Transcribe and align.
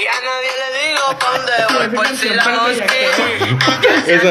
Y 0.00 0.06
a 0.06 0.20
nadie 0.20 0.50
le 0.62 0.68
digo 0.88 1.18
pa' 1.18 1.30
dónde 1.38 1.52
voy 1.74 1.88
por 1.96 2.06
si 2.16 2.28
la 2.28 2.44
Esa, 4.06 4.28
esa- 4.28 4.30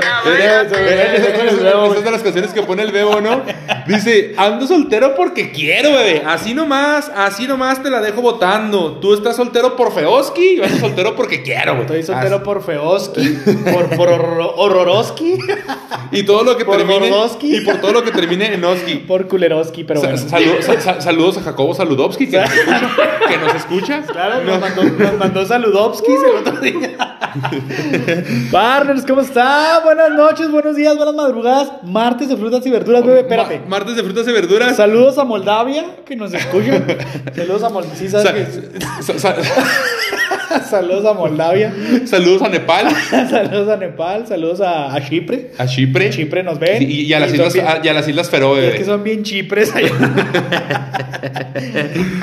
esa- 0.63 0.79
esa 0.79 1.97
es 1.97 2.03
de 2.03 2.11
las 2.11 2.21
canciones 2.23 2.53
que 2.53 2.63
pone 2.63 2.83
el 2.83 2.91
bebo, 2.91 3.19
¿no? 3.21 3.43
Dice, 3.87 4.33
ando 4.37 4.67
soltero 4.67 5.15
porque 5.15 5.51
quiero, 5.51 5.91
bebé. 5.93 6.23
Así 6.25 6.53
nomás, 6.53 7.09
así 7.15 7.47
nomás 7.47 7.81
te 7.81 7.89
la 7.89 8.01
dejo 8.01 8.21
votando. 8.21 8.93
Tú 8.99 9.13
estás 9.13 9.35
soltero 9.35 9.75
por 9.75 9.93
Feoski, 9.93 10.57
yo 10.57 10.63
estoy 10.63 10.79
soltero 10.79 11.15
porque 11.15 11.41
quiero, 11.43 11.71
güey. 11.73 11.81
Estoy 11.83 12.03
soltero 12.03 12.43
por 12.43 12.63
Feoski, 12.63 13.29
por, 13.73 13.89
por 13.95 14.09
horror- 14.09 14.53
Horroroski, 14.57 15.37
Y 16.11 16.23
todo 16.23 16.43
lo 16.43 16.57
que 16.57 16.65
por 16.65 16.77
termine. 16.77 17.09
Gordoski. 17.09 17.55
Y 17.57 17.61
por 17.61 17.77
todo 17.77 17.91
lo 17.93 18.03
que 18.03 18.11
termine 18.11 18.53
en 18.53 18.63
Oski. 18.65 18.95
por 18.95 19.27
Kuleroski, 19.27 19.83
pero 19.83 20.01
Sa- 20.01 20.07
bueno. 20.11 20.27
salu- 20.29 20.61
sa- 20.61 20.81
sa- 20.81 21.01
saludos 21.01 21.37
a 21.37 21.41
Jacobo 21.43 21.73
Saludowski 21.73 22.27
que 22.27 22.37
nos 22.39 22.49
escucha. 22.51 22.91
Que 23.29 23.37
nos 23.37 23.55
escucha. 23.55 24.01
Claro, 24.11 24.43
nos 24.43 24.59
mandó, 24.59 24.83
nos 24.83 25.13
mandó 25.17 25.45
Saludovskis 25.45 26.15
el 26.29 26.35
otro 26.47 26.59
día. 26.61 26.97
Partners, 28.51 29.05
¿cómo 29.05 29.21
está? 29.21 29.81
Buenas 29.83 30.11
noches, 30.11 30.49
buenos 30.49 30.75
días, 30.75 30.95
buenas 30.95 31.15
madrugadas. 31.15 31.69
Martes 31.83 32.29
de 32.29 32.37
frutas 32.37 32.65
y 32.65 32.69
verduras, 32.71 33.03
bebé, 33.05 33.19
espérate. 33.21 33.59
Ma- 33.67 33.76
martes 33.77 33.95
de 33.95 34.03
frutas 34.03 34.27
y 34.27 34.31
verduras. 34.31 34.75
Saludos 34.75 35.17
a 35.19 35.23
Moldavia, 35.23 35.85
que 36.05 36.15
nos 36.15 36.33
escucha. 36.33 36.83
Saludos 37.35 37.63
a 37.63 37.69
Moldavia. 37.69 37.95
Sí, 37.97 38.09
sabes 38.09 38.27
Sa- 39.21 39.35
que- 39.35 40.16
Saludos 40.69 41.05
a 41.05 41.13
Moldavia. 41.13 41.73
saludos 42.05 42.41
a 42.41 42.49
Nepal, 42.49 42.87
Saludos 43.29 43.69
a 43.69 43.77
Nepal. 43.77 44.27
Saludos 44.27 44.61
a, 44.61 44.93
a 44.93 45.01
Chipre. 45.07 45.51
a 45.57 45.65
Chipre. 45.65 46.09
Chipre 46.09 46.43
nos 46.43 46.59
ven. 46.59 46.81
Y, 46.83 47.01
y 47.01 47.13
a 47.13 47.19
las 47.19 47.33
islas, 47.33 47.53
bien- 47.53 47.67
a- 47.67 47.79
y 47.83 47.87
a 47.87 47.93
las 47.93 48.07
islas 48.07 48.29
Feroe. 48.29 48.69
Es 48.69 48.75
que 48.75 48.85
son 48.85 49.03
bien 49.03 49.23
chipres 49.23 49.73
allá. 49.75 49.89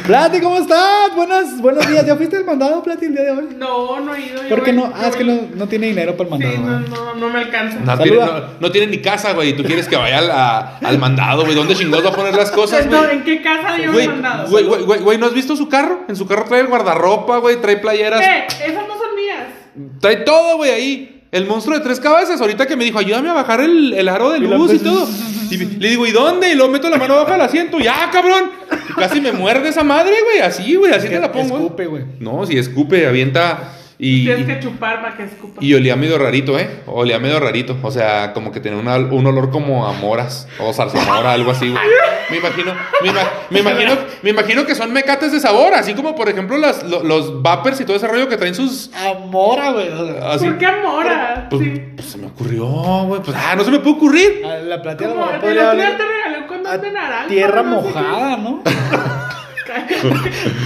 Plati, 0.07 0.41
¿cómo 0.41 0.59
estás? 0.59 1.15
Buenas, 1.15 1.61
buenos 1.61 1.87
días. 1.89 2.07
¿Ya 2.07 2.17
fuiste 2.17 2.37
al 2.37 2.45
mandado, 2.45 2.83
Plati, 2.83 3.07
el 3.07 3.15
día 3.15 3.23
de 3.25 3.31
hoy? 3.31 3.49
No, 3.57 4.01
no 4.01 4.15
he 4.15 4.21
ido. 4.27 4.43
¿Por 4.49 4.63
qué 4.63 4.73
no? 4.73 4.93
Ah, 4.95 5.09
es 5.09 5.17
que 5.17 5.25
no, 5.25 5.41
no 5.55 5.67
tiene 5.69 5.87
dinero 5.89 6.17
para 6.17 6.25
el 6.25 6.31
mandado. 6.31 6.55
Sí, 6.55 6.61
no, 6.63 6.81
no, 6.81 7.15
no 7.15 7.29
me 7.31 7.39
alcanza. 7.41 7.79
No 7.81 7.99
tiene, 7.99 8.19
Saluda. 8.19 8.41
no, 8.41 8.47
no 8.61 8.73
tiene 8.73 8.87
ni 8.89 8.99
casa, 8.99 9.33
güey. 9.33 9.51
Y 9.51 9.53
tú 9.55 9.65
quieres 9.65 9.89
que 9.89 9.97
vaya 9.97 10.19
al, 10.19 10.31
a- 10.31 10.79
al 10.83 10.99
mandado, 10.99 11.43
güey. 11.45 11.55
¿Dónde 11.55 11.75
chingados 11.75 12.05
va 12.07 12.11
a 12.11 12.15
poner 12.15 12.35
las 12.35 12.51
cosas, 12.51 12.85
Entonces, 12.85 13.07
güey? 13.09 13.19
¿En 13.19 13.25
qué 13.25 13.43
casa 13.43 13.75
dio 13.77 13.99
el 13.99 14.09
mandado? 14.09 14.49
güey, 14.51 14.65
güey, 14.65 14.83
güey, 14.83 15.01
güey, 15.01 15.19
¿no 15.19 15.27
has 15.27 15.35
visto 15.35 15.57
su 15.57 15.69
carro? 15.69 16.01
En 16.09 16.17
su 16.17 16.27
carro 16.27 16.45
trae 16.49 16.61
el 16.61 16.67
guardarropa, 16.69 17.39
güey, 17.39 17.57
trae 17.61 17.81
playeras, 18.19 18.61
esas 18.61 18.89
no 18.89 18.99
son 18.99 19.17
mías. 19.17 20.01
trae 20.01 20.17
todo, 20.17 20.57
güey, 20.57 20.71
ahí. 20.71 21.11
El 21.33 21.47
monstruo 21.47 21.77
de 21.77 21.83
tres 21.83 21.99
cabezas, 21.99 22.41
ahorita 22.41 22.67
que 22.67 22.77
me 22.77 22.85
dijo, 22.85 22.99
ayúdame 22.99 23.29
a 23.29 23.33
bajar 23.33 23.61
el, 23.61 23.93
el 23.93 24.09
aro 24.09 24.31
de 24.31 24.39
luz 24.39 24.73
y 24.73 24.79
todo. 24.79 25.09
Y 25.51 25.57
le 25.59 25.91
digo, 25.91 26.05
¿y 26.07 26.11
dónde? 26.11 26.51
Y 26.51 26.55
luego 26.55 26.73
meto 26.73 26.89
la 26.91 26.97
mano 26.97 27.15
abajo 27.15 27.31
del 27.33 27.43
asiento, 27.43 27.79
ya, 27.79 28.11
cabrón. 28.11 28.51
Y 28.91 28.93
casi 28.95 29.21
me 29.21 29.31
muerde 29.31 29.69
esa 29.69 29.85
madre, 29.85 30.15
güey, 30.25 30.41
así, 30.41 30.75
güey, 30.75 30.93
así 30.93 31.09
te 31.09 31.21
la 31.21 31.31
pongo. 31.31 31.59
Escupe, 31.59 31.87
güey. 31.87 32.05
No, 32.19 32.45
si 32.47 32.59
escupe, 32.59 33.07
avienta 33.07 33.73
y... 34.05 34.25
Tienes 34.25 34.47
que 34.47 34.61
chupar 34.61 35.01
para 35.03 35.17
que 35.17 35.25
escupa. 35.25 35.63
Y 35.65 35.75
olía 35.75 35.97
medio 35.97 36.19
rarito, 36.19 36.59
¿eh? 36.59 36.69
Olía 36.87 37.19
medio 37.19 37.41
rarito. 37.41 37.77
O 37.83 37.91
sea, 37.91 38.33
como 38.33 38.53
que 38.53 38.61
tenía 38.61 38.79
una- 38.79 38.97
un 38.97 39.27
olor 39.27 39.51
como 39.51 39.87
a 39.87 39.93
moras 39.93 40.47
o 40.59 40.73
zarzamora, 40.73 41.33
algo 41.33 41.51
así, 41.53 41.69
güey. 41.71 41.83
Me 42.31 42.39
imagino, 42.39 42.73
me, 43.03 43.09
ima- 43.11 43.29
me 43.51 43.61
imagino, 43.61 43.93
me 44.23 44.31
imagino 44.31 44.65
que 44.67 44.75
son 44.75 44.93
mecates 44.93 45.31
de 45.33 45.41
sabor, 45.41 45.75
así 45.75 45.93
como 45.95 46.15
por 46.15 46.29
ejemplo 46.29 46.57
las, 46.57 46.83
lo- 46.83 47.03
los 47.03 47.43
vapers 47.43 47.81
y 47.81 47.85
todo 47.85 47.97
ese 47.97 48.07
rollo 48.09 48.29
que 48.29 48.37
traen 48.37 48.55
sus. 48.55 48.91
Amora, 48.95 49.71
güey. 49.73 49.89
Así. 50.23 50.47
¿Por 50.47 50.59
qué 50.59 50.67
amora? 50.67 51.47
Pues, 51.51 51.63
sí. 51.63 51.83
pues 51.97 52.09
se 52.09 52.19
me 52.19 52.27
ocurrió, 52.29 52.65
güey. 52.67 53.21
Pues 53.23 53.37
ah, 53.39 53.55
no 53.57 53.65
se 53.65 53.71
me 53.71 53.79
puede 53.79 53.97
ocurrir. 53.97 54.43
A 54.45 54.57
La 54.59 54.75
a 54.77 54.97
Como 54.97 55.15
mejor 55.17 55.35
el 55.35 55.41
podría 55.41 55.97
te 55.97 56.05
regaló 56.05 56.47
con 56.47 56.67
a 56.67 56.79
de 56.79 56.91
naranja. 56.91 57.27
tierra 57.29 57.63
no 57.63 57.71
mojada, 57.83 58.37
¿no? 58.39 58.63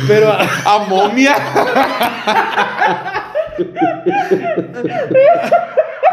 Pero 0.07 0.33
A 0.33 0.79
momia. 0.89 1.35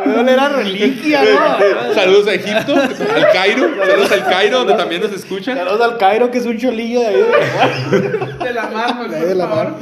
puede 0.04 0.20
oler 0.20 0.40
a 0.40 0.50
reliquia, 0.50 1.22
¿no? 1.24 1.94
Saludos 1.94 2.28
a 2.28 2.34
Egipto, 2.34 2.76
al 2.76 3.32
Cairo. 3.32 3.70
Saludos 3.86 4.12
al 4.12 4.26
Cairo, 4.26 4.58
donde 4.60 4.74
también 4.74 5.02
nos 5.02 5.12
escuchan. 5.14 5.58
Saludos 5.58 5.82
al 5.82 5.98
Cairo, 5.98 6.30
que 6.32 6.38
es 6.40 6.46
un 6.46 6.58
cholillo 6.58 7.00
de 7.02 7.08
ahí. 7.08 7.16
de- 7.92 8.46
De 8.46 8.54
la 8.54 8.68
mano, 8.68 9.08
de 9.08 9.16
ahí 9.18 9.24
de 9.26 9.36
la 9.36 9.48
mano. 9.48 9.76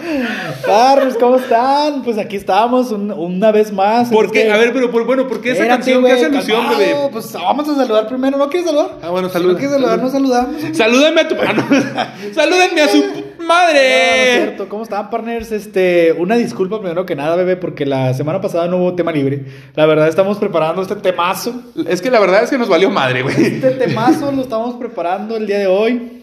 Carlos, 0.65 1.15
¿cómo 1.19 1.37
están? 1.37 2.03
Pues 2.03 2.17
aquí 2.17 2.35
estamos 2.37 2.91
un- 2.91 3.11
una 3.11 3.51
vez 3.51 3.71
más. 3.71 4.09
¿Por 4.09 4.31
qué? 4.31 4.51
A 4.51 4.57
ver, 4.57 4.71
pero 4.73 4.91
por, 4.91 5.05
bueno, 5.05 5.27
¿por 5.27 5.41
qué 5.41 5.51
esa 5.51 5.63
Espérate, 5.63 5.77
canción 5.79 5.95
que 5.97 6.01
güey, 6.01 6.13
hace 6.13 6.25
alusión, 6.25 6.69
bebé? 6.69 6.95
Pues 7.11 7.33
vamos 7.33 7.67
a 7.69 7.75
saludar 7.75 8.07
primero. 8.07 8.37
¿No 8.37 8.49
quieres 8.49 8.67
saludar? 8.69 8.91
Ah, 9.01 9.09
bueno, 9.09 9.27
Si 9.27 9.33
salud. 9.33 9.51
no 9.53 9.57
quieres 9.57 9.73
saludar, 9.75 9.99
nos 9.99 10.11
saludamos. 10.11 10.55
Salúdenme 10.73 11.21
a 11.21 11.27
tu 11.27 11.35
ah, 11.35 11.53
no. 11.53 12.33
Salúdenme 12.33 12.81
a 12.81 12.87
su 12.87 13.03
No, 13.43 13.53
no 13.53 13.67
es 13.67 13.67
madre. 13.67 14.35
cierto. 14.43 14.69
¿Cómo 14.69 14.83
están, 14.83 15.09
partners? 15.09 15.51
Este, 15.51 16.11
una 16.13 16.35
disculpa 16.35 16.79
primero 16.79 17.05
que 17.05 17.15
nada, 17.15 17.35
bebé, 17.35 17.55
porque 17.57 17.85
la 17.85 18.13
semana 18.13 18.41
pasada 18.41 18.67
no 18.67 18.77
hubo 18.77 18.95
tema 18.95 19.11
libre. 19.11 19.45
La 19.75 19.85
verdad, 19.85 20.07
estamos 20.07 20.37
preparando 20.37 20.81
este 20.81 20.95
temazo. 20.95 21.53
Es 21.87 22.01
que 22.01 22.09
la 22.11 22.19
verdad 22.19 22.43
es 22.43 22.49
que 22.49 22.57
nos 22.57 22.69
valió 22.69 22.89
madre, 22.89 23.21
güey. 23.23 23.35
Este 23.35 23.71
temazo 23.71 24.31
lo 24.31 24.41
estamos 24.43 24.75
preparando 24.75 25.35
el 25.37 25.47
día 25.47 25.59
de 25.59 25.67
hoy. 25.67 26.19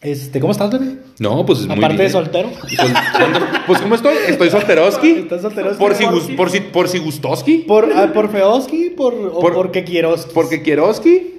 Este, 0.00 0.38
¿cómo 0.38 0.52
estás, 0.52 0.70
bebé? 0.70 0.96
No, 1.18 1.44
pues 1.44 1.66
muy 1.66 1.76
Aparte 1.76 2.02
de 2.04 2.10
soltero. 2.10 2.50
Sol- 2.50 2.68
sol- 2.78 3.48
Pues 3.66 3.80
¿cómo 3.80 3.96
estoy? 3.96 4.14
Estoy 4.28 4.48
solteroski. 4.50 5.10
Estás 5.22 5.42
solteroski. 5.42 5.78
Por 5.80 5.94
si 5.96 6.04
por 6.36 6.50
si 6.50 6.60
por 6.60 6.88
si 6.88 6.98
gustoski. 6.98 7.58
Por, 7.66 7.90
ah, 7.92 8.08
por 8.14 8.30
Feoski, 8.30 8.90
por, 8.90 9.12
o 9.14 9.40
Por- 9.40 9.54
porque 9.54 9.82
Quieros. 9.82 10.26
Porque 10.32 10.62
quieroski 10.62 11.34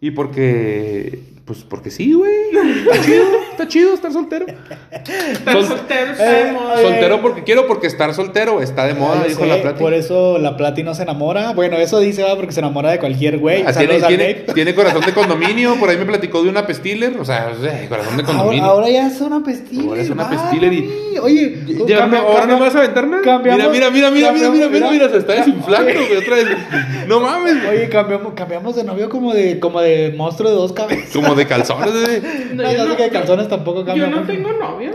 y 0.00 0.10
porque 0.10 1.20
pues 1.50 1.64
porque 1.68 1.90
sí, 1.90 2.12
güey. 2.12 2.30
Está 2.86 3.00
chido, 3.04 3.24
está 3.50 3.66
chido 3.68 3.94
estar 3.94 4.12
soltero. 4.12 4.46
Estar 4.92 5.52
Sol- 5.52 5.66
soltero 5.66 6.12
está 6.12 6.40
eh, 6.40 6.44
de 6.44 6.52
moda. 6.52 6.80
eh, 6.80 6.82
Soltero 6.82 7.20
porque 7.22 7.42
quiero, 7.42 7.66
porque 7.66 7.88
estar 7.88 8.14
soltero 8.14 8.62
está 8.62 8.86
de 8.86 8.94
moda, 8.94 9.22
Ah, 9.24 9.28
dijo 9.28 9.44
la 9.46 9.60
plata. 9.60 9.78
Por 9.80 9.92
eso 9.92 10.38
la 10.38 10.56
Plati 10.56 10.84
no 10.84 10.94
se 10.94 11.02
enamora. 11.02 11.52
Bueno, 11.52 11.76
eso 11.76 11.98
dice, 11.98 12.22
va, 12.22 12.36
porque 12.36 12.52
se 12.52 12.60
enamora 12.60 12.92
de 12.92 13.00
cualquier 13.00 13.38
güey. 13.38 13.64
Ah, 13.66 13.72
tiene, 13.72 14.00
tiene, 14.00 14.34
tiene 14.54 14.74
corazón 14.76 15.00
de 15.04 15.12
condominio, 15.14 15.74
por 15.80 15.88
ahí 15.90 15.96
me 15.96 16.06
platicó 16.06 16.40
de 16.44 16.50
una 16.50 16.66
pestiller, 16.68 17.18
o 17.18 17.24
sea, 17.24 17.50
corazón 17.88 18.16
de 18.16 18.22
condominio. 18.22 18.64
ahora 18.64 18.88
ya 18.88 19.08
es 19.08 19.20
una 19.20 19.42
pestiller. 19.42 19.86
Ahora 19.88 20.02
es 20.02 20.10
una 20.10 20.22
mami. 20.24 20.36
pestiller 20.36 20.72
y- 20.72 20.90
Oye, 21.20 21.58
Ya, 21.86 21.98
cambia- 21.98 22.20
¿Ahora 22.20 22.38
cambia- 22.40 22.46
no 22.46 22.58
me 22.60 22.66
vas 22.66 22.74
a 22.74 22.78
aventar 22.78 23.06
nada? 23.08 23.22
cambiamos- 23.22 23.70
mira, 23.72 23.90
mira, 23.90 24.10
mira, 24.10 24.32
mira, 24.32 24.32
mira, 24.32 24.48
mira, 24.50 24.68
mira, 24.68 24.90
mira, 24.90 25.08
se 25.10 25.18
está 25.18 25.34
desinflando, 25.34 25.90
güey, 25.92 26.16
otra 26.16 26.36
vez. 26.36 26.46
No 27.08 27.20
mames, 27.20 27.62
güey. 27.64 27.76
Oye, 27.78 27.88
cambiamos, 27.88 28.32
cambiamos 28.34 28.76
de 28.76 28.84
novio 28.84 29.08
como 29.10 29.34
de, 29.34 29.58
como 29.60 29.80
de 29.82 30.14
monstruo 30.16 30.48
de 30.48 30.56
dos 30.56 30.72
cabezas. 30.72 31.10
Como 31.12 31.34
de 31.34 31.39
calzones, 31.46 31.92
güey. 31.92 32.20
No, 32.54 32.62
No, 32.62 32.70
yo 32.70 32.76
ya 32.76 32.82
sé 32.82 32.88
no- 32.88 32.96
que 32.96 33.02
de 33.04 33.10
calzones 33.10 33.48
tampoco 33.48 33.84
Yo 33.94 34.06
no 34.08 34.16
mucho. 34.18 34.32
tengo 34.32 34.52
novio. 34.52 34.90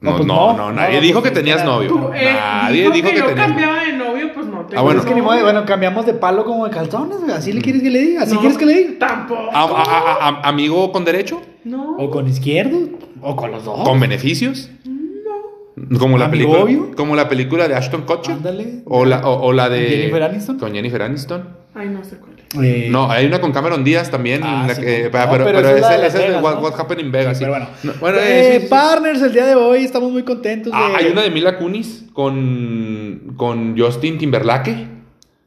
No, 0.00 0.10
No, 0.10 0.16
pues 0.16 0.26
no, 0.26 0.52
no. 0.52 0.56
no, 0.56 0.72
nadie 0.72 0.96
No, 0.96 1.00
dijo 1.02 1.20
pues 1.20 1.30
que 1.30 1.38
tenías 1.38 1.64
novio. 1.64 1.88
Tú, 1.88 1.98
eh, 2.12 2.32
Nadie 2.34 2.90
dijo 2.90 2.92
que 2.92 2.98
yo 2.98 3.02
tenías 3.04 3.24
novio. 3.28 3.36
cambiaba 3.36 3.84
de 3.84 3.92
novio, 3.92 4.34
pues 4.34 4.46
no 4.46 4.66
tengo 4.66 4.80
Ah, 4.80 4.82
bueno. 4.82 5.00
Es 5.00 5.06
que 5.06 5.14
ni 5.14 5.20
modo, 5.22 5.32
novio. 5.34 5.44
bueno, 5.44 5.64
cambiamos 5.64 6.06
de 6.06 6.14
palo 6.14 6.44
como 6.44 6.64
de 6.66 6.72
calzones, 6.72 7.18
güey. 7.20 7.30
¿Así 7.30 7.52
le 7.52 7.60
quieres 7.62 7.82
que 7.82 7.90
le 7.90 8.00
diga? 8.00 8.22
¿Así 8.22 8.34
No, 8.34 8.40
quieres 8.40 8.58
que 8.58 8.66
le 8.66 8.74
diga? 8.74 8.98
Tampoco. 9.06 9.50
A- 9.52 9.60
a- 9.62 9.82
a- 9.82 10.28
a- 10.28 10.48
¿Amigo 10.48 10.90
con 10.90 11.04
derecho? 11.04 11.40
No. 11.64 11.94
O 11.98 12.10
con 12.10 12.26
izquierdo, 12.26 12.78
o 13.20 13.36
con 13.36 13.52
los 13.52 13.64
dos. 13.64 13.86
¿Con 13.88 14.00
beneficios? 14.00 14.70
No. 14.84 15.98
Como 16.00 16.18
la 16.18 16.24
¿Amigo 16.24 16.52
película, 16.52 16.64
obvio? 16.84 16.96
como 16.96 17.14
la 17.14 17.28
película 17.28 17.68
de 17.68 17.76
Ashton 17.76 18.02
Kutcher. 18.02 18.34
Ándale. 18.34 18.82
O 18.86 19.04
la, 19.04 19.20
o, 19.20 19.40
o 19.46 19.52
la 19.52 19.68
de. 19.68 19.86
¿Jennifer 19.88 20.22
Aniston? 20.24 20.58
Con 20.58 20.72
Jennifer 20.74 21.00
Aniston. 21.02 21.48
Ay, 21.74 21.88
no 21.90 22.02
sé 22.04 22.16
cuál. 22.16 22.31
Eh, 22.60 22.88
No, 22.90 23.10
hay 23.10 23.26
una 23.26 23.40
con 23.40 23.52
Cameron 23.52 23.82
Díaz 23.84 24.10
también. 24.10 24.42
Ah, 24.44 24.64
la 24.68 24.74
sí, 24.74 24.82
que- 24.82 25.04
no, 25.04 25.10
pero, 25.10 25.28
pero 25.28 25.44
pero, 25.44 25.58
esa 25.58 25.70
es 25.70 25.84
ese, 25.86 26.00
de 26.00 26.06
es 26.06 26.12
de 26.12 26.18
Vegas, 26.28 26.42
What. 26.42 26.62
What 26.62 26.80
Happened 26.80 27.00
in 27.04 27.12
Vegas. 27.12 27.38
sí. 27.38 27.44
Pero 27.44 27.52
bueno. 27.52 27.68
No, 27.82 27.92
bueno, 28.00 28.18
Eh, 28.18 28.22
eh, 28.24 28.52
sí, 28.56 28.60
sí. 28.62 28.66
partners, 28.68 29.22
el 29.22 29.32
día 29.32 29.46
de 29.46 29.54
hoy 29.54 29.84
estamos 29.84 30.10
muy 30.12 30.22
contentos. 30.22 30.72
De... 30.72 30.78
Ah, 30.78 30.92
hay 30.98 31.06
una 31.06 31.22
de 31.22 31.30
Mila 31.30 31.56
Kunis 31.58 32.04
con, 32.12 33.34
con 33.36 33.78
Justin 33.78 34.18
Timberlake. 34.18 34.88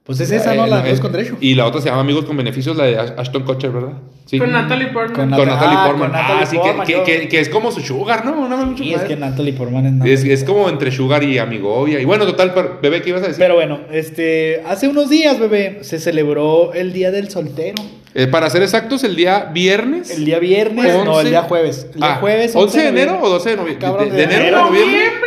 Pues 0.04 0.20
es 0.20 0.32
esa, 0.32 0.54
¿no? 0.54 0.66
Eh, 0.66 0.70
La 0.70 0.78
dos 0.82 0.88
es- 0.90 1.00
con 1.00 1.12
derecho. 1.12 1.38
Y 1.40 1.56
la 1.56 1.66
otra 1.66 1.82
se 1.82 1.90
llama 1.90 2.02
Amigos 2.02 2.26
con 2.26 2.38
Beneficios, 2.38 2.76
la 2.78 2.86
de 2.86 2.98
Ash- 3.00 3.14
Ashton 3.18 3.44
Kutcher, 3.44 3.72
¿verdad? 3.72 3.94
Sí. 4.26 4.40
Con 4.40 4.52
Natalie 4.52 4.88
Portman. 4.88 5.30
Con 5.30 5.38
Con 5.38 5.48
Nat- 5.48 5.54
Natalie 5.54 5.78
ah, 5.80 5.86
Portman. 5.86 6.10
con 6.10 6.20
Natalie 6.20 6.42
ah, 6.44 6.46
sí, 6.48 6.56
que- 6.58 6.62
Portman, 6.64 6.88
que, 6.88 6.94
yo- 6.94 7.04
que- 7.04 7.28
que 7.28 7.40
es 7.40 7.50
como 7.50 7.72
su 7.72 7.82
sugar, 7.82 8.26
¿no? 8.26 8.48
No, 8.50 8.58
mucho 8.66 8.84
Sí, 8.84 8.94
es 8.94 9.02
que 9.04 9.16
Natalie 9.16 9.54
Portman 9.54 9.86
es 9.86 9.92
Natalie. 9.94 10.14
es, 10.14 10.24
es 10.24 10.44
como 10.44 10.68
entre 10.68 10.92
sugar 10.92 11.24
y 11.24 11.38
amigovia. 11.38 12.00
Y 12.00 12.06
bueno, 12.06 12.26
total, 12.26 12.52
pero, 12.56 12.80
bebé, 12.82 13.02
¿qué 13.04 13.10
ibas 13.10 13.22
a 13.24 13.28
decir? 13.28 13.40
Pero 13.40 13.54
bueno, 13.56 13.82
este, 13.92 14.64
hace 14.68 14.88
unos 14.88 15.10
días, 15.10 15.40
bebé, 15.40 15.80
se 15.82 16.00
celebró 16.00 16.74
el 16.74 16.92
Día 16.92 17.12
del 17.12 17.30
Soltero. 17.30 17.76
Eh, 18.18 18.28
para 18.28 18.50
ser 18.50 18.64
exactos, 18.64 19.04
el 19.04 19.16
día 19.18 19.50
viernes. 19.54 20.10
El 20.10 20.24
día 20.24 20.40
viernes, 20.40 20.86
no, 21.04 21.12
11. 21.16 21.22
el 21.24 21.30
día 21.32 21.42
jueves. 21.44 21.88
El 21.94 22.00
día 22.00 22.14
Ah, 22.14 22.18
jueves, 22.22 22.56
11 22.56 22.82
de 22.82 22.88
enero 22.88 23.20
o 23.22 23.30
12 23.30 23.50
de 23.52 23.56
noviembre. 23.58 23.86
Cabrón, 23.86 24.10
de, 24.10 24.16
de 24.16 24.24
enero, 24.24 24.42
enero. 24.42 24.58
a 24.58 24.62
noviembre. 24.70 25.25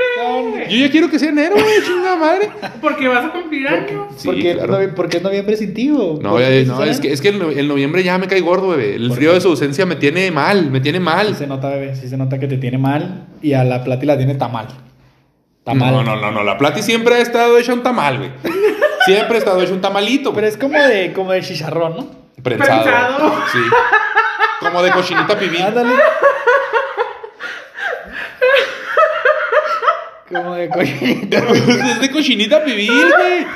Yo 0.68 0.76
ya 0.86 0.90
quiero 0.90 1.10
que 1.10 1.18
sea 1.18 1.28
enero, 1.30 1.54
güey, 1.54 1.82
chingada 1.84 2.16
madre. 2.16 2.50
Porque 2.80 3.08
vas 3.08 3.24
a 3.26 3.30
cumplir 3.30 3.66
años. 3.68 4.06
Sí, 4.16 4.26
porque, 4.28 4.54
claro. 4.54 4.74
novie- 4.80 4.94
porque 4.94 5.16
es 5.18 5.22
noviembre 5.22 5.56
sin 5.56 5.74
ti, 5.74 5.90
o 5.90 6.18
No, 6.22 6.38
no, 6.38 6.84
es 6.84 7.00
que, 7.00 7.12
es 7.12 7.20
que 7.20 7.28
el, 7.28 7.38
no- 7.38 7.50
el 7.50 7.66
noviembre 7.68 8.02
ya 8.02 8.18
me 8.18 8.26
cae 8.28 8.40
gordo, 8.40 8.68
bebé. 8.68 8.94
El 8.96 9.08
¿Por 9.08 9.16
frío 9.16 9.30
qué? 9.30 9.34
de 9.36 9.40
su 9.40 9.48
ausencia 9.48 9.86
me 9.86 9.96
tiene 9.96 10.30
mal, 10.30 10.70
me 10.70 10.80
tiene 10.80 10.98
Sí 10.98 11.04
mal. 11.04 11.34
se 11.36 11.46
nota, 11.46 11.68
bebé, 11.70 11.94
sí 11.96 12.08
se 12.08 12.16
nota 12.16 12.38
que 12.38 12.46
te 12.46 12.56
tiene 12.58 12.78
mal 12.78 13.26
y 13.42 13.52
a 13.54 13.64
la 13.64 13.82
plata 13.84 14.04
y 14.04 14.06
la 14.06 14.16
tiene 14.16 14.34
tamal. 14.34 14.68
Tamal. 15.64 15.92
No, 15.92 16.02
no, 16.02 16.16
no, 16.16 16.30
no. 16.30 16.42
La 16.44 16.56
plati 16.56 16.82
siempre 16.82 17.14
ha 17.16 17.20
estado 17.20 17.58
hecha 17.58 17.74
un 17.74 17.82
tamal, 17.82 18.18
güey. 18.18 18.30
Siempre 19.04 19.36
ha 19.36 19.38
estado 19.38 19.62
hecho 19.62 19.72
un 19.72 19.80
tamalito. 19.80 20.34
Pero 20.34 20.46
es 20.46 20.56
como 20.58 20.78
de, 20.78 21.12
como 21.14 21.32
de 21.32 21.40
chicharrón, 21.40 21.96
¿no? 21.96 22.10
Prensado. 22.42 22.82
Prensado. 22.84 23.32
Sí. 23.52 23.58
Como 24.60 24.82
de 24.82 24.90
cochinita 24.90 25.38
pibil. 25.38 25.62
Ándale. 25.62 25.94
Como 30.32 30.54
de 30.54 30.68
cochinita. 30.68 31.38
es 31.52 32.00
de 32.00 32.10
cochinita 32.10 32.64
pibil, 32.64 32.90
güey. 32.90 33.46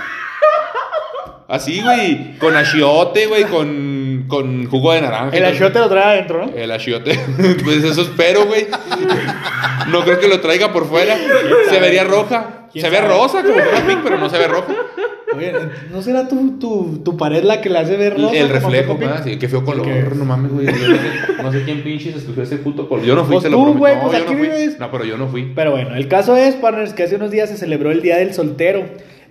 Así, 1.48 1.82
güey. 1.82 2.38
Con 2.38 2.56
achiote, 2.56 3.26
güey. 3.26 3.44
Con, 3.44 4.24
con 4.26 4.66
jugo 4.66 4.92
de 4.92 5.02
naranja. 5.02 5.36
El 5.36 5.44
achiote 5.44 5.78
lo 5.78 5.88
trae 5.88 6.04
adentro, 6.04 6.46
¿no? 6.46 6.52
El 6.54 6.70
achiote. 6.70 7.18
Pues 7.64 7.84
eso 7.84 8.02
espero, 8.02 8.46
güey. 8.46 8.66
No 9.88 10.02
creo 10.02 10.18
que 10.18 10.28
lo 10.28 10.40
traiga 10.40 10.72
por 10.72 10.88
fuera. 10.88 11.16
Se 11.68 11.78
vería 11.78 12.04
roja. 12.04 12.61
¿Quién 12.72 12.84
Se 12.84 12.90
ve 12.90 13.00
rosa 13.00 13.42
como 13.42 13.54
Pig, 13.86 13.98
pero 14.02 14.18
no 14.18 14.28
se 14.30 14.38
ve 14.38 14.48
roja. 14.48 14.72
Oye, 15.34 15.52
¿no 15.90 16.02
será 16.02 16.28
tu, 16.28 16.58
tu, 16.58 17.00
tu 17.02 17.16
pared 17.16 17.42
la 17.42 17.60
que 17.62 17.70
la 17.70 17.80
hace 17.80 17.96
ver 17.96 18.20
rosa? 18.20 18.36
El 18.36 18.50
reflejo, 18.50 18.98
más. 18.98 19.24
Sí, 19.24 19.38
qué 19.38 19.48
feo 19.48 19.64
color. 19.64 19.84
Que- 19.86 20.04
No 20.14 20.24
mames, 20.26 20.52
güey. 20.52 20.66
No 20.66 20.72
sé, 20.74 21.42
no 21.42 21.52
sé 21.52 21.62
quién 21.64 21.82
pinches 21.82 22.16
escogió 22.16 22.42
ese 22.42 22.56
puto 22.58 22.86
color. 22.88 23.04
Yo 23.04 23.14
no 23.14 23.24
fui, 23.24 23.34
Pues 23.36 23.44
se 23.44 23.50
lo 23.50 23.56
tú, 23.56 23.62
prometo. 23.62 23.78
güey, 23.80 23.94
no, 23.96 24.02
pues 24.02 24.12
yo 24.18 24.24
aquí 24.24 24.32
no 24.34 24.38
fui. 24.38 24.46
vives. 24.48 24.78
No, 24.78 24.90
pero 24.90 25.04
yo 25.04 25.16
no 25.16 25.28
fui. 25.28 25.52
Pero 25.54 25.70
bueno, 25.70 25.94
el 25.96 26.06
caso 26.08 26.36
es, 26.36 26.54
partners, 26.56 26.92
que 26.92 27.04
hace 27.04 27.16
unos 27.16 27.30
días 27.30 27.48
se 27.48 27.56
celebró 27.56 27.90
el 27.90 28.02
Día 28.02 28.18
del 28.18 28.34
Soltero. 28.34 28.84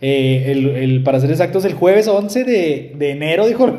Eh, 0.04 0.46
el, 0.52 0.68
el- 0.70 1.04
para 1.04 1.20
ser 1.20 1.30
exactos, 1.30 1.64
el 1.64 1.76
jueves 1.76 2.08
11 2.08 2.44
de, 2.44 2.92
de 2.96 3.12
enero, 3.12 3.46
dijo. 3.48 3.68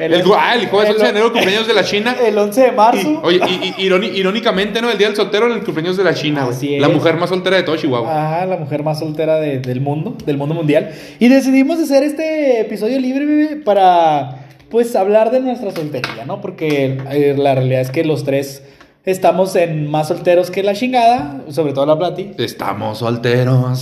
El, 0.00 0.14
El, 0.14 0.22
ah, 0.36 0.54
el 0.56 0.66
jueves 0.68 0.90
11 0.90 1.02
de 1.04 1.10
enero, 1.10 1.32
cumpleaños 1.32 1.66
de 1.66 1.74
la 1.74 1.84
China. 1.84 2.16
El 2.24 2.36
11 2.38 2.60
de 2.60 2.72
marzo. 2.72 3.08
Y, 3.10 3.18
oye, 3.26 3.40
y, 3.48 3.82
y- 3.82 3.88
iróni- 3.88 4.12
irónicamente, 4.14 4.80
¿no? 4.82 4.90
El 4.90 4.98
día 4.98 5.06
del 5.08 5.16
soltero 5.16 5.46
en 5.46 5.52
el 5.52 5.64
cumpleaños 5.64 5.96
de 5.96 6.04
la 6.04 6.14
China, 6.14 6.44
güey. 6.44 6.56
Así 6.56 6.74
es. 6.74 6.80
La 6.80 6.88
mujer 6.88 7.16
más 7.16 7.28
soltera 7.28 7.56
de 7.56 7.62
todo 7.64 7.76
Chihuahua. 7.76 8.10
Ajá, 8.36 8.46
la 8.46 8.56
mujer 8.56 8.82
más 8.82 8.98
soltera 8.98 9.38
de- 9.40 9.58
del 9.60 9.80
mundo, 9.80 10.16
del 10.26 10.36
mundo 10.36 10.54
mundial. 10.54 10.90
Y 11.18 11.28
decidimos 11.28 11.78
hacer 11.78 12.02
este 12.04 12.60
episodio 12.60 12.98
libre, 13.00 13.24
bebé, 13.24 13.56
para 13.56 14.46
pues 14.70 14.94
hablar 14.96 15.30
de 15.30 15.40
nuestra 15.40 15.70
soltería, 15.70 16.24
¿no? 16.26 16.40
Porque 16.40 16.98
eh, 17.10 17.34
la 17.38 17.54
realidad 17.54 17.80
es 17.80 17.90
que 17.90 18.04
los 18.04 18.24
tres 18.24 18.62
estamos 19.04 19.54
en 19.56 19.90
más 19.90 20.08
solteros 20.08 20.50
que 20.50 20.62
la 20.62 20.74
chingada, 20.74 21.42
sobre 21.50 21.72
todo 21.72 21.86
la 21.86 21.98
Plati. 21.98 22.32
Estamos 22.38 22.98
solteros. 22.98 23.80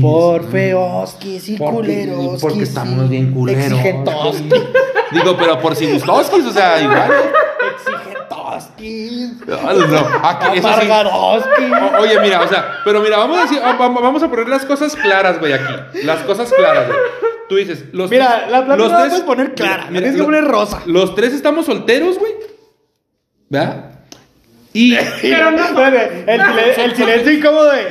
Por 0.00 0.44
feoskis 0.50 1.48
y 1.48 1.56
Porque- 1.56 1.76
culeros. 2.06 2.40
porque 2.40 2.62
estamos 2.62 3.08
bien 3.08 3.32
culeros. 3.32 3.64
Exigentoskis. 3.64 4.52
Digo, 5.12 5.36
pero 5.38 5.58
por 5.60 5.74
si 5.74 5.90
gustoskis, 5.90 6.44
o 6.44 6.52
sea, 6.52 6.80
igual. 6.82 7.10
Exigentoskis. 7.74 9.46
No, 9.46 9.72
no, 9.86 10.06
aquí, 10.22 10.58
eso 10.58 10.68
sí. 10.68 10.74
Amargadoskis. 10.74 11.72
O- 11.72 12.00
Oye, 12.02 12.20
mira, 12.20 12.42
o 12.42 12.48
sea, 12.48 12.74
pero 12.84 13.00
mira, 13.00 13.16
vamos 13.18 13.38
a, 13.38 13.42
decir- 13.42 13.60
va- 13.62 13.76
va- 13.76 13.88
vamos 14.00 14.22
a 14.22 14.28
poner 14.28 14.48
las 14.48 14.64
cosas 14.64 14.94
claras, 14.96 15.38
güey, 15.40 15.52
aquí. 15.52 15.72
Las 16.04 16.20
cosas 16.20 16.52
claras, 16.52 16.86
güey. 16.88 16.98
Tú 17.48 17.56
dices, 17.56 17.84
los 17.92 18.10
Mira, 18.10 18.46
la 18.50 18.64
Plati 18.66 18.78
los 18.82 18.92
no 18.92 18.98
la 18.98 19.00
tres- 19.04 19.10
puedes 19.12 19.24
poner 19.26 19.54
clara, 19.54 19.86
Mira, 19.88 20.00
tienes 20.00 20.12
que 20.12 20.18
lo- 20.18 20.24
poner 20.26 20.44
rosa. 20.44 20.82
Los 20.86 21.14
tres 21.14 21.32
estamos 21.32 21.64
solteros, 21.66 22.18
güey. 22.18 22.32
¿Verdad? 23.48 23.87
Y. 24.72 24.94
Pero 25.22 25.50
no. 25.50 25.64
Espérate, 25.64 26.24
el, 26.32 26.40
silen- 26.40 26.80
el 26.84 26.96
silencio 26.96 27.32
incómodo 27.32 27.72
de. 27.72 27.82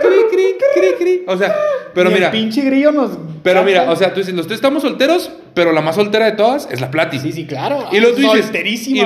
Cri, 0.00 0.16
cri, 0.30 0.54
cri, 0.74 0.94
cri. 0.98 1.24
O 1.26 1.36
sea, 1.36 1.54
pero 1.94 2.10
mira. 2.10 2.26
El 2.26 2.32
pinche 2.32 2.62
grillo 2.62 2.92
nos. 2.92 3.10
Pero 3.42 3.62
mira, 3.62 3.90
o 3.90 3.96
sea, 3.96 4.12
tú 4.12 4.20
dices, 4.20 4.34
los 4.34 4.46
tres 4.46 4.58
estamos 4.58 4.82
solteros, 4.82 5.30
pero 5.54 5.72
la 5.72 5.80
más 5.80 5.94
soltera 5.96 6.26
de 6.26 6.32
todas 6.32 6.68
es 6.70 6.80
la 6.80 6.90
Plati. 6.90 7.18
Sí, 7.18 7.32
sí, 7.32 7.46
claro. 7.46 7.88
Y 7.92 8.00
luego 8.00 8.16
tú 8.16 8.22
dices. 8.22 8.50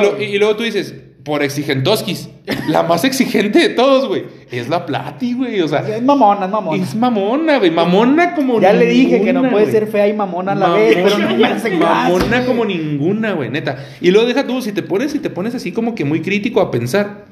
Lo- 0.00 0.20
y 0.22 0.38
luego 0.38 0.56
tú 0.56 0.62
dices, 0.62 0.94
por 1.24 1.42
exigentoskis, 1.42 2.28
la 2.68 2.82
más 2.82 3.04
exigente 3.04 3.60
de 3.60 3.68
todos, 3.68 4.08
güey, 4.08 4.24
es 4.50 4.68
la 4.68 4.84
Plati, 4.86 5.34
güey. 5.34 5.60
O 5.60 5.68
sea, 5.68 5.80
Es 5.80 6.02
mamona, 6.02 6.46
es 6.46 6.50
mamona. 6.50 6.82
es 6.82 6.94
mamona, 6.94 7.58
güey. 7.58 7.70
Mamona 7.70 8.34
como 8.34 8.60
Ya 8.60 8.72
le 8.72 8.86
dije 8.86 9.22
que 9.22 9.32
no 9.32 9.40
ninguna, 9.42 9.50
puede 9.50 9.70
ser 9.70 9.86
fea 9.86 10.08
y 10.08 10.12
mamona 10.12 10.52
a 10.52 10.54
la 10.56 10.70
vez, 10.70 10.96
pero 10.96 11.18
no 11.18 11.36
me 11.36 11.44
hace 11.44 11.70
Mamona 11.70 12.44
como 12.44 12.64
ninguna, 12.64 13.32
güey, 13.32 13.50
neta. 13.50 13.76
Y 14.00 14.10
luego 14.10 14.26
deja 14.26 14.46
tú, 14.46 14.60
si 14.62 14.72
te 14.72 14.82
pones, 14.82 15.12
si 15.12 15.20
te 15.20 15.30
pones 15.30 15.54
así 15.54 15.72
como 15.72 15.94
que 15.94 16.04
muy 16.04 16.22
crítico 16.22 16.60
a 16.60 16.70
pensar, 16.70 17.24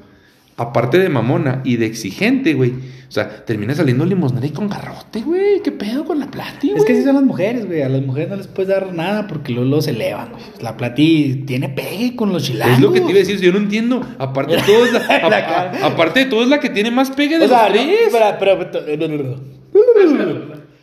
aparte 0.61 0.99
de 0.99 1.09
mamona 1.09 1.61
y 1.63 1.77
de 1.77 1.85
exigente, 1.87 2.53
güey. 2.53 2.71
O 2.71 3.13
sea, 3.13 3.43
termina 3.45 3.75
saliendo 3.75 4.05
limosnera 4.05 4.45
y 4.47 4.51
con 4.51 4.69
garrote, 4.69 5.19
güey. 5.21 5.61
¿Qué 5.61 5.71
pedo 5.73 6.05
con 6.05 6.17
la 6.19 6.27
plati, 6.27 6.69
güey? 6.69 6.79
Es 6.79 6.85
que 6.85 6.93
así 6.93 7.03
son 7.03 7.15
las 7.15 7.23
mujeres, 7.25 7.65
güey. 7.67 7.81
A 7.81 7.89
las 7.89 8.01
mujeres 8.01 8.29
no 8.29 8.37
les 8.37 8.47
puedes 8.47 8.69
dar 8.69 8.93
nada 8.93 9.27
porque 9.27 9.51
luego, 9.51 9.67
luego 9.67 9.81
se 9.81 9.91
elevan, 9.91 10.29
güey. 10.31 10.43
La 10.61 10.77
plati 10.77 11.43
tiene 11.45 11.67
pegue 11.67 12.15
con 12.15 12.31
los 12.31 12.43
chilangos. 12.43 12.77
Es 12.77 12.81
lo 12.81 12.93
que 12.93 13.01
te 13.01 13.07
iba 13.09 13.15
a 13.15 13.19
decir, 13.19 13.41
yo 13.41 13.51
no 13.51 13.57
entiendo. 13.57 14.01
Aparte 14.17 14.55
de 14.55 14.61
todo, 14.61 14.85
es 14.85 14.93
la, 14.93 14.99
a- 14.99 15.83
a- 15.83 15.87
aparte 15.87 16.21
de 16.21 16.25
todo, 16.27 16.41
es 16.43 16.47
la 16.47 16.61
que 16.61 16.69
tiene 16.69 16.89
más 16.89 17.11
pegue 17.11 17.37
de 17.37 17.45
O 17.45 17.49
sea, 17.49 17.67
los 17.67 17.77
no, 17.77 17.83
tres. 17.83 17.99
espera, 18.07 18.39
pero, 18.39 18.57
pero- 18.59 18.79
Aquí 18.79 19.79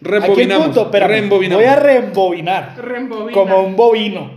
el 0.03 0.21
Rebobinamos. 0.23 0.67
punto. 0.67 0.91
Voy 0.91 1.65
a 1.65 1.77
reembobinar. 1.77 2.75
Reembobina. 2.81 3.33
Como 3.35 3.63
un 3.63 3.75
bovino. 3.77 4.31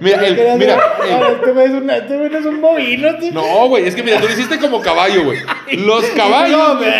Mira, 0.00 0.26
el- 0.26 0.58
mira, 0.58 0.76
el- 1.08 2.16
güey 2.18 2.30
no 2.30 2.38
es 2.38 2.46
un 2.46 2.60
bovino. 2.60 3.08
este- 3.08 3.32
No, 3.32 3.68
güey, 3.68 3.86
es 3.86 3.94
que 3.94 4.02
mira, 4.02 4.20
tú 4.20 4.26
lo 4.26 4.32
hiciste 4.32 4.58
como 4.58 4.80
caballo, 4.80 5.24
güey. 5.24 5.38
Los 5.78 6.04
caballos. 6.10 6.58
No. 6.58 6.78
Oye, 6.80 6.90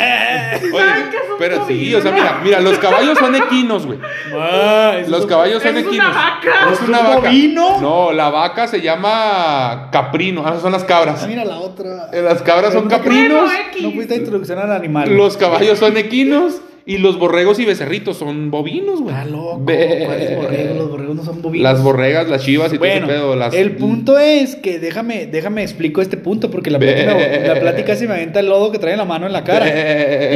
¿Saben 0.71 1.11
qué 1.11 1.17
es 1.17 1.31
un 1.31 1.39
pero 1.39 1.67
sí, 1.67 1.95
o 1.95 2.01
sea, 2.01 2.13
mira, 2.13 2.41
mira, 2.43 2.61
los 2.61 2.79
caballos 2.79 3.19
son 3.19 3.35
equinos, 3.35 3.87
güey. 3.87 3.99
Ah, 4.35 4.95
Los 5.09 5.27
caballos 5.27 5.63
son 5.63 5.77
Es 5.77 5.83
una 5.85 5.91
equinos. 5.91 6.15
vaca. 6.15 6.73
Es 6.73 6.81
¿Es 6.81 6.89
una 6.89 7.01
un 7.01 7.07
vaca. 7.07 7.21
bovino? 7.29 7.81
No, 7.81 8.13
la 8.13 8.31
vaca 8.31 8.67
se 8.69 8.81
llama 8.81 9.89
caprino. 9.91 10.43
Ah, 10.47 10.57
son 10.61 10.73
las 10.73 10.85
cabras. 10.85 11.23
Ah, 11.23 11.27
mira 11.27 11.45
la 11.45 11.57
otra. 11.59 12.09
Eh, 12.13 12.23
Las 12.23 12.41
cabras 12.43 12.73
son 12.73 12.89
caprinos. 12.89 13.51
No 13.81 13.91
fuiste 13.93 14.15
a 14.15 14.17
introducción 14.17 14.59
al 14.59 14.73
animal. 14.73 15.11
Los 15.15 15.37
caballos 15.37 15.79
son 15.79 15.97
equinos. 15.97 16.61
Y 16.87 16.99
los 16.99 17.19
borregos 17.19 17.59
y 17.61 17.65
becerritos 17.65 18.19
son 18.19 18.51
bovinos, 18.51 19.01
güey. 19.01 19.15
Ah, 19.15 19.25
loco. 19.25 19.63
¿Cuáles 19.65 20.37
borregos? 20.37 20.77
Los 20.77 20.91
borregos 20.91 21.17
no 21.17 21.25
son 21.25 21.41
bovinos. 21.41 21.63
Las 21.63 21.83
borregas, 21.83 22.29
las 22.29 22.45
chivas 22.45 22.75
y 22.75 22.77
Bueno, 22.77 23.07
todo 23.07 23.11
ese 23.11 23.21
pedo. 23.23 23.37
Las... 23.37 23.55
el 23.55 23.77
punto 23.77 24.19
es 24.19 24.57
que 24.57 24.79
déjame, 24.79 25.27
déjame 25.27 25.63
explico 25.63 26.03
este 26.03 26.19
punto 26.19 26.51
porque 26.51 26.71
la 26.71 26.79
plática, 26.79 27.17
la 27.47 27.59
plática 27.59 27.97
se 27.97 28.07
me 28.07 28.15
avienta 28.15 28.41
el 28.41 28.49
lodo 28.49 28.71
que 28.71 28.79
trae 28.79 28.99
la 28.99 29.07
mano 29.07 29.27
en 29.27 29.33
la 29.33 29.45
cara. 29.45 29.67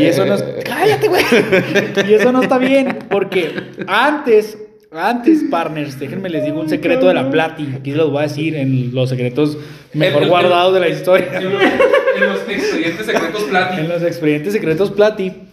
Y 0.01 0.07
eso 0.07 0.25
no 0.25 0.37
es. 0.37 0.45
¡Cállate, 0.65 1.09
güey! 1.09 1.23
Y 2.09 2.15
eso 2.15 2.33
no 2.33 2.43
está 2.43 2.57
bien 2.57 2.97
porque 3.11 3.53
antes, 3.87 4.57
antes, 4.91 5.45
partners, 5.51 5.99
déjenme 6.01 6.31
les 6.31 6.47
digo 6.47 6.61
un 6.61 6.71
secreto 6.71 7.09
de 7.09 7.15
la 7.15 7.31
Plati. 7.31 7.75
Aquí 7.79 7.91
los 7.93 8.11
voy 8.11 8.21
a 8.21 8.23
decir 8.23 8.57
en 8.57 8.95
los 8.95 9.11
secretos 9.11 9.59
mejor 9.93 10.27
guardados 10.27 10.73
de 10.73 10.81
la 10.81 10.89
historia. 10.89 11.41
En 11.41 11.53
los, 11.53 11.63
en 11.63 12.27
los 12.27 12.41
expedientes 12.49 13.05
secretos 13.05 13.43
Plati. 13.43 13.81
En 13.81 13.89
los 13.91 14.03
expedientes 14.03 14.53
secretos 14.55 14.91
Plati. 14.93 15.48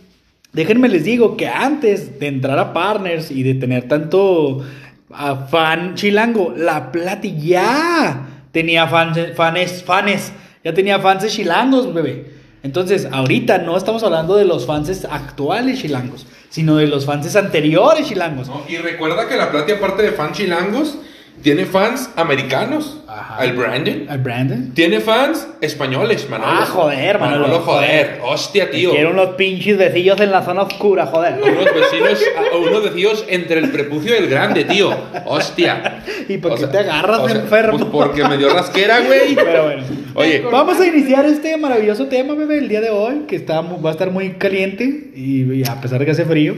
Déjenme 0.56 0.88
les 0.88 1.04
digo 1.04 1.36
que 1.36 1.50
antes 1.50 2.18
de 2.18 2.28
entrar 2.28 2.58
a 2.58 2.72
Partners 2.72 3.30
y 3.30 3.44
de 3.44 3.56
tener 3.56 3.90
tanto 3.90 4.64
ah, 5.12 5.48
fan 5.52 5.96
chilango, 5.96 6.54
la 6.56 6.94
Plati 6.94 7.36
ya 7.38 8.26
tenía 8.54 8.88
fans, 8.88 9.20
fanes, 9.36 9.84
fanes, 9.84 10.32
ya 10.64 10.74
tenía 10.74 11.00
fans 11.00 11.28
chilangos, 11.28 11.94
bebé. 11.94 12.32
Entonces, 12.64 13.06
ahorita 13.12 13.58
no 13.58 13.76
estamos 13.76 14.02
hablando 14.04 14.38
de 14.38 14.46
los 14.46 14.66
fans 14.66 15.06
actuales 15.12 15.82
chilangos, 15.82 16.26
sino 16.50 16.78
de 16.78 16.88
los 16.88 17.06
fans 17.06 17.36
anteriores 17.36 18.08
chilangos. 18.08 18.50
Y 18.70 18.78
recuerda 18.78 19.28
que 19.28 19.36
la 19.36 19.52
Plati, 19.52 19.74
aparte 19.74 20.04
de 20.04 20.14
fans 20.14 20.38
chilangos, 20.38 20.98
tiene 21.46 21.68
fans 21.68 22.10
americanos. 22.16 22.98
Ajá. 23.08 23.36
Al 23.36 23.54
Brandon. 23.54 24.08
¿Al 24.10 24.18
Brandon? 24.18 24.72
Tiene 24.74 25.00
fans 25.00 25.48
españoles, 25.62 26.28
Manolo. 26.28 26.52
Ah, 26.52 26.66
joder, 26.66 27.20
Manolo. 27.20 27.42
Manolo, 27.44 27.60
joder. 27.64 28.20
Hostia, 28.24 28.72
tío. 28.72 28.90
Quiero 28.90 29.12
unos 29.12 29.36
pinches 29.36 29.78
vecillos 29.78 30.20
en 30.22 30.32
la 30.32 30.42
zona 30.42 30.64
oscura, 30.64 31.06
joder. 31.06 31.36
Unos 31.40 31.66
vecinos, 31.66 32.20
unos 32.52 32.84
vecinos 32.86 33.26
entre 33.30 33.60
el 33.60 33.70
prepucio 33.70 34.16
y 34.16 34.24
el 34.24 34.28
grande, 34.28 34.64
tío. 34.64 34.90
Hostia. 35.28 36.02
¿Y 36.28 36.40
por 36.40 36.54
O 36.54 36.56
qué 36.56 36.62
sea, 36.62 36.72
te 36.72 36.80
agarras 36.80 37.20
o 37.20 37.30
sea, 37.30 37.40
enfermo? 37.40 37.78
Pues 37.78 37.92
porque 37.92 38.28
me 38.28 38.40
dio 38.40 38.52
rasquera, 38.52 39.02
güey. 39.02 39.36
Pero 39.36 39.66
bueno. 39.66 39.84
Oye, 40.16 40.44
Vamos 40.52 40.80
a 40.80 40.88
iniciar 40.88 41.26
este 41.26 41.56
maravilloso 41.58 42.08
tema, 42.08 42.34
bebé, 42.34 42.58
el 42.58 42.70
día 42.70 42.82
de 42.82 42.90
hoy, 42.90 43.26
que 43.28 43.36
está, 43.36 43.62
va 43.62 43.90
a 43.90 43.94
estar 43.94 44.10
muy 44.10 44.32
caliente 44.32 45.12
y, 45.14 45.44
y 45.44 45.64
a 45.64 45.80
pesar 45.80 46.00
de 46.00 46.06
que 46.06 46.12
hace 46.12 46.26
frío, 46.26 46.56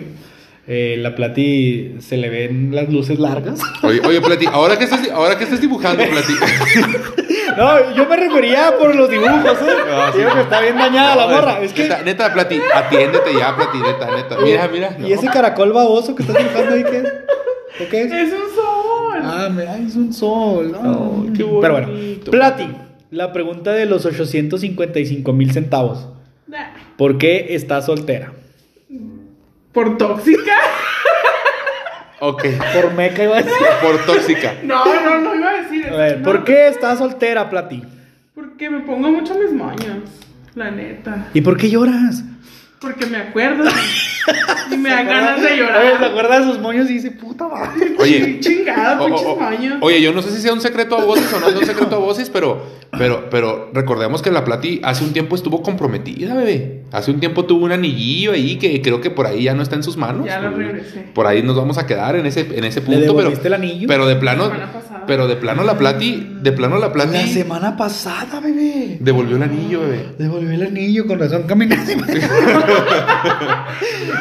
eh, 0.69 0.97
la 0.99 1.15
Plati 1.15 1.95
se 1.99 2.17
le 2.17 2.29
ven 2.29 2.75
las 2.75 2.89
luces 2.91 3.19
largas. 3.19 3.61
oye, 3.83 4.01
oye, 4.05 4.19
Plati, 4.19 4.45
ahora 4.47 4.77
que 4.77 4.83
estás, 4.83 5.09
ahora 5.11 5.37
que 5.37 5.45
estás 5.45 5.61
dibujando, 5.61 6.03
Plati. 6.03 6.33
No, 7.57 7.95
yo 7.95 8.05
me 8.05 8.17
refería 8.17 8.77
por 8.77 8.93
los 8.93 9.09
dibujos, 9.09 9.57
¿eh? 9.61 9.75
Ah, 9.89 10.11
sí. 10.11 10.19
Digo 10.19 10.31
que 10.33 10.41
está 10.41 10.61
bien 10.61 10.77
dañada 10.77 11.15
la 11.15 11.27
morra. 11.27 11.59
Es 11.61 11.73
que... 11.73 11.83
Neta, 11.83 12.03
neta, 12.03 12.33
Plati, 12.33 12.59
atiéndete 12.75 13.33
ya, 13.33 13.55
Plati, 13.55 13.77
neta, 13.79 14.15
neta. 14.15 14.37
Mira, 14.43 14.67
mira. 14.67 14.97
¿Y 14.99 15.11
ese 15.13 15.27
caracol 15.27 15.71
baboso 15.73 16.13
que 16.13 16.21
estás 16.21 16.37
dibujando 16.37 16.75
ahí 16.75 16.83
qué 16.83 16.97
es? 16.97 17.13
¿O 17.81 17.89
qué 17.89 18.01
es? 18.01 18.11
Es 18.11 18.33
un 18.33 18.55
sol. 18.55 19.19
Ah, 19.23 19.49
me, 19.49 19.63
es 19.87 19.95
un 19.95 20.13
sol. 20.13 20.75
Oh, 20.75 21.23
Ay, 21.25 21.33
qué 21.33 21.45
Pero 21.61 21.73
bueno, 21.73 21.87
bonito. 21.87 22.29
Plati, 22.29 22.67
la 23.09 23.33
pregunta 23.33 23.71
de 23.71 23.85
los 23.85 24.05
855 24.05 25.33
mil 25.33 25.51
centavos. 25.51 26.09
Nah. 26.45 26.73
¿Por 26.97 27.17
qué 27.17 27.47
estás 27.55 27.85
soltera? 27.85 28.33
Por 29.77 29.95
tóxica. 29.95 30.55
Ok, 32.19 32.43
Por 32.73 32.93
meca 32.95 33.23
iba 33.23 33.37
a 33.37 33.43
decir. 33.43 33.53
por 33.79 33.95
tóxica. 34.07 34.55
No, 34.63 34.83
no, 34.83 35.19
no 35.19 35.35
iba 35.35 35.49
a 35.51 35.53
decir 35.61 35.85
A 35.85 35.87
eso. 35.89 35.97
ver, 35.97 36.17
no. 36.17 36.23
¿por 36.23 36.43
qué 36.43 36.67
estás 36.67 36.97
soltera, 36.97 37.47
Plati? 37.47 37.83
Porque 38.33 38.71
me 38.71 38.79
pongo 38.79 39.09
mucho 39.11 39.35
mis 39.35 39.51
moños. 39.53 39.99
La 40.55 40.71
neta. 40.71 41.27
¿Y 41.35 41.41
por 41.41 41.57
qué 41.57 41.69
lloras? 41.69 42.23
Porque 42.79 43.07
me 43.07 43.17
acuerdo. 43.17 43.63
y 44.71 44.77
me 44.77 44.89
dan 44.89 45.07
ganas 45.07 45.41
de 45.41 45.47
Oye, 45.47 45.55
¿Se 45.55 45.57
llorar. 45.57 46.03
acuerda 46.03 46.39
de 46.39 46.45
sus 46.45 46.59
moños 46.59 46.89
y 46.89 46.93
dice, 46.93 47.09
puta 47.11 47.47
madre? 47.47 47.95
Oye, 47.97 48.39
Chingado, 48.39 49.05
o- 49.05 49.35
baños. 49.35 49.77
oye, 49.81 49.99
yo 50.01 50.13
no 50.13 50.21
sé 50.21 50.29
si 50.31 50.41
sea 50.41 50.53
un 50.53 50.61
secreto 50.61 50.95
a 50.97 51.03
voces 51.03 51.31
o 51.33 51.39
no 51.39 51.47
es 51.49 51.55
un 51.55 51.65
secreto 51.65 51.95
a 51.95 51.99
voces, 51.99 52.29
pero, 52.29 52.61
pero, 52.97 53.29
pero 53.31 53.71
recordemos 53.73 54.21
que 54.21 54.29
la 54.29 54.43
Plati 54.45 54.79
hace 54.83 55.03
un 55.03 55.11
tiempo 55.13 55.35
estuvo 55.35 55.63
comprometida, 55.63 56.35
bebé. 56.35 56.83
Hace 56.91 57.09
un 57.11 57.19
tiempo 57.19 57.45
tuvo 57.45 57.65
un 57.65 57.71
anillillo 57.71 58.33
ahí 58.33 58.57
que 58.57 58.79
creo 58.81 59.01
que 59.01 59.09
por 59.09 59.25
ahí 59.25 59.43
ya 59.43 59.53
no 59.55 59.63
está 59.63 59.75
en 59.75 59.83
sus 59.83 59.97
manos. 59.97 60.25
Ya 60.27 60.39
lo 60.39 60.51
regresé. 60.51 61.05
Por 61.15 61.25
ahí 61.25 61.41
nos 61.41 61.55
vamos 61.55 61.77
a 61.79 61.87
quedar 61.87 62.15
en 62.15 62.25
ese, 62.27 62.41
en 62.57 62.63
ese 62.63 62.81
punto. 62.81 62.99
devolviste 62.99 63.43
pero, 63.43 63.55
el 63.55 63.61
anillo? 63.61 63.87
Pero 63.87 64.05
de 64.07 64.15
plano, 64.17 64.43
La 64.49 64.53
semana 64.53 64.71
pasada. 64.73 64.96
Pero 65.07 65.27
de 65.27 65.35
plano 65.37 65.63
la 65.63 65.77
Plati, 65.77 66.35
de 66.41 66.51
plano 66.51 66.77
la 66.77 66.91
Plati 66.93 67.13
La 67.13 67.25
semana 67.27 67.75
pasada, 67.77 68.39
bebé. 68.39 68.97
devolvió 68.99 69.37
el 69.37 69.43
anillo, 69.43 69.81
bebé. 69.81 70.05
Devolvió 70.19 70.51
el 70.51 70.63
anillo, 70.63 71.07
con 71.07 71.17
razón 71.19 71.43
caminaste. 71.43 71.97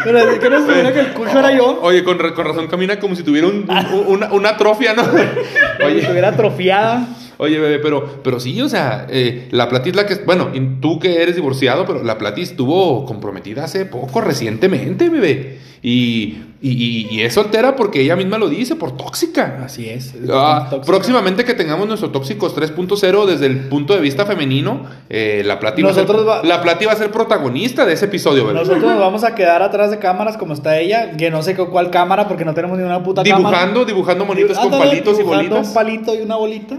Pero 0.04 0.18
así 0.18 0.38
que 0.38 0.50
no 0.50 0.66
se 0.66 0.92
que 0.92 1.00
el 1.00 1.12
cucho 1.12 1.38
era 1.38 1.52
yo. 1.56 1.80
Oye, 1.82 2.04
con, 2.04 2.18
con 2.18 2.44
razón 2.46 2.66
camina 2.68 2.98
como 2.98 3.14
si 3.16 3.22
tuviera 3.22 3.46
un- 3.48 3.66
un- 3.68 4.06
una, 4.06 4.32
una 4.32 4.48
atrofia, 4.50 4.94
¿no? 4.94 5.02
Oye, 5.84 6.00
estuviera 6.00 6.28
atrofiada. 6.28 7.06
Oye, 7.38 7.58
bebé, 7.58 7.78
pero, 7.80 8.22
pero 8.22 8.40
sí, 8.40 8.60
o 8.62 8.68
sea, 8.68 9.06
eh, 9.10 9.48
la 9.50 9.68
Plati 9.68 9.90
es 9.90 9.96
la 9.96 10.06
que. 10.06 10.14
Bueno, 10.24 10.50
tú 10.80 10.98
que 10.98 11.22
eres 11.22 11.34
divorciado, 11.36 11.84
pero 11.84 12.02
la 12.02 12.16
Plati 12.18 12.40
estuvo 12.42 13.04
comprometida 13.04 13.64
hace 13.64 13.84
poco, 13.84 14.20
recientemente, 14.22 15.10
bebé. 15.10 15.58
Y, 15.82 16.38
y, 16.70 17.06
y- 17.12 17.14
y 17.16 17.22
es 17.22 17.34
soltera 17.34 17.76
porque 17.76 18.00
ella 18.00 18.16
misma 18.16 18.38
lo 18.38 18.48
dice, 18.48 18.76
por 18.76 18.96
tóxica. 18.96 19.60
Así 19.64 19.88
es. 19.88 20.14
Ah, 20.32 20.80
próximamente 20.84 21.44
que 21.44 21.54
tengamos 21.54 21.86
nuestro 21.86 22.10
Tóxicos 22.10 22.54
3.0 22.56 23.26
desde 23.26 23.46
el 23.46 23.58
punto 23.68 23.94
de 23.94 24.00
vista 24.00 24.26
femenino, 24.26 24.86
eh, 25.08 25.42
la, 25.44 25.58
Plati 25.60 25.82
va 25.82 25.90
a 25.90 25.94
ser, 25.94 26.02
Nosotros 26.04 26.28
va- 26.28 26.42
la 26.42 26.62
Plati 26.62 26.84
va 26.86 26.92
a 26.92 26.96
ser 26.96 27.10
protagonista 27.10 27.84
de 27.86 27.92
ese 27.94 28.06
episodio, 28.06 28.44
bebé. 28.46 28.58
Nosotros 28.58 28.82
nos 28.84 28.98
vamos 28.98 29.24
a 29.24 29.34
quedar 29.34 29.62
atrás 29.62 29.90
de 29.90 29.98
cámaras 29.98 30.36
como 30.36 30.52
está 30.54 30.78
ella, 30.78 31.16
que 31.16 31.30
no 31.30 31.42
sé 31.42 31.54
cuál 31.56 31.90
cámara 31.90 32.26
porque 32.28 32.44
no 32.44 32.54
tenemos 32.54 32.78
ni 32.78 32.84
una 32.84 33.02
puta 33.02 33.22
Dibujando, 33.22 33.50
cámara. 33.50 33.84
dibujando 33.86 34.24
monitos 34.24 34.58
con 34.58 34.70
palitos 34.70 35.14
y 35.14 35.18
dibujando 35.18 35.50
bolitas. 35.56 35.68
un 35.68 35.74
palito 35.74 36.14
y 36.14 36.18
una 36.22 36.36
bolita. 36.36 36.78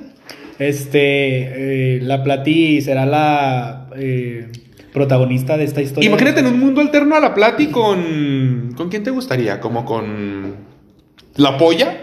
Este, 0.59 1.95
eh, 1.97 1.99
la 2.01 2.23
Plati 2.23 2.81
será 2.81 3.05
la 3.05 3.87
eh, 3.95 4.51
protagonista 4.93 5.57
de 5.57 5.63
esta 5.65 5.81
historia. 5.81 6.09
Imagínate 6.09 6.39
en 6.39 6.47
un 6.47 6.59
mundo 6.59 6.81
alterno 6.81 7.15
a 7.15 7.19
la 7.19 7.33
Plati 7.33 7.67
con. 7.67 8.73
¿Con 8.75 8.89
quién 8.89 9.03
te 9.03 9.11
gustaría? 9.11 9.59
¿Como 9.59 9.85
con. 9.85 10.55
¿La 11.35 11.57
polla? 11.57 11.95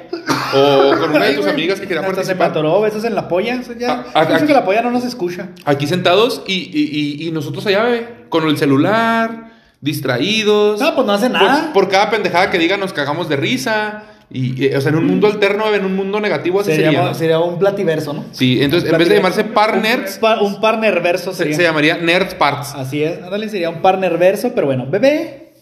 ¿O 0.55 0.91
con 1.01 1.11
una 1.11 1.25
de 1.25 1.35
tus 1.35 1.47
amigas 1.47 1.81
que 1.81 1.87
quiera 1.87 2.03
hasta 2.03 2.13
se 2.13 2.17
participar? 2.37 2.49
patoró, 2.49 2.81
besos 2.81 3.03
en 3.05 3.17
la 3.17 3.27
polla. 3.27 3.55
eso 3.57 3.73
ya, 3.73 3.93
Ah, 3.93 4.05
ah, 4.15 4.23
yo 4.25 4.29
sé 4.31 4.35
aquí- 4.37 4.47
que 4.47 4.53
la 4.53 4.65
polla 4.65 4.83
no 4.83 4.93
nos 4.93 5.05
escucha. 5.05 5.49
Aquí 5.65 5.89
sentados 5.89 6.43
y, 6.47 6.53
y- 6.55 7.21
y- 7.25 7.29
y 7.29 7.31
nosotros 7.33 7.67
allá, 7.67 7.83
bebé, 7.83 8.09
con 8.29 8.45
el 8.49 8.57
celular, 8.57 9.51
distraídos. 9.81 10.81
No, 10.81 10.95
pues 10.95 11.07
no 11.07 11.13
hace 11.13 11.29
nada. 11.29 11.73
Por, 11.73 11.85
por 11.85 11.89
cada 11.93 12.11
pendejada 12.11 12.51
que 12.51 12.59
diga 12.59 12.77
nos 12.77 12.93
cagamos 12.93 13.29
de 13.29 13.37
risa. 13.37 14.05
Y, 14.35 14.67
y, 14.67 14.75
o 14.75 14.81
sea, 14.81 14.91
en 14.91 14.99
un 14.99 15.07
mundo 15.07 15.29
alterno, 15.29 15.73
en 15.73 15.85
un 15.85 15.95
mundo 15.95 16.19
negativo, 16.21 16.61
así 16.61 16.73
Sería, 16.73 16.87
sería. 16.91 17.05
¿no? 17.05 17.15
sería 17.15 17.39
un 17.39 17.59
plativerso, 17.59 18.13
¿no? 18.13 18.25
Sí, 18.33 18.61
entonces 18.61 18.91
en 18.91 18.99
vez 18.99 19.09
de 19.09 19.15
llamarse 19.15 19.45
Partners, 19.45 20.17
Un, 20.17 20.21
pa- 20.21 20.41
un 20.43 20.61
partner 20.61 21.01
verso 21.01 21.31
se, 21.33 21.39
sería. 21.39 21.57
se 21.57 21.63
llamaría 21.63 21.97
Nerd 21.99 22.35
Parts. 22.37 22.75
Así 22.75 23.03
es, 23.05 23.23
ándale, 23.23 23.49
sería 23.49 23.71
un 23.71 23.81
partner 23.81 24.19
verso, 24.19 24.51
pero 24.53 24.67
bueno, 24.67 24.87
bebé. 24.91 25.53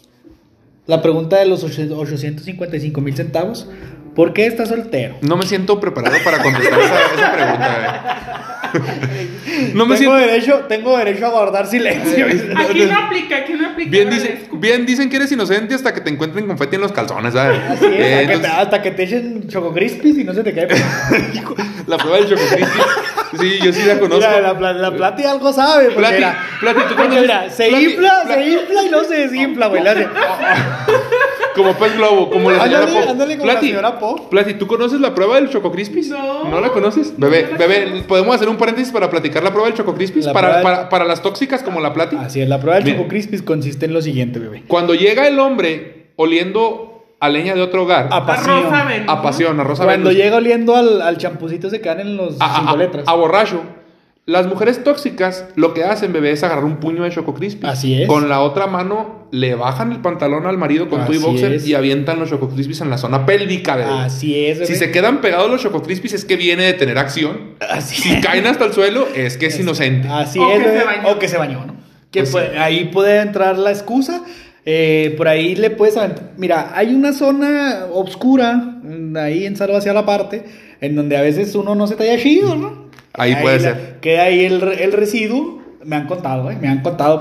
La 0.87 1.01
pregunta 1.03 1.39
de 1.39 1.47
los 1.47 1.63
ocho- 1.63 1.83
855 1.97 3.01
mil 3.01 3.15
centavos. 3.15 3.69
¿Por 4.15 4.33
qué 4.33 4.47
estás 4.47 4.69
soltero? 4.69 5.17
No 5.23 5.37
me 5.37 5.47
siento 5.47 5.81
preparado 5.81 6.17
para 6.25 6.43
contestar 6.43 6.79
esa, 6.81 6.95
esa 7.15 7.33
pregunta, 7.33 7.77
bebé. 8.73 9.73
No 9.75 9.85
me 9.87 9.97
tengo, 9.97 10.17
siento. 10.17 10.17
derecho, 10.17 10.57
tengo 10.69 10.97
derecho 10.97 11.27
a 11.27 11.31
guardar 11.31 11.67
silencio. 11.67 12.27
Aquí 12.27 12.85
no 12.85 12.99
aplica, 12.99 13.37
aquí 13.37 13.53
no 13.55 13.69
aplica. 13.71 13.91
Bien, 13.91 14.11
dice, 14.11 14.49
bien 14.53 14.87
dicen 14.87 15.09
que 15.11 15.17
eres 15.17 15.31
inocente 15.33 15.75
hasta 15.75 15.93
que 15.95 16.01
te 16.01 16.11
encuentren 16.11 16.47
confeti 16.47 16.77
en 16.77 16.83
los 16.83 16.93
calzones, 16.93 17.35
¿sabes? 17.35 17.59
Así 17.71 17.85
es, 17.87 17.93
Eh, 17.93 18.15
hasta, 18.21 18.33
que 18.33 18.39
te, 18.39 18.47
hasta 18.47 18.83
que 18.83 18.91
te 18.93 19.03
echen 19.05 19.49
choco 19.49 19.73
crispies 19.75 20.17
y 20.19 20.25
no 20.25 20.33
se 20.35 20.43
te 20.43 20.55
cae. 20.55 20.69
la 21.87 21.97
prueba 21.99 22.17
del 22.19 22.29
choco 22.29 22.43
crispy. 22.55 22.81
Sí, 23.41 23.59
yo 23.63 23.73
sí 23.73 23.83
la 23.87 23.99
conozco. 23.99 24.27
Mira, 24.29 24.53
la, 24.53 24.73
la 24.75 24.91
plati 24.91 25.25
algo 25.25 25.53
sabe. 25.53 25.91
Plati, 25.91 26.15
mira, 26.17 26.39
Plati, 26.61 26.81
¿tú 26.89 26.95
conoces- 26.97 27.21
mira, 27.23 27.51
se 27.51 27.69
Plati, 27.69 27.85
infla, 27.85 28.25
Plati- 28.27 28.35
se 28.35 28.51
infla 28.51 28.83
y 28.85 28.91
no 28.91 29.05
se 29.05 29.15
desinfla, 29.17 29.67
güey. 29.69 29.83
Como 31.55 31.75
pez 31.75 31.97
globo, 31.97 32.31
como 32.31 32.51
la 32.51 32.63
señora 32.65 32.85
Ándale, 32.85 33.01
Pop. 33.01 33.11
ándale 33.11 33.39
como 33.39 33.53
la 33.53 33.61
señora 33.61 33.99
Pop. 33.99 34.31
Plati, 34.31 34.55
¿tú 34.55 34.67
conoces 34.67 35.01
la 35.01 35.15
prueba 35.15 35.37
del 35.37 35.51
Choco 35.51 35.71
Crispis? 35.71 36.09
No. 36.09 36.45
¿No 36.49 36.61
la 36.61 36.71
conoces? 36.71 37.13
Bebé, 37.19 37.45
No 37.45 37.59
la 37.59 37.67
bebé. 37.67 38.03
¿podemos 38.09 38.35
hacer 38.35 38.49
un 38.49 38.57
paréntesis 38.57 38.93
para 38.93 39.11
platicar 39.11 39.43
la 39.43 39.51
prueba 39.51 39.69
del 39.69 39.77
Choco 39.77 39.95
Crispis? 39.95 40.25
La 40.27 40.33
Para, 40.33 40.49
prueba 40.55 40.69
del- 40.71 40.77
para, 40.79 40.89
para 40.89 41.05
las 41.05 41.21
tóxicas 41.23 41.63
como 41.63 41.81
la 41.81 41.93
Plati. 41.93 42.17
Así 42.17 42.41
es, 42.41 42.49
la 42.49 42.59
prueba 42.59 42.77
del 42.77 42.85
Mira. 42.85 42.97
choco 42.97 43.09
crispies 43.09 43.43
consiste 43.43 43.87
en 43.87 43.93
lo 43.93 44.01
siguiente, 44.01 44.39
bebé. 44.39 44.63
Cuando 44.67 44.95
llega 44.95 45.27
el 45.29 45.39
hombre 45.39 46.13
oliendo 46.17 47.05
a 47.21 47.29
leña 47.29 47.55
de 47.55 47.63
otro 47.63 47.83
hogar, 47.85 48.09
A 48.11 48.27
pasión. 48.27 48.65
Rosa 48.65 48.85
Venus. 48.85 49.07
a 49.09 49.23
pasión, 49.23 49.61
a 49.61 49.65
Rosa 49.65 49.85
Cuando 49.85 50.09
Venus, 50.09 50.25
llega 50.25 50.37
oliendo 50.39 50.75
al, 50.77 51.03
al 51.03 51.19
champucito 51.19 51.71
se 51.71 51.81
quedan 51.81 52.01
en 52.01 52.17
los 52.17 52.37
a, 52.41 52.57
cinco 52.59 52.73
a- 52.75 52.77
letras. 52.77 53.05
a 53.07 53.13
borracho. 53.15 53.63
Las 54.25 54.47
mujeres 54.47 54.85
tóxicas 54.85 55.47
lo 55.57 55.75
que 55.75 55.83
hacen, 55.83 56.13
bebé, 56.13 56.31
es 56.31 56.45
agarrar 56.45 56.65
un 56.65 56.77
puño 56.77 57.03
de 57.03 57.11
Choco 57.11 57.35
Crispis. 57.35 57.69
Así 57.69 58.03
es. 58.03 58.07
Con 58.09 58.29
la 58.29 58.41
otra 58.41 58.69
mano 58.69 59.27
le 59.33 59.57
bajan 59.57 59.91
el 59.91 59.99
pantalón 60.01 60.47
al 60.47 60.57
marido 60.59 60.89
con 60.89 61.05
tu 61.07 61.13
y 61.13 61.19
boxer 61.19 61.55
es. 61.55 61.67
y 61.67 61.75
avientan 61.75 62.21
los 62.21 62.31
Choco 62.31 62.49
Crispis 62.49 62.81
en 62.83 62.91
la 62.91 62.99
zona 62.99 63.27
pélvica, 63.27 63.75
bebé. 63.75 63.91
Así 63.91 64.47
es, 64.47 64.59
bebé. 64.61 64.67
Si 64.67 64.77
se 64.77 64.93
quedan 64.93 65.21
pegados 65.21 65.51
los 65.51 65.61
Choco 65.61 65.83
Crispis 65.83 66.13
es 66.13 66.25
que 66.25 66.37
viene 66.37 66.63
de 66.63 66.73
tener 66.75 66.99
acción. 66.99 67.57
Así 67.69 67.97
Si 68.01 68.21
caen 68.21 68.47
hasta 68.47 68.65
el 68.67 68.73
suelo 68.73 69.09
es 69.13 69.37
que 69.37 69.47
es 69.47 69.59
inocente. 69.59 70.07
Así 70.09 70.39
O 70.39 70.49
es, 70.53 70.59
que 70.59 70.65
se 70.67 70.71
bebé. 70.71 70.85
bañó. 70.85 71.09
o 71.09 71.19
que 71.19 71.29
se 71.29 71.37
bañó, 71.39 71.67
¿no? 71.67 71.75
Que 72.13 72.21
Pues 72.21 72.31
puede- 72.31 72.51
sí. 72.53 72.57
ahí 72.59 72.85
puede 72.93 73.21
entrar 73.23 73.59
la 73.59 73.71
excusa. 73.73 74.23
Eh, 74.65 75.15
por 75.17 75.27
ahí 75.27 75.57
le 75.57 75.71
puedes 75.71 75.97
aventar- 75.97 76.31
Mira, 76.37 76.71
hay 76.77 76.95
una 76.95 77.13
zona 77.13 77.87
oscura, 77.93 78.55
mm, 78.55 79.17
ahí 79.17 79.47
en 79.47 79.57
Salva 79.57 79.79
hacia 79.79 79.93
la 79.93 80.07
parte, 80.07 80.45
en 80.81 80.95
donde 80.95 81.17
a 81.17 81.23
veces 81.23 81.57
uno 81.57 81.75
no 81.75 81.89
se 81.89 81.97
talla 81.97 82.17
chido, 82.19 82.55
¿no? 82.55 82.82
Ahí 83.15 83.37
puede 83.37 83.57
la- 83.57 83.63
ser. 83.63 83.97
Queda 84.01 84.23
ahí 84.25 84.45
el, 84.45 84.63
el 84.63 84.93
residuo. 84.93 85.63
Me 85.85 85.97
han 85.97 86.07
contado, 86.07 86.51
¿eh? 86.51 86.57
Me 86.61 86.69
han 86.69 86.81
contado, 86.83 87.19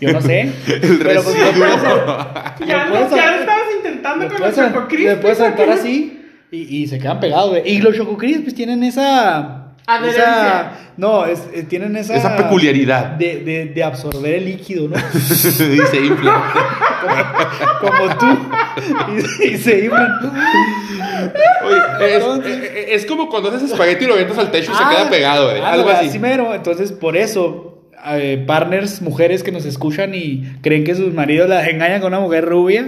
Yo 0.00 0.12
no 0.12 0.20
sé. 0.20 0.40
El 0.66 0.98
pero 0.98 1.22
pues, 1.22 1.36
residuo. 1.38 1.44
lo 1.46 1.58
puedes- 1.58 1.82
Ya, 2.68 2.86
puedes 2.90 3.10
ya 3.10 3.40
estabas 3.40 3.62
intentando 3.76 4.28
con 4.28 4.36
puedes, 4.36 4.56
los 4.56 4.66
aven- 4.66 4.74
Choco 4.74 4.96
le 4.96 5.16
puedes 5.16 5.40
aventar 5.40 5.68
¿o 5.68 5.72
qué? 5.72 5.78
así 5.80 6.22
y, 6.50 6.76
y 6.82 6.86
se 6.86 6.98
quedan 6.98 7.18
pegados, 7.20 7.50
güey. 7.50 7.62
Y 7.66 7.80
los 7.80 7.96
Choco 7.96 8.16
Crispies 8.18 8.54
tienen 8.54 8.82
esa. 8.84 9.65
Adherencia. 9.86 10.22
esa 10.24 10.72
no, 10.96 11.26
es, 11.26 11.40
eh, 11.52 11.62
tienen 11.68 11.94
esa. 11.96 12.16
Esa 12.16 12.36
peculiaridad. 12.36 13.10
De, 13.10 13.40
de, 13.40 13.66
de 13.66 13.84
absorber 13.84 14.34
el 14.34 14.44
líquido, 14.46 14.88
¿no? 14.88 14.96
y 15.14 15.18
se 15.86 16.00
infla. 16.04 16.42
Como 17.80 18.16
tú. 18.16 18.26
Y, 19.42 19.46
y 19.48 19.58
se 19.58 19.84
inflan. 19.84 20.08
Oye, 21.64 22.16
es, 22.16 22.24
es- 22.24 22.86
es 22.88 23.06
como 23.06 23.28
cuando 23.28 23.50
haces 23.50 23.70
espagueti 23.70 24.04
y 24.04 24.08
lo 24.08 24.14
avientas 24.14 24.38
al 24.38 24.50
techo 24.50 24.72
y 24.72 24.74
se 24.74 24.82
Ah, 24.84 24.90
queda 24.90 25.10
pegado, 25.10 25.54
eh, 25.54 25.60
algo 25.62 25.88
así. 25.90 26.08
Así 26.08 26.18
mero. 26.18 26.54
Entonces, 26.54 26.92
por 26.92 27.16
eso, 27.16 27.82
eh, 28.08 28.42
partners, 28.46 29.02
mujeres 29.02 29.42
que 29.42 29.52
nos 29.52 29.64
escuchan 29.64 30.14
y 30.14 30.44
creen 30.62 30.84
que 30.84 30.94
sus 30.94 31.12
maridos 31.14 31.48
las 31.48 31.66
engañan 31.68 32.00
con 32.00 32.12
una 32.12 32.20
mujer 32.20 32.44
rubia, 32.44 32.86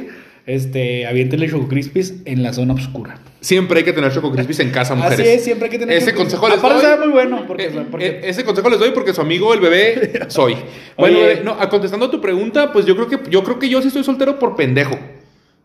este, 0.49 1.07
aviéntenle 1.07 1.49
Choco 1.49 1.69
Crispies 1.69 2.15
en 2.25 2.43
la 2.43 2.53
zona 2.53 2.75
oscura. 2.75 3.19
Siempre 3.41 3.79
hay 3.79 3.85
que 3.85 3.93
tener 3.93 4.13
Choco 4.13 4.33
Crispis 4.33 4.59
en 4.61 4.71
casa, 4.71 4.95
mujeres. 4.97 5.21
Así 5.21 5.29
es, 5.29 5.45
siempre 5.45 5.67
hay 5.67 5.71
que 5.71 5.79
tener 5.79 5.97
Ese 5.97 6.11
Choco 6.11 6.23
consejo 6.23 6.49
les 6.49 6.59
Aparte 6.59 6.87
doy. 6.87 6.99
muy 6.99 7.09
bueno, 7.09 7.45
porque, 7.47 7.67
Eh, 7.67 7.87
porque- 7.91 8.07
eh, 8.07 8.21
ese 8.25 8.45
consejo 8.45 8.69
les 8.71 8.79
doy 8.81 8.91
porque 8.91 9.15
su 9.15 9.21
amigo 9.21 9.55
el 9.55 9.61
bebé 9.61 10.23
soy. 10.29 10.57
Bueno, 10.97 11.19
Oye. 11.19 11.27
bebé, 11.29 11.43
no, 11.45 11.57
contestando 11.69 12.07
a 12.07 12.11
tu 12.11 12.21
pregunta, 12.21 12.73
pues 12.73 12.85
yo 12.87 12.97
creo 12.97 13.09
que 13.09 13.31
yo 13.31 13.45
creo 13.45 13.59
que 13.59 13.69
yo 13.69 13.81
sí 13.83 13.89
estoy 13.89 14.03
soltero 14.05 14.39
por 14.39 14.57
pendejo. 14.57 14.99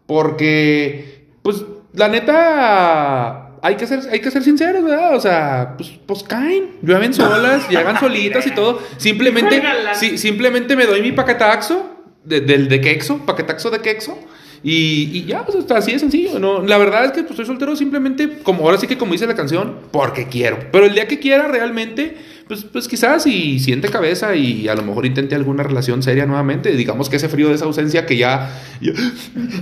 Porque 0.06 1.26
pues 1.42 1.64
la 1.94 2.08
neta 2.10 3.50
hay 3.62 3.76
que 3.76 3.88
ser 3.88 4.02
hay 4.12 4.20
que 4.20 4.30
ser 4.32 4.44
sinceros, 4.44 4.84
¿verdad? 4.84 5.16
O 5.16 5.20
sea, 5.20 5.76
pues 5.78 5.92
pues 6.06 6.24
caen, 6.24 6.72
llueven 6.82 7.14
solas, 7.14 7.70
llegan 7.70 8.00
solitas 8.00 8.46
y 8.46 8.52
todo. 8.52 8.80
Simplemente 8.98 9.62
sí, 9.94 10.18
simplemente 10.18 10.76
me 10.76 10.86
doy 10.86 11.02
mi 11.02 11.12
paquetaxo 11.14 11.90
de- 12.24 12.42
del 12.42 12.68
de 12.68 12.82
quexo, 12.82 13.20
paquetaxo 13.26 13.70
de 13.72 13.80
quexo. 13.80 14.18
Y, 14.66 15.26
ya, 15.26 15.46
pues 15.46 15.70
así 15.72 15.92
de 15.92 16.00
sencillo, 16.00 16.40
¿no? 16.40 16.62
La 16.62 16.78
verdad 16.78 17.06
es 17.06 17.12
que 17.12 17.22
pues, 17.22 17.32
estoy 17.32 17.46
soltero 17.46 17.76
simplemente, 17.76 18.40
como 18.44 18.64
ahora 18.64 18.78
sí 18.78 18.88
que 18.88 18.98
como 18.98 19.12
dice 19.12 19.28
la 19.28 19.36
canción, 19.36 19.76
porque 19.92 20.28
quiero. 20.28 20.58
Pero 20.72 20.86
el 20.86 20.94
día 20.94 21.06
que 21.08 21.20
quiera 21.20 21.48
realmente, 21.50 22.16
pues, 22.48 22.64
pues 22.66 22.88
quizás 22.88 23.26
y 23.28 23.60
siente 23.60 23.90
cabeza 23.90 24.36
y 24.36 24.68
a 24.68 24.76
lo 24.76 24.84
mejor 24.84 25.06
intente 25.06 25.36
alguna 25.36 25.64
relación 25.64 26.04
seria 26.04 26.26
nuevamente. 26.26 26.72
Digamos 26.72 27.10
que 27.10 27.16
ese 27.16 27.30
frío 27.30 27.50
de 27.50 27.56
esa 27.56 27.66
ausencia 27.66 28.06
que 28.06 28.18
ya, 28.18 28.62
ya, 28.82 28.92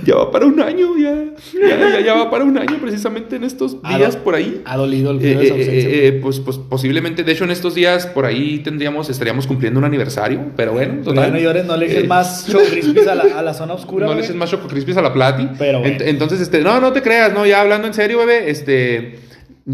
ya 0.04 0.14
va 0.16 0.30
para 0.30 0.46
un 0.46 0.60
año, 0.60 0.96
ya, 0.98 1.14
ya, 2.04 2.14
va 2.14 2.30
para 2.30 2.44
un 2.44 2.58
año 2.58 2.78
precisamente 2.80 3.36
en 3.36 3.44
estos 3.44 3.76
días 3.82 4.16
por 4.16 4.34
ahí. 4.34 4.60
Ha 4.64 4.76
dolido 4.76 5.10
el 5.12 5.18
Eh, 5.18 5.20
frío 5.20 5.38
de 5.38 5.44
esa 5.44 5.54
eh, 5.54 5.58
ausencia. 5.58 5.88
eh, 5.90 6.06
eh, 6.08 6.12
pues, 6.22 6.40
pues 6.40 6.58
posiblemente, 6.58 7.22
de 7.24 7.32
hecho 7.32 7.44
en 7.44 7.50
estos 7.50 7.74
días 7.74 8.06
por 8.06 8.24
ahí 8.26 8.58
tendríamos, 8.60 9.08
estaríamos 9.10 9.46
cumpliendo 9.46 9.78
un 9.78 9.84
aniversario, 9.84 10.52
pero 10.56 10.72
bueno, 10.72 11.02
total. 11.02 11.32
no 11.32 11.38
llores, 11.38 11.64
no 11.64 11.76
le 11.76 11.86
eches 11.86 12.04
Eh, 12.04 12.06
más 12.06 12.46
Choco 12.50 12.64
Crispies 12.70 13.06
a 13.06 13.14
la, 13.14 13.38
a 13.38 13.42
la 13.42 13.54
zona 13.54 13.74
oscura. 13.74 14.06
no 14.06 14.14
le 14.14 14.20
eches 14.22 14.34
más 14.34 14.50
Choco 14.50 14.68
Crispies 14.68 14.96
a 14.96 15.02
la 15.02 15.12
plati. 15.12 15.48
Pero 15.58 15.80
bueno. 15.80 15.96
Ent- 15.98 16.02
entonces, 16.06 16.40
este, 16.40 16.60
no, 16.60 16.80
no 16.80 16.92
te 16.92 17.02
creas, 17.02 17.32
no, 17.32 17.46
ya 17.46 17.60
hablando 17.60 17.86
en 17.86 17.94
serio, 17.94 18.18
bebé, 18.18 18.50
este, 18.50 19.18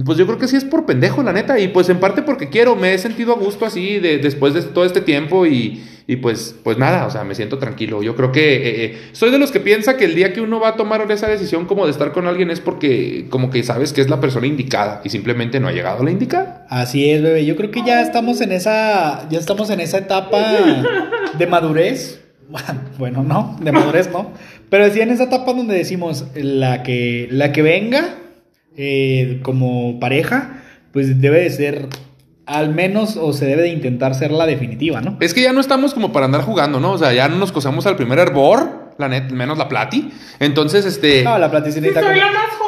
pues 0.05 0.19
yo 0.19 0.27
creo 0.27 0.39
que 0.39 0.49
sí 0.49 0.57
es 0.57 0.65
por 0.65 0.85
pendejo, 0.85 1.23
la 1.23 1.33
neta, 1.33 1.59
y 1.59 1.69
pues 1.69 1.89
en 1.89 1.99
parte 1.99 2.23
porque 2.23 2.51
quiero, 2.51 2.77
me 2.77 2.93
he 2.93 2.99
sentido 2.99 3.33
a 3.33 3.37
gusto 3.37 3.65
así 3.65 3.99
de, 3.99 4.19
después 4.19 4.55
de 4.55 4.63
todo 4.63 4.85
este 4.85 5.01
tiempo 5.01 5.47
y, 5.47 5.83
Y 6.11 6.17
pues, 6.17 6.55
pues 6.65 6.79
nada, 6.79 7.07
o 7.07 7.11
sea, 7.11 7.23
me 7.25 7.35
siento 7.35 7.59
tranquilo. 7.59 8.03
Yo 8.03 8.17
creo 8.17 8.33
que 8.33 8.55
eh, 8.55 8.85
eh, 8.85 8.99
soy 9.13 9.31
de 9.31 9.39
los 9.39 9.53
que 9.53 9.61
piensa 9.61 9.99
que 9.99 10.07
el 10.07 10.15
día 10.15 10.33
que 10.33 10.41
uno 10.41 10.59
va 10.59 10.69
a 10.71 10.77
tomar 10.77 11.13
esa 11.13 11.29
decisión 11.29 11.67
como 11.67 11.85
de 11.85 11.91
estar 11.91 12.13
con 12.13 12.27
alguien 12.27 12.51
es 12.51 12.61
porque 12.61 13.27
como 13.29 13.51
que 13.51 13.63
sabes 13.63 13.93
que 13.93 14.01
es 14.01 14.09
la 14.09 14.19
persona 14.19 14.47
indicada 14.47 15.03
y 15.05 15.11
simplemente 15.11 15.61
no 15.61 15.69
ha 15.69 15.73
llegado 15.73 16.01
a 16.01 16.05
la 16.05 16.11
indicada. 16.11 16.67
Así 16.71 17.11
es, 17.11 17.21
bebé. 17.23 17.45
Yo 17.45 17.57
creo 17.57 17.71
que 17.71 17.83
ya 17.85 18.01
estamos 18.01 18.41
en 18.41 18.53
esa, 18.53 19.29
ya 19.29 19.39
estamos 19.39 19.69
en 19.69 19.81
esa 19.81 19.99
etapa 19.99 20.41
de 21.39 21.47
madurez. 21.47 22.25
Bueno, 22.99 23.23
no, 23.23 23.59
de 23.61 23.73
madurez 23.73 24.11
no. 24.11 24.33
Pero 24.71 24.91
sí 24.91 25.03
en 25.03 25.11
esa 25.11 25.25
etapa 25.25 25.53
donde 25.53 25.75
decimos 25.75 26.25
la 26.35 26.83
que, 26.83 27.29
la 27.31 27.53
que 27.53 27.61
venga 27.61 28.15
eh, 28.79 29.41
como 29.43 29.99
pareja, 30.01 30.63
pues 30.93 31.21
debe 31.21 31.41
de 31.41 31.51
ser 31.51 31.89
al 32.47 32.73
menos 32.75 33.17
o 33.17 33.33
se 33.35 33.45
debe 33.45 33.63
de 33.63 33.69
intentar 33.69 34.15
ser 34.15 34.31
la 34.31 34.47
definitiva, 34.47 35.03
¿no? 35.03 35.19
Es 35.21 35.35
que 35.35 35.43
ya 35.43 35.53
no 35.53 35.61
estamos 35.61 35.93
como 35.93 36.13
para 36.13 36.27
andar 36.27 36.41
jugando, 36.43 36.81
¿no? 36.81 36.93
O 36.93 36.99
sea, 36.99 37.13
ya 37.13 37.29
no 37.29 37.37
nos 37.37 37.53
cosamos 37.53 37.87
al 37.87 37.97
primer 37.97 38.19
hervor, 38.19 38.95
la 38.97 39.09
net, 39.09 39.31
menos 39.33 39.59
la 39.59 39.69
plati. 39.69 40.11
Entonces, 40.41 40.87
este... 40.87 41.25
No, 41.25 41.39
la 41.39 41.51
plati 41.51 41.73
se 41.73 41.75
Sí, 41.75 41.81
necesita 41.83 42.01
soy 42.01 42.19
como, 42.19 42.27
la 42.27 42.33
más 42.33 42.51
joven 42.57 42.68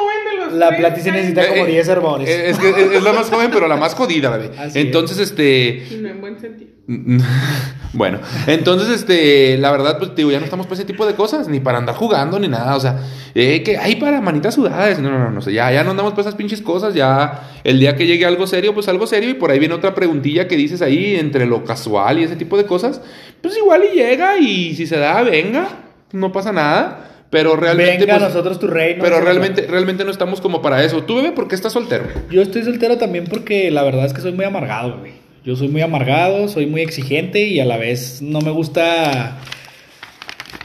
la 0.51 0.67
tres, 0.69 0.79
plati 0.79 1.01
se 1.01 1.09
ay, 1.09 1.15
necesita 1.15 1.47
como 1.49 1.65
Eh, 1.65 1.71
10 1.71 1.87
hervores. 1.87 2.29
eh, 2.29 2.49
Es 2.49 2.59
que 2.59 2.69
es, 2.69 2.77
es 2.77 3.03
la 3.03 3.13
más 3.13 3.29
joven, 3.29 3.49
pero 3.51 3.67
la 3.67 3.77
más 3.77 3.93
jodida, 3.95 4.29
bebé. 4.29 4.51
Así 4.59 4.79
Entonces, 4.79 5.17
este... 5.19 5.85
Y 5.91 5.97
no 6.01 6.09
en 6.09 6.21
buen 6.21 6.39
sentido. 6.39 6.71
bueno, 7.93 8.19
entonces, 8.47 8.89
este, 8.89 9.57
la 9.57 9.71
verdad, 9.71 9.97
pues, 9.97 10.09
te 10.11 10.17
digo, 10.17 10.31
ya 10.31 10.39
no 10.39 10.45
estamos 10.45 10.65
para 10.65 10.75
ese 10.75 10.85
tipo 10.85 11.05
de 11.05 11.13
cosas, 11.13 11.47
ni 11.47 11.59
para 11.59 11.77
andar 11.77 11.95
jugando, 11.95 12.39
ni 12.39 12.47
nada, 12.47 12.75
o 12.75 12.79
sea, 12.79 12.99
eh, 13.35 13.63
que 13.63 13.77
hay 13.77 13.95
para 13.95 14.19
manitas 14.19 14.55
sudadas, 14.55 14.99
no, 14.99 15.09
no, 15.09 15.19
no, 15.19 15.31
no 15.31 15.41
sé, 15.41 15.53
ya, 15.53 15.71
ya 15.71 15.83
no 15.83 15.91
andamos 15.91 16.11
para 16.13 16.23
esas 16.23 16.35
pinches 16.35 16.61
cosas, 16.61 16.93
ya, 16.93 17.49
el 17.63 17.79
día 17.79 17.95
que 17.95 18.07
llegue 18.07 18.25
algo 18.25 18.45
serio, 18.47 18.73
pues 18.73 18.87
algo 18.89 19.07
serio, 19.07 19.29
y 19.29 19.35
por 19.35 19.51
ahí 19.51 19.59
viene 19.59 19.73
otra 19.73 19.93
preguntilla 19.95 20.47
que 20.47 20.57
dices 20.57 20.81
ahí, 20.81 21.15
entre 21.15 21.45
lo 21.45 21.63
casual 21.63 22.19
y 22.19 22.23
ese 22.23 22.35
tipo 22.35 22.57
de 22.57 22.65
cosas, 22.65 23.01
pues 23.41 23.55
igual 23.57 23.83
y 23.93 23.95
llega, 23.97 24.37
y 24.37 24.75
si 24.75 24.85
se 24.87 24.97
da, 24.97 25.21
venga, 25.21 25.69
no 26.11 26.31
pasa 26.31 26.51
nada, 26.51 27.10
pero 27.31 27.55
realmente, 27.55 27.99
Venga 27.99 28.15
a 28.15 28.19
pues, 28.19 28.29
nosotros 28.29 28.59
tu 28.59 28.67
reino. 28.67 29.01
pero 29.01 29.21
realmente, 29.21 29.65
realmente 29.65 30.03
no 30.03 30.11
estamos 30.11 30.41
como 30.41 30.61
para 30.61 30.83
eso. 30.83 31.05
¿Tú, 31.05 31.15
bebé, 31.15 31.31
por 31.31 31.47
qué 31.47 31.55
estás 31.55 31.71
soltero? 31.71 32.03
Yo 32.29 32.41
estoy 32.41 32.63
soltero 32.63 32.97
también 32.97 33.23
porque 33.23 33.71
la 33.71 33.83
verdad 33.83 34.05
es 34.05 34.13
que 34.13 34.19
soy 34.19 34.33
muy 34.33 34.43
amargado, 34.43 34.99
güey. 34.99 35.13
Yo 35.45 35.55
soy 35.55 35.69
muy 35.69 35.81
amargado, 35.81 36.49
soy 36.49 36.65
muy 36.65 36.81
exigente 36.81 37.47
y 37.47 37.61
a 37.61 37.65
la 37.65 37.77
vez 37.77 38.21
no 38.21 38.41
me 38.41 38.51
gusta... 38.51 39.39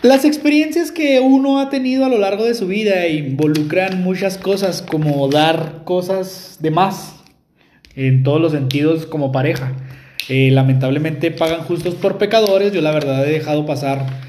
Las 0.03 0.25
experiencias 0.25 0.91
que 0.91 1.21
uno 1.21 1.61
ha 1.61 1.71
tenido 1.71 2.05
a 2.05 2.09
lo 2.09 2.19
largo 2.19 2.45
de 2.45 2.55
su 2.55 2.67
vida 2.67 3.07
involucran 3.07 4.03
muchas 4.03 4.37
cosas 4.37 4.83
como 4.83 5.29
dar 5.29 5.85
cosas 5.85 6.59
de 6.61 6.73
más 6.73 7.15
en 7.95 8.25
todos 8.25 8.41
los 8.41 8.53
sentidos 8.53 9.07
como 9.07 9.31
pareja. 9.31 9.73
Eh, 10.29 10.51
lamentablemente 10.51 11.31
pagan 11.31 11.61
justos 11.61 11.95
por 11.95 12.19
pecadores. 12.19 12.73
Yo 12.73 12.83
la 12.83 12.91
verdad 12.91 13.27
he 13.27 13.31
dejado 13.31 13.65
pasar 13.65 14.26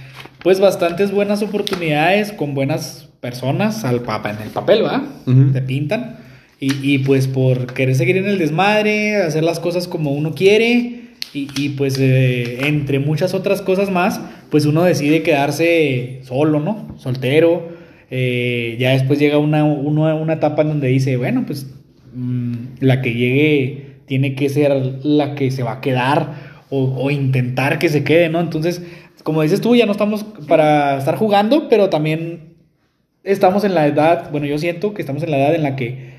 pues 0.48 0.62
bastantes 0.62 1.12
buenas 1.12 1.44
oportunidades 1.44 2.32
con 2.32 2.54
buenas 2.54 3.10
personas 3.20 3.84
al 3.84 4.04
papa 4.04 4.30
en 4.30 4.42
el 4.42 4.50
papel, 4.50 4.86
¿va? 4.86 5.04
Te 5.52 5.62
pintan. 5.62 6.20
Y, 6.58 6.72
y, 6.90 7.00
pues 7.00 7.28
por 7.28 7.74
querer 7.74 7.96
seguir 7.96 8.16
en 8.16 8.28
el 8.28 8.38
desmadre, 8.38 9.18
hacer 9.18 9.44
las 9.44 9.60
cosas 9.60 9.90
como 9.90 10.14
uno 10.14 10.36
quiere. 10.36 11.02
Y, 11.34 11.50
y, 11.58 11.70
pues 11.76 12.00
eh, 12.00 12.66
entre 12.66 13.00
muchas 13.00 13.34
otras 13.34 13.62
cosas 13.62 13.92
más, 13.92 14.22
pues 14.50 14.66
uno 14.66 14.86
decide 14.86 15.22
quedarse 15.22 16.22
solo, 16.24 16.62
¿no? 16.62 16.96
Soltero. 16.98 17.68
Eh, 18.10 18.78
ya 18.80 18.92
después 18.92 19.20
llega 19.20 19.40
una, 19.40 19.66
uno 19.66 20.16
una 20.16 20.34
etapa 20.36 20.62
en 20.62 20.70
donde 20.70 20.88
dice, 20.88 21.18
bueno, 21.18 21.44
pues 21.46 21.68
mm, 22.14 22.54
la 22.80 23.02
que 23.02 23.14
llegue 23.14 23.98
tiene 24.06 24.34
que 24.34 24.48
ser 24.48 25.02
la 25.04 25.36
que 25.36 25.52
se 25.52 25.64
va 25.64 25.74
a 25.74 25.82
quedar 25.82 26.56
o, 26.70 26.86
o 27.04 27.12
intentar 27.12 27.80
que 27.80 27.90
se 27.90 28.06
quede, 28.06 28.30
¿no? 28.30 28.40
Entonces, 28.40 28.82
como 29.28 29.42
dices 29.42 29.60
tú, 29.60 29.76
ya 29.76 29.86
no 29.86 29.92
estamos 29.92 30.24
para 30.48 31.00
estar 31.00 31.18
jugando, 31.18 31.68
pero 31.68 31.90
también 31.90 32.54
estamos 33.26 33.66
en 33.66 33.76
la 33.76 33.86
edad, 33.86 34.32
bueno, 34.32 34.46
yo 34.46 34.58
siento 34.58 34.94
que 34.94 35.02
estamos 35.02 35.22
en 35.22 35.32
la 35.32 35.38
edad 35.38 35.54
en 35.54 35.64
la 35.64 35.76
que 35.76 36.14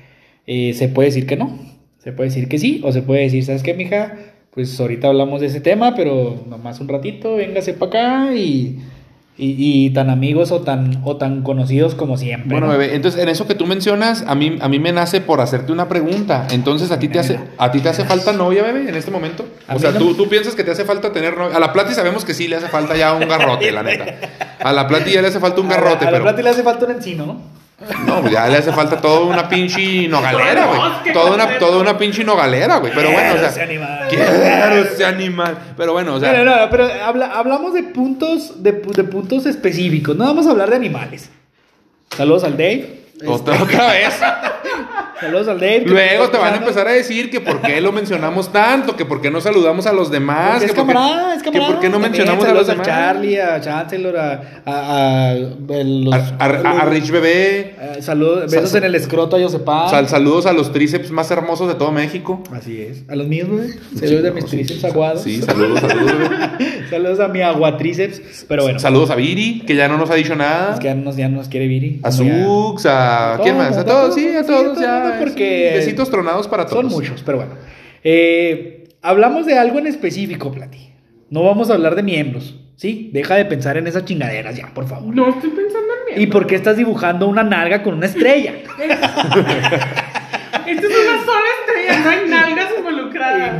eh, 0.45 0.75
se 0.75 0.89
puede 0.89 1.07
decir 1.07 1.25
que 1.25 1.35
no, 1.35 1.57
se 1.97 2.11
puede 2.11 2.29
decir 2.29 2.47
que 2.47 2.59
sí, 2.59 2.81
o 2.83 2.91
se 2.91 3.01
puede 3.01 3.21
decir, 3.21 3.43
¿sabes 3.43 3.63
qué, 3.63 3.73
mija? 3.73 4.15
Pues 4.51 4.79
ahorita 4.79 5.07
hablamos 5.07 5.41
de 5.41 5.47
ese 5.47 5.59
tema, 5.59 5.95
pero 5.95 6.45
nomás 6.47 6.81
un 6.81 6.87
ratito, 6.87 7.35
véngase 7.35 7.73
para 7.73 8.27
acá 8.27 8.35
y, 8.35 8.77
y, 9.39 9.85
y 9.85 9.89
tan 9.91 10.09
amigos 10.09 10.51
o 10.51 10.61
tan, 10.61 11.01
o 11.05 11.15
tan 11.17 11.41
conocidos 11.43 11.95
como 11.95 12.17
siempre. 12.17 12.49
Bueno, 12.51 12.67
¿no? 12.67 12.73
bebé, 12.73 12.95
entonces 12.95 13.21
en 13.21 13.29
eso 13.29 13.47
que 13.47 13.55
tú 13.55 13.65
mencionas, 13.65 14.23
a 14.27 14.35
mí, 14.35 14.57
a 14.59 14.67
mí 14.67 14.79
me 14.79 14.91
nace 14.91 15.21
por 15.21 15.39
hacerte 15.41 15.71
una 15.71 15.87
pregunta. 15.87 16.47
Entonces, 16.51 16.91
¿a 16.91 16.99
ti 16.99 17.07
te 17.07 17.19
hace, 17.19 17.39
a 17.57 17.71
ti 17.71 17.79
te 17.79 17.89
hace 17.89 18.03
falta 18.05 18.33
novia, 18.33 18.63
bebé, 18.63 18.89
en 18.89 18.95
este 18.95 19.11
momento? 19.11 19.45
A 19.67 19.75
O 19.75 19.79
sea, 19.79 19.91
no. 19.91 19.99
¿tú, 19.99 20.13
tú 20.15 20.27
piensas 20.29 20.55
que 20.55 20.63
te 20.63 20.71
hace 20.71 20.83
falta 20.85 21.11
tener 21.13 21.37
novia. 21.37 21.55
A 21.55 21.59
la 21.59 21.71
Plati 21.73 21.93
sabemos 21.93 22.25
que 22.25 22.33
sí 22.33 22.47
le 22.47 22.57
hace 22.57 22.67
falta 22.67 22.95
ya 22.97 23.13
un 23.13 23.27
garrote, 23.27 23.71
la 23.71 23.83
neta. 23.83 24.05
A 24.59 24.73
la 24.73 24.87
Plati 24.87 25.11
ya 25.11 25.21
le 25.21 25.29
hace 25.29 25.39
falta 25.39 25.61
un 25.61 25.67
A 25.71 25.71
la- 25.71 25.75
garrote, 25.77 26.05
a 26.05 26.05
la, 26.05 26.11
pero. 26.11 26.23
plata 26.25 26.41
le 26.41 26.49
hace 26.49 26.63
falta 26.63 26.85
un 26.85 26.91
encino, 26.91 27.25
¿no? 27.25 27.58
No, 28.05 28.21
pues 28.21 28.33
ya 28.33 28.47
le 28.47 28.57
hace 28.57 28.71
falta 28.73 28.99
toda 28.99 29.21
una 29.21 29.47
pinche 29.47 30.07
nogalera, 30.07 30.65
güey. 30.65 31.13
Toda 31.13 31.31
una, 31.33 31.57
toda 31.59 31.77
una 31.79 31.97
pinche 31.97 32.23
nogalera, 32.23 32.77
güey. 32.77 32.91
Pero 32.93 33.11
bueno, 33.11 33.29
o 33.29 33.33
Quiero 33.35 33.45
ese 33.47 33.55
sea. 33.55 33.63
animal. 33.63 34.07
Quiero 34.09 34.75
ese 34.85 35.05
animal. 35.05 35.57
Pero 35.77 35.93
bueno, 35.93 36.15
o 36.15 36.19
sea. 36.19 36.31
Pero, 36.31 36.43
no, 36.45 36.69
pero 36.69 36.89
habla- 37.05 37.31
hablamos 37.33 37.73
de 37.73 37.83
puntos, 37.83 38.61
de, 38.61 38.81
pu- 38.81 38.93
de 38.93 39.03
puntos 39.05 39.45
específicos, 39.45 40.15
no 40.15 40.25
vamos 40.25 40.45
a 40.47 40.51
hablar 40.51 40.69
de 40.69 40.75
animales. 40.75 41.29
Saludos 42.15 42.43
al 42.43 42.53
Dave. 42.57 42.99
Otra, 43.25 43.61
otra 43.63 43.87
vez. 43.87 44.13
Saludos 45.19 45.47
al 45.49 45.59
Dave. 45.59 45.83
que 45.83 45.89
Luego 45.89 46.29
te 46.29 46.37
van 46.37 46.53
a 46.53 46.57
empezar 46.57 46.87
a 46.87 46.91
decir 46.91 47.29
que 47.29 47.41
por 47.41 47.61
qué 47.61 47.81
lo 47.81 47.91
mencionamos 47.91 48.51
tanto, 48.51 48.95
que 48.95 49.05
por 49.05 49.21
qué 49.21 49.29
no 49.29 49.41
saludamos 49.41 49.85
a 49.85 49.93
los 49.93 50.09
demás, 50.11 50.51
Porque 50.51 50.65
que 50.65 50.71
es 50.71 50.73
camarada, 50.77 51.35
es 51.35 51.43
que 51.43 51.51
camarada. 51.51 51.71
por 51.73 51.81
qué 51.81 51.87
no 51.89 51.93
También 51.93 52.11
mencionamos 52.11 52.45
a 52.45 52.53
los 52.53 52.67
demás. 52.67 52.87
Charlie, 52.87 53.37
a 53.39 53.59
Chancellor, 53.59 54.17
a, 54.17 54.31
a, 54.65 54.71
a- 54.71 55.31
a 55.31 55.35
los- 55.35 56.13
A, 56.13 56.45
a- 56.45 56.81
a 56.81 56.85
Rich 56.85 57.11
Bebé. 57.11 57.75
Eh, 57.79 57.97
saludos, 58.01 58.49
besos 58.51 58.69
Sal- 58.69 58.79
en 58.79 58.85
el 58.85 58.95
escroto 58.95 59.35
a 59.35 59.39
Josepa. 59.41 59.89
Sal- 59.89 60.07
saludos 60.07 60.45
a 60.45 60.53
los 60.53 60.71
tríceps 60.71 61.11
más 61.11 61.29
hermosos 61.31 61.67
de 61.67 61.75
todo 61.75 61.91
México. 61.91 62.41
Así 62.53 62.81
es. 62.81 63.03
A 63.09 63.15
los 63.15 63.27
míos, 63.27 63.49
güey. 63.49 63.69
Saludos 63.99 64.23
de 64.23 64.31
mis 64.31 64.45
tríceps 64.45 64.83
aguados. 64.85 65.21
Sí, 65.23 65.41
saludos, 65.41 65.79
saludos. 65.81 66.13
Saludos 66.89 67.19
a 67.19 67.27
mi 67.27 67.41
aguatríceps. 67.41 68.45
Pero 68.47 68.63
bueno. 68.63 68.79
Saludos 68.79 69.11
a 69.11 69.15
Viri, 69.15 69.61
que 69.67 69.75
ya 69.75 69.87
no 69.87 69.97
nos 69.97 70.09
ha 70.09 70.15
dicho 70.15 70.35
nada. 70.35 70.73
Es 70.73 70.79
que 70.79 70.85
ya 70.87 70.95
nos, 70.95 71.15
ya 71.15 71.27
nos 71.29 71.47
quiere 71.47 71.67
Viri. 71.67 71.99
A 72.03 72.11
Zux, 72.11 72.85
a. 72.87 73.37
¿Quién 73.43 73.57
más? 73.57 73.77
A 73.77 73.85
todos, 73.85 74.05
todo 74.09 74.13
sí, 74.15 74.27
a 74.35 74.43
todos. 74.45 74.71
a 74.71 74.73
todo 74.73 74.81
ya, 74.81 75.08
porque 75.17 75.71
Besitos 75.75 76.09
tronados 76.09 76.47
para 76.47 76.65
todos. 76.65 76.83
Son 76.83 76.91
muchos, 76.91 77.23
pero 77.23 77.37
bueno. 77.39 77.53
Eh, 78.03 78.89
hablamos 79.01 79.45
de 79.45 79.57
algo 79.57 79.79
en 79.79 79.87
específico, 79.87 80.51
Plati. 80.51 80.89
No 81.29 81.43
vamos 81.43 81.69
a 81.69 81.73
hablar 81.73 81.95
de 81.95 82.03
miembros, 82.03 82.59
¿sí? 82.75 83.09
Deja 83.13 83.35
de 83.35 83.45
pensar 83.45 83.77
en 83.77 83.87
esas 83.87 84.05
chingaderas 84.05 84.55
ya, 84.55 84.73
por 84.73 84.87
favor. 84.87 85.13
No 85.15 85.29
estoy 85.29 85.49
pensando 85.51 85.93
en 86.07 86.15
mí. 86.15 86.23
¿Y 86.23 86.27
por 86.27 86.47
qué 86.47 86.55
estás 86.55 86.77
dibujando 86.77 87.27
una 87.27 87.43
nalga 87.43 87.83
con 87.83 87.95
una 87.95 88.05
estrella? 88.05 88.53
Es 90.65 90.77
una 90.77 91.25
sola 91.25 91.45
estrella, 91.61 91.99
no 92.03 92.09
hay 92.09 92.29
nalgas 92.29 92.69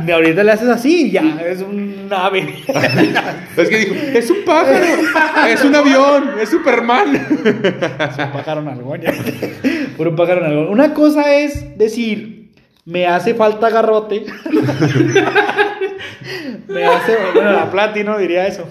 Y 0.06 0.10
ahorita 0.10 0.42
le 0.44 0.52
haces 0.52 0.68
así 0.68 1.10
ya, 1.10 1.22
es 1.46 1.60
un 1.60 2.08
ave. 2.10 2.54
Es 3.56 3.68
que 3.68 3.76
dijo, 3.76 3.94
es 4.14 4.30
un 4.30 4.44
pájaro, 4.44 4.84
es 5.48 5.64
un 5.64 5.74
avión, 5.74 6.30
es 6.40 6.48
Superman. 6.48 7.26
un 7.44 8.32
pájaro 8.32 8.62
nalgón, 8.62 9.00
ya. 9.00 9.12
Puro 9.96 10.14
pájaro 10.16 10.40
nalgón. 10.40 10.68
Una 10.68 10.94
cosa 10.94 11.34
es 11.36 11.76
decir, 11.76 12.52
me 12.84 13.06
hace 13.06 13.34
falta 13.34 13.70
garrote. 13.70 14.24
me 16.68 16.84
hace, 16.84 17.16
bueno, 17.34 17.52
la 17.52 17.70
platino 17.70 18.18
diría 18.18 18.46
eso. 18.46 18.68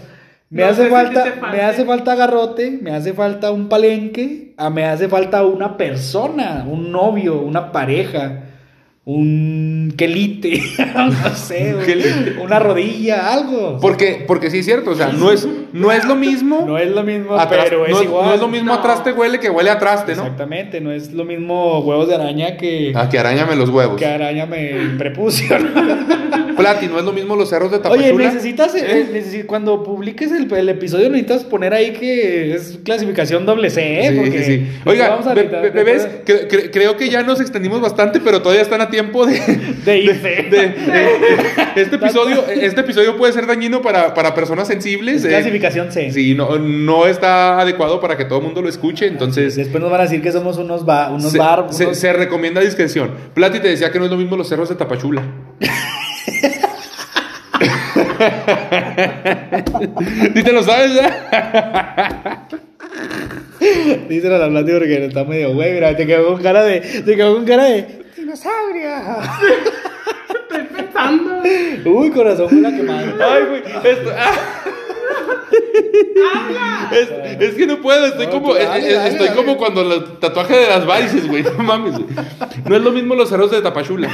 Me 0.50 0.64
No 0.64 0.70
hace 0.70 0.86
si 0.86 0.90
falta, 0.90 1.26
me 1.52 1.62
hace 1.62 1.86
falta 1.86 2.16
garrote, 2.16 2.80
me 2.82 2.92
hace 2.92 3.14
falta 3.14 3.52
un 3.52 3.70
palenque, 3.70 4.56
a 4.58 4.72
me 4.72 4.86
hace 4.86 5.08
falta 5.08 5.46
una 5.46 5.78
persona, 5.78 6.66
un 6.68 6.92
novio, 6.92 7.40
una 7.40 7.72
pareja, 7.72 8.46
un 9.06 9.94
quelite, 9.98 10.62
no 10.96 11.36
sé, 11.36 11.76
un- 11.76 11.84
quelite. 11.86 12.36
una 12.42 12.60
rodilla, 12.60 13.34
algo. 13.34 13.80
Porque, 13.82 14.24
porque 14.28 14.52
sí 14.52 14.60
es 14.60 14.66
cierto, 14.66 14.92
o 14.92 14.96
sea, 14.96 15.12
no 15.12 15.32
es, 15.32 15.48
no 15.74 15.92
es 15.92 16.06
lo 16.06 16.16
mismo. 16.16 16.64
no 16.68 16.78
es 16.78 16.90
lo 16.90 17.04
mismo, 17.04 17.36
atrás- 17.38 17.66
pero 17.70 17.86
es 17.86 17.92
no, 17.92 18.04
igual. 18.04 18.26
no 18.28 18.34
es 18.34 18.40
lo 18.40 18.48
mismo 18.48 18.74
No. 18.74 18.80
atrás 18.80 19.04
te 19.04 19.12
huele 19.12 19.40
que 19.40 19.50
huele 19.50 19.70
atrás 19.70 20.06
te, 20.06 20.16
¿no? 20.16 20.24
Exactamente, 20.24 20.82
no 20.82 20.92
es 20.92 21.12
lo 21.14 21.26
mismo 21.26 21.80
huevos 21.80 22.08
de 22.08 22.16
araña 22.16 22.58
que, 22.58 22.92
Ah, 22.96 23.08
que 23.10 23.20
arañame 23.20 23.56
los 23.56 23.70
huevos. 23.70 23.98
que 23.98 24.06
araña 24.06 24.46
me 24.46 24.72
prepucio. 24.98 25.58
¿no? 25.60 25.70
Plati, 26.60 26.88
no 26.88 27.00
es 27.00 27.06
lo 27.06 27.14
mismo 27.14 27.38
los 27.38 27.50
cerros 27.50 27.72
de 27.72 27.78
Tapachula. 27.80 28.08
Oye, 28.14 28.14
necesitas, 28.18 28.76
eh, 28.76 29.08
¿Eh? 29.14 29.44
cuando 29.48 29.82
publiques 29.82 30.30
el, 30.34 30.54
el 30.54 30.68
episodio, 30.68 31.10
necesitas 31.10 31.46
poner 31.46 31.74
ahí 31.74 31.94
que 31.94 32.54
es 32.54 32.80
clasificación 32.84 33.46
doble 33.46 33.70
C, 33.70 34.02
¿eh? 34.02 34.10
Sí, 34.12 34.16
Porque 34.18 34.44
sí, 34.44 34.58
sí. 34.58 34.68
Oiga, 34.86 35.10
vamos 35.10 35.26
a 35.28 35.34
be- 35.36 35.44
bebés, 35.70 36.06
cre- 36.26 36.50
cre- 36.50 36.70
creo 36.74 36.98
que 36.98 37.08
ya 37.10 37.24
nos 37.24 37.40
extendimos 37.40 37.80
bastante, 37.80 38.20
pero 38.20 38.42
todavía 38.42 38.62
están 38.62 38.82
a 38.82 38.90
tiempo 38.90 39.26
de... 39.26 39.40
de 39.86 40.02
de- 40.02 41.82
este, 41.82 41.96
episodio, 41.96 42.44
este 42.50 42.82
episodio 42.82 43.16
puede 43.16 43.32
ser 43.32 43.48
dañino 43.48 43.82
para, 43.82 44.14
para 44.14 44.34
personas 44.36 44.68
sensibles. 44.68 45.24
Es 45.24 45.46
eh. 45.46 45.50
C. 45.92 46.12
Sí, 46.12 46.34
no, 46.36 46.58
no 46.58 47.06
está 47.08 47.60
adecuado 47.60 48.00
para 48.00 48.16
que 48.18 48.26
todo 48.26 48.40
el 48.40 48.46
mundo 48.46 48.62
lo 48.62 48.70
escuche, 48.70 49.08
entonces... 49.08 49.56
Después 49.56 49.82
nos 49.82 49.92
van 49.92 50.02
a 50.02 50.04
decir 50.04 50.22
que 50.22 50.32
somos 50.32 50.58
unos, 50.58 50.86
ba- 50.86 51.10
unos 51.12 51.32
Se, 51.32 51.38
bar. 51.38 51.66
se- 51.70 51.86
unos- 51.86 51.98
se 51.98 52.14
recomienda 52.14 52.62
discreción. 52.62 53.12
Plati 53.34 53.60
te 53.60 53.68
decía 53.70 53.92
que 53.92 54.00
no 54.00 54.06
es 54.06 54.12
lo 54.12 54.18
mismo 54.18 54.36
los 54.38 54.48
cerros 54.48 54.70
de 54.70 54.76
Tapachula. 54.76 55.22
¿Sí 60.36 60.44
te 60.44 60.52
lo 60.52 60.64
sabes, 60.64 60.94
ya? 60.94 62.48
Díselo 64.08 64.36
a 64.36 64.40
la 64.40 64.50
Plati 64.50 64.72
porque 64.72 65.06
está 65.06 65.24
medio 65.24 65.54
güey, 65.54 65.74
mira, 65.74 65.96
te 65.96 66.06
quedó 66.08 66.28
con 66.34 66.42
cara 66.42 66.64
de. 66.64 66.80
Te 66.82 67.16
quedó 67.16 67.36
con 67.36 67.46
cara 67.46 67.66
de. 67.66 68.04
¡Dinosaurio! 68.18 68.90
Estoy 70.30 70.64
pensando. 70.76 71.42
Uy, 71.86 72.10
corazón, 72.12 72.50
fue 72.50 72.62
la 72.62 72.72
quemada. 72.76 73.02
Ay, 73.20 73.44
güey. 73.50 73.62
esto- 73.94 74.12
ah. 74.18 74.32
Es, 76.92 77.10
es 77.42 77.56
que 77.56 77.68
no 77.68 77.82
puedo, 77.82 78.06
estoy 78.08 78.26
No, 78.28 78.32
como, 78.32 78.48
tú 78.50 78.54
dale, 78.56 78.80
es- 78.80 78.86
es- 78.86 78.96
dale, 78.96 79.10
estoy 79.10 79.28
dale. 79.28 79.38
como 79.40 79.58
cuando 79.58 79.82
el 79.82 80.18
tatuaje 80.20 80.56
de 80.56 80.68
las 80.68 80.86
varices, 80.86 81.28
güey. 81.28 81.44
No 81.44 81.52
mames, 81.64 81.94
güey. 81.94 82.06
No 82.66 82.76
es 82.76 82.82
lo 82.82 82.92
mismo 82.92 83.16
los 83.16 83.30
cerros 83.30 83.52
de 83.52 83.62
Tapachula 83.62 84.10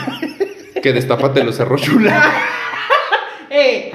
que 0.82 0.93
destápate 0.93 1.43
los 1.43 1.56
cerros 1.56 1.82
chula. 1.82 2.34
Eh, 3.58 3.89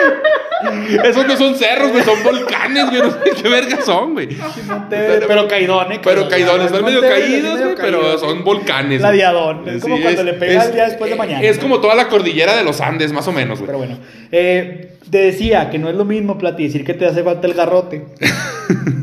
Esos 1.04 1.26
no 1.26 1.36
son 1.36 1.54
cerros, 1.56 1.90
güey, 1.90 2.04
son 2.04 2.22
volcanes, 2.22 2.90
güey. 2.90 3.00
No 3.02 3.10
sé 3.10 3.18
qué 3.42 3.48
verga 3.48 3.80
son, 3.82 4.12
güey. 4.12 4.28
Monte- 4.66 5.20
Pero 5.26 5.48
caidones. 5.48 6.00
Pero 6.02 6.28
caidones, 6.28 6.66
están 6.66 6.84
medio 6.84 7.00
caídos, 7.00 7.60
güey, 7.60 7.74
pero 7.76 8.18
son 8.18 8.44
volcanes. 8.44 9.00
La 9.00 9.08
güey. 9.08 9.18
diadón. 9.20 9.68
Es 9.68 9.82
como 9.82 9.96
Sí, 9.96 10.02
cuando 10.02 10.22
le 10.24 10.32
pega 10.34 10.64
el 10.64 10.72
día 10.72 10.84
después 10.84 11.10
de 11.10 11.16
mañana. 11.16 11.42
Es 11.42 11.58
como 11.58 11.80
toda 11.80 11.94
la 11.94 12.08
cordillera 12.08 12.56
de 12.56 12.64
los 12.64 12.80
Andes, 12.80 13.12
más 13.12 13.26
o 13.28 13.32
menos, 13.32 13.58
güey. 13.58 13.66
Pero 13.66 13.78
bueno, 13.78 13.98
eh, 14.30 14.96
te 15.10 15.18
decía 15.18 15.70
que 15.70 15.78
no 15.78 15.88
es 15.88 15.94
lo 15.96 16.04
mismo, 16.04 16.36
Plati, 16.38 16.64
decir 16.64 16.84
que 16.84 16.94
te 16.94 17.06
hace 17.06 17.22
falta 17.24 17.46
el 17.46 17.54
garrote 17.54 18.04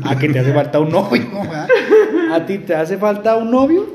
a 0.04 0.16
que 0.16 0.28
te 0.28 0.38
hace 0.38 0.52
falta 0.52 0.78
un 0.78 0.90
novio. 0.90 1.26
¿verdad? 1.32 1.68
¿A 2.32 2.46
ti 2.46 2.58
te 2.58 2.74
hace 2.76 2.96
falta 2.98 3.36
un 3.36 3.50
novio? 3.50 3.86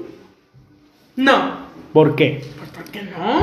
no. 1.16 1.64
¿Por 1.94 2.16
qué? 2.16 2.42
Pues, 2.58 2.70
¿por 2.72 2.84
qué 2.92 3.04
no? 3.04 3.42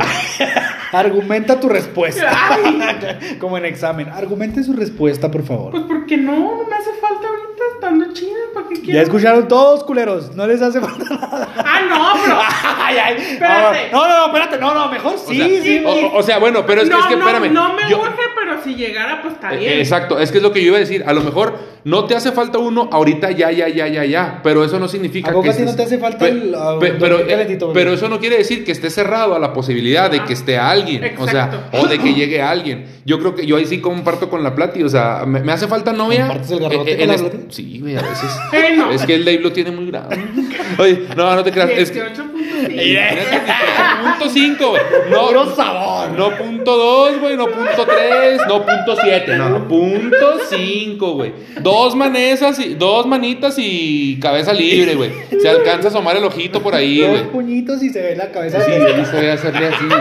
Argumenta 0.93 1.59
tu 1.61 1.69
respuesta. 1.69 2.31
Como 3.41 3.57
en 3.59 3.65
examen. 3.65 4.09
Argumente 4.09 4.63
su 4.65 4.73
respuesta, 4.73 5.31
por 5.31 5.45
favor. 5.45 5.71
Pues, 5.73 5.85
¿por 5.85 6.07
qué 6.07 6.17
no? 6.17 6.33
No 6.33 6.65
me 6.69 6.75
hace 6.77 6.91
falta 7.01 7.29
ahorita 7.29 7.63
estando 7.75 8.13
chida. 8.13 8.31
¿Para 8.55 8.67
qué 8.69 8.93
Ya 8.93 9.03
escucharon 9.03 9.47
todos, 9.49 9.85
culeros. 9.85 10.35
No 10.35 10.47
les 10.47 10.61
hace 10.63 10.81
falta 10.81 11.05
nada. 11.15 11.49
Ah, 11.59 11.81
no, 11.89 12.21
pero. 12.25 12.37
Ay, 12.83 12.97
ay. 12.99 13.17
Espérate. 13.35 13.89
No, 13.93 14.09
no, 14.09 14.19
no, 14.19 14.27
espérate. 14.27 14.59
No, 14.59 14.75
no, 14.75 14.89
mejor 14.89 15.15
O 15.15 15.19
sí, 15.19 15.37
sea, 15.37 15.49
sí. 15.63 15.83
o, 15.85 15.91
o- 15.91 16.19
o 16.19 16.23
sea, 16.25 16.39
bueno, 16.39 16.65
pero 16.67 16.83
es 16.83 16.89
que, 16.89 16.95
no, 16.95 17.01
es 17.01 17.07
que 17.07 17.17
no, 17.17 17.21
espérame. 17.29 17.53
no 17.53 17.75
me 17.75 17.89
yo- 17.89 18.01
urge, 18.01 18.23
pero 18.39 18.61
si 18.65 18.75
llegara, 18.75 19.23
pues 19.23 19.35
está 19.35 19.55
Eh, 19.55 19.59
bien. 19.59 19.73
Exacto, 19.79 20.19
es 20.19 20.33
que 20.33 20.39
es 20.39 20.43
lo 20.43 20.53
que 20.53 20.61
yo 20.61 20.69
iba 20.69 20.77
a 20.77 20.81
decir. 20.81 21.05
A 21.07 21.13
lo 21.13 21.21
mejor 21.21 21.57
no 21.85 22.05
te 22.07 22.17
hace 22.17 22.33
falta 22.33 22.59
uno 22.59 22.89
ahorita, 22.93 23.31
ya, 23.31 23.53
ya, 23.53 23.69
ya, 23.69 23.87
ya, 23.87 24.05
ya. 24.05 24.41
Pero 24.43 24.65
eso 24.65 24.81
no 24.81 24.89
significa 24.89 25.31
¿A 25.31 25.35
poco 25.35 25.49
que. 25.53 25.63
no 25.65 25.77
te 25.77 25.83
hace 25.85 25.99
falta 25.99 26.19
Pe- 26.19 26.29
el, 26.31 26.55
ah, 26.57 26.77
pe- 26.81 26.95
pero, 26.99 27.21
eh, 27.21 27.59
pero 27.73 27.93
eso 27.93 28.09
no 28.09 28.19
quiere 28.19 28.39
decir 28.39 28.65
que 28.65 28.73
esté 28.73 28.91
cerrado 28.91 29.37
a 29.37 29.39
la 29.39 29.53
posibilidad 29.53 30.11
de 30.11 30.25
que 30.25 30.33
esté 30.33 30.59
alguien. 30.59 30.80
O 31.19 31.27
sea, 31.29 31.45
Exacto. 31.47 31.79
o 31.79 31.87
de 31.87 31.99
que 31.99 32.15
llegue 32.15 32.41
alguien. 32.43 32.87
Yo 33.05 33.19
creo 33.19 33.35
que 33.35 33.47
yo 33.47 33.57
ahí 33.57 33.67
sí 33.67 33.81
comparto 33.81 34.29
con 34.31 34.43
la 34.43 34.55
Plati. 34.55 34.83
O 34.83 34.89
sea, 34.89 35.25
me, 35.27 35.41
me 35.41 35.53
hace 35.53 35.67
falta 35.69 35.93
novia. 35.93 36.27
¿Compartes 36.29 36.51
el 36.51 36.61
garrote 36.61 36.93
Eh, 36.93 36.99
con 36.99 37.07
la 37.09 37.15
este- 37.15 37.31
Plati? 37.31 37.47
Sí, 37.51 37.79
güey, 37.81 37.97
a 37.97 38.03
veces. 38.03 38.31
Eh, 38.53 38.77
no. 38.77 38.91
Es 38.91 39.05
que 39.05 39.15
el 39.15 39.25
Dave 39.25 39.41
lo 39.41 39.53
tiene 39.53 39.71
muy 39.71 39.87
grande. 39.91 40.19
Oye, 40.79 41.03
no, 41.17 41.35
no 41.35 41.43
te 41.43 41.51
creas. 41.53 41.71
Es 41.71 41.91
que. 41.91 42.01
18.5. 42.03 44.01
Punto 44.03 44.29
5, 44.33 44.69
güey. 44.71 44.83
No, 45.11 45.27
Puro 45.29 45.55
sabor. 45.57 46.11
No 46.13 46.31
punto 46.37 46.77
2, 46.77 47.21
güey. 47.21 47.37
No 47.37 47.47
punto 47.47 47.87
3. 47.87 48.41
No 48.49 48.65
punto 48.67 48.97
7. 49.01 49.37
No. 49.37 49.69
Punto 49.69 50.39
5, 50.51 51.13
güey. 51.15 51.33
Dos 51.61 51.95
manesas 51.97 52.59
y. 52.59 52.75
Dos 52.75 53.07
manitas 53.07 53.55
y 53.59 54.19
cabeza 54.21 54.53
libre, 54.53 54.95
güey. 54.95 55.11
Se 55.41 55.49
alcanza 55.49 55.89
a 55.89 55.91
asomar 55.91 56.17
el 56.17 56.25
ojito 56.25 56.63
por 56.63 56.75
ahí, 56.75 56.99
Dos 57.01 57.11
güey. 57.11 57.25
puñitos 57.31 57.83
y 57.83 57.91
se 57.91 58.01
ve 58.01 58.17
la 58.17 58.31
cabeza. 58.31 58.61
Sí, 58.65 58.73
sí, 58.73 59.05
se 59.11 59.17
debe 59.17 59.33
hacerle 59.33 59.67
así, 59.69 59.85
güey. 59.87 60.01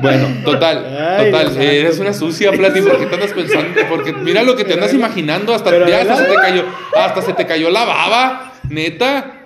Bueno, 0.00 0.28
total, 0.44 0.86
Ay, 1.18 1.30
total. 1.30 1.56
Eh, 1.60 1.80
eres 1.80 1.98
una 1.98 2.12
sucia, 2.12 2.52
Plati. 2.52 2.80
¿Por 2.82 2.98
qué 2.98 3.06
te 3.06 3.14
andas 3.14 3.32
pensando? 3.32 3.80
Porque 3.88 4.12
mira 4.12 4.42
lo 4.42 4.56
que 4.56 4.64
te 4.64 4.74
andas 4.74 4.92
imaginando. 4.94 5.54
Hasta, 5.54 5.86
ya 5.88 6.00
hasta 6.00 6.16
se 6.16 6.24
te 6.24 6.34
cayó. 6.34 6.64
Hasta 6.96 7.22
se 7.22 7.32
te 7.32 7.46
cayó 7.46 7.70
la 7.70 7.84
baba. 7.84 8.52
Neta. 8.68 9.36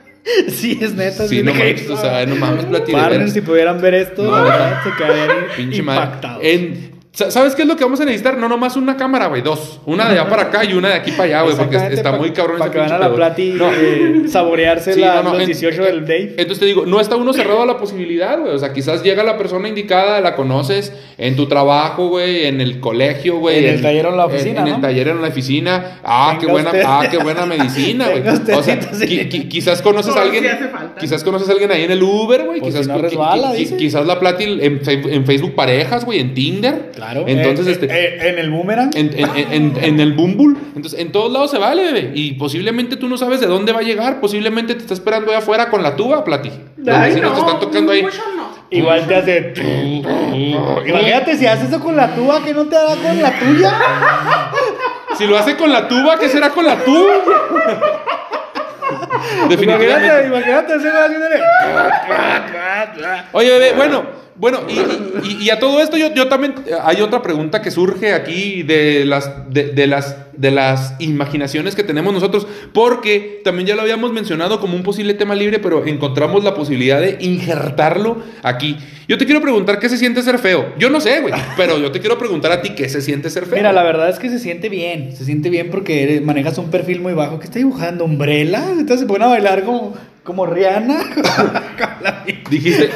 Sí, 0.48 0.78
es 0.80 0.94
neta. 0.94 1.28
Sí, 1.28 1.42
no 1.42 1.52
cae. 1.52 1.86
o 1.90 1.96
sea, 1.96 2.24
no 2.26 2.36
mames, 2.36 2.64
Plati. 2.64 2.92
si 3.30 3.40
pudieran 3.42 3.80
ver 3.80 3.94
esto, 3.94 4.30
la 4.30 4.42
verdad, 4.42 4.82
se 4.82 5.04
madre. 5.04 5.76
impactados. 5.76 6.38
En- 6.42 6.93
¿Sabes 7.14 7.54
qué 7.54 7.62
es 7.62 7.68
lo 7.68 7.76
que 7.76 7.84
vamos 7.84 8.00
a 8.00 8.04
necesitar? 8.04 8.36
No 8.36 8.48
nomás 8.48 8.74
una 8.76 8.96
cámara, 8.96 9.28
güey, 9.28 9.40
dos. 9.40 9.78
Una 9.86 10.08
de 10.10 10.18
allá 10.18 10.28
para 10.28 10.42
acá 10.42 10.64
y 10.64 10.72
una 10.74 10.88
de 10.88 10.94
aquí 10.94 11.12
para 11.12 11.24
allá, 11.24 11.42
güey, 11.42 11.54
porque 11.56 11.76
está 11.92 12.10
pa- 12.10 12.18
muy 12.18 12.32
cabrón 12.32 12.58
Para 12.58 12.72
que 12.72 12.78
van 12.78 12.90
a 12.92 12.98
la 12.98 13.14
plati 13.14 13.50
No. 13.50 13.70
eh, 13.72 14.22
saborearse 14.28 14.94
Sí, 14.94 15.00
la- 15.00 15.16
no, 15.16 15.22
no, 15.22 15.30
los 15.34 15.40
en- 15.42 15.46
18 15.46 15.82
del 15.84 16.00
Dave. 16.00 16.30
Entonces 16.36 16.58
te 16.58 16.66
digo, 16.66 16.86
no 16.86 17.00
está 17.00 17.14
uno 17.14 17.32
cerrado 17.32 17.62
a 17.62 17.66
la 17.66 17.78
posibilidad, 17.78 18.40
güey. 18.40 18.52
O 18.52 18.58
sea, 18.58 18.72
quizás 18.72 19.04
llega 19.04 19.22
la 19.22 19.38
persona 19.38 19.68
indicada, 19.68 20.20
la 20.20 20.34
conoces 20.34 20.92
en 21.16 21.36
tu 21.36 21.46
trabajo, 21.46 22.08
güey, 22.08 22.46
en 22.46 22.60
el 22.60 22.80
colegio, 22.80 23.36
güey. 23.38 23.64
En 23.64 23.74
el 23.74 23.82
taller 23.82 24.06
o 24.06 24.10
en 24.10 24.16
la 24.16 24.26
oficina, 24.26 24.60
En, 24.62 24.66
en 24.66 24.74
el 24.74 24.80
taller 24.80 25.08
o 25.08 25.10
en 25.12 25.22
la 25.22 25.28
oficina. 25.28 26.00
Ah, 26.02 26.26
Venga 26.32 26.40
qué 26.40 26.46
buena, 26.50 26.70
usted. 26.70 26.82
ah, 26.84 27.06
qué 27.08 27.18
buena 27.18 27.46
medicina, 27.46 28.08
güey. 28.08 28.22
O 28.58 28.62
sea, 28.62 28.62
siéntase. 28.80 29.06
qui- 29.08 29.28
qui- 29.30 29.48
quizás 29.48 29.80
conoces 29.82 30.16
a 30.16 30.22
alguien. 30.22 30.42
si 30.42 30.50
hace 30.50 30.66
falta. 30.66 31.00
Quizás 31.00 31.22
conoces 31.22 31.48
a 31.48 31.52
alguien 31.52 31.70
ahí 31.70 31.84
en 31.84 31.92
el 31.92 32.02
Uber, 32.02 32.42
güey. 32.44 32.60
Quizás, 32.60 32.86
si 32.86 32.90
resbala, 32.92 33.54
qui- 33.54 33.76
quizás 33.76 34.04
la 34.04 34.18
plati 34.18 34.42
en, 34.60 34.80
Fe- 34.80 35.14
en 35.14 35.24
Facebook 35.24 35.54
parejas, 35.54 36.04
güey, 36.04 36.18
en 36.18 36.34
Tinder. 36.34 36.90
Claro. 37.04 37.24
Entonces, 37.26 37.66
Eh, 37.66 37.70
este. 37.72 37.86
eh, 37.86 37.90
eh, 38.20 38.28
en 38.30 38.38
el 38.38 38.50
boomerang. 38.50 38.90
En, 38.94 39.10
en- 39.18 39.52
en- 39.52 39.78
en 39.82 40.00
el 40.00 40.12
Bumble. 40.14 40.56
Entonces, 40.74 40.98
en 40.98 41.12
todos 41.12 41.30
lados 41.30 41.50
se 41.50 41.58
vale, 41.58 41.82
bebé. 41.84 42.12
Y 42.14 42.32
posiblemente 42.34 42.96
tú 42.96 43.08
no 43.08 43.18
sabes 43.18 43.40
de 43.40 43.46
dónde 43.46 43.72
va 43.72 43.80
a 43.80 43.82
llegar. 43.82 44.20
Posiblemente 44.20 44.74
te 44.74 44.80
está 44.80 44.94
esperando 44.94 45.30
allá 45.30 45.38
afuera 45.38 45.68
con 45.70 45.82
la 45.82 45.96
tuba, 45.96 46.24
Plati. 46.24 46.50
Ay, 46.50 47.10
vecinos 47.10 47.34
te 47.34 47.40
no, 47.40 47.46
están 47.46 47.60
tocando 47.60 47.92
ahí. 47.92 48.02
no. 48.02 48.08
Igual 48.70 49.06
te 49.06 49.14
hace. 49.14 49.52
Imagínate 50.86 51.36
si 51.36 51.46
haces 51.46 51.68
eso 51.68 51.80
con 51.80 51.94
la 51.96 52.14
tuba, 52.14 52.42
que 52.42 52.52
no 52.54 52.64
te 52.64 52.76
haga 52.76 52.96
con 52.96 53.22
la 53.22 53.38
tuya. 53.38 53.72
Si 55.16 55.28
lo 55.28 55.38
hace 55.38 55.56
con 55.56 55.70
la 55.72 55.86
tuba, 55.86 56.18
¿qué 56.18 56.28
será 56.28 56.50
con 56.50 56.66
la 56.66 56.74
tuba? 56.82 57.12
Imagínate, 59.44 59.48
Definitivamente. 59.48 60.26
imagínate 60.26 60.74
ese 60.74 60.90
güey 60.90 61.02
haciéndole. 61.04 61.40
Oye, 63.32 63.50
bebé, 63.50 63.72
bueno. 63.76 64.23
Bueno, 64.36 64.60
y, 64.68 65.28
y- 65.28 65.42
y 65.44 65.50
a 65.50 65.60
todo 65.60 65.80
esto 65.80 65.96
yo, 65.96 66.12
yo 66.12 66.26
también 66.28 66.54
hay 66.82 67.00
otra 67.00 67.22
pregunta 67.22 67.62
que 67.62 67.70
surge 67.70 68.12
aquí 68.12 68.64
de 68.64 69.04
las, 69.04 69.30
de, 69.52 69.66
de 69.72 69.86
las, 69.86 70.16
de 70.36 70.50
las 70.50 70.94
imaginaciones 70.98 71.76
que 71.76 71.84
tenemos 71.84 72.12
nosotros, 72.12 72.46
porque 72.72 73.40
también 73.44 73.68
ya 73.68 73.76
lo 73.76 73.82
habíamos 73.82 74.12
mencionado 74.12 74.58
como 74.60 74.74
un 74.76 74.82
posible 74.82 75.14
tema 75.14 75.36
libre, 75.36 75.60
pero 75.60 75.86
encontramos 75.86 76.42
la 76.42 76.52
posibilidad 76.54 77.00
de 77.00 77.16
injertarlo 77.20 78.22
aquí. 78.42 78.76
Yo 79.06 79.18
te 79.18 79.24
quiero 79.26 79.40
preguntar 79.40 79.78
qué 79.78 79.88
se 79.88 79.98
siente 79.98 80.20
ser 80.22 80.38
feo. 80.40 80.72
Yo 80.78 80.90
no 80.90 80.98
sé, 81.00 81.20
güey, 81.20 81.32
pero 81.56 81.78
yo 81.78 81.92
te 81.92 82.00
quiero 82.00 82.18
preguntar 82.18 82.50
a 82.50 82.60
ti 82.60 82.70
qué 82.70 82.88
se 82.88 83.02
siente 83.02 83.30
ser 83.30 83.44
feo. 83.46 83.54
Mira, 83.56 83.72
la 83.72 83.82
verdad 83.84 84.08
es 84.08 84.18
que 84.18 84.30
se 84.30 84.38
siente 84.40 84.68
bien. 84.68 85.14
Se 85.14 85.24
siente 85.24 85.48
bien 85.50 85.70
porque 85.70 86.02
eres- 86.02 86.22
manejas 86.24 86.58
un 86.58 86.70
perfil 86.70 87.00
muy 87.00 87.12
bajo. 87.12 87.38
¿Qué 87.38 87.44
está 87.44 87.58
dibujando? 87.58 88.04
¿Umbrella? 88.04 88.64
Entonces 88.72 89.00
se 89.00 89.06
ponen 89.06 89.22
a 89.28 89.30
bailar 89.30 89.62
como, 89.62 89.94
como 90.24 90.46
Rihanna. 90.46 91.04
Dijiste, 92.50 92.90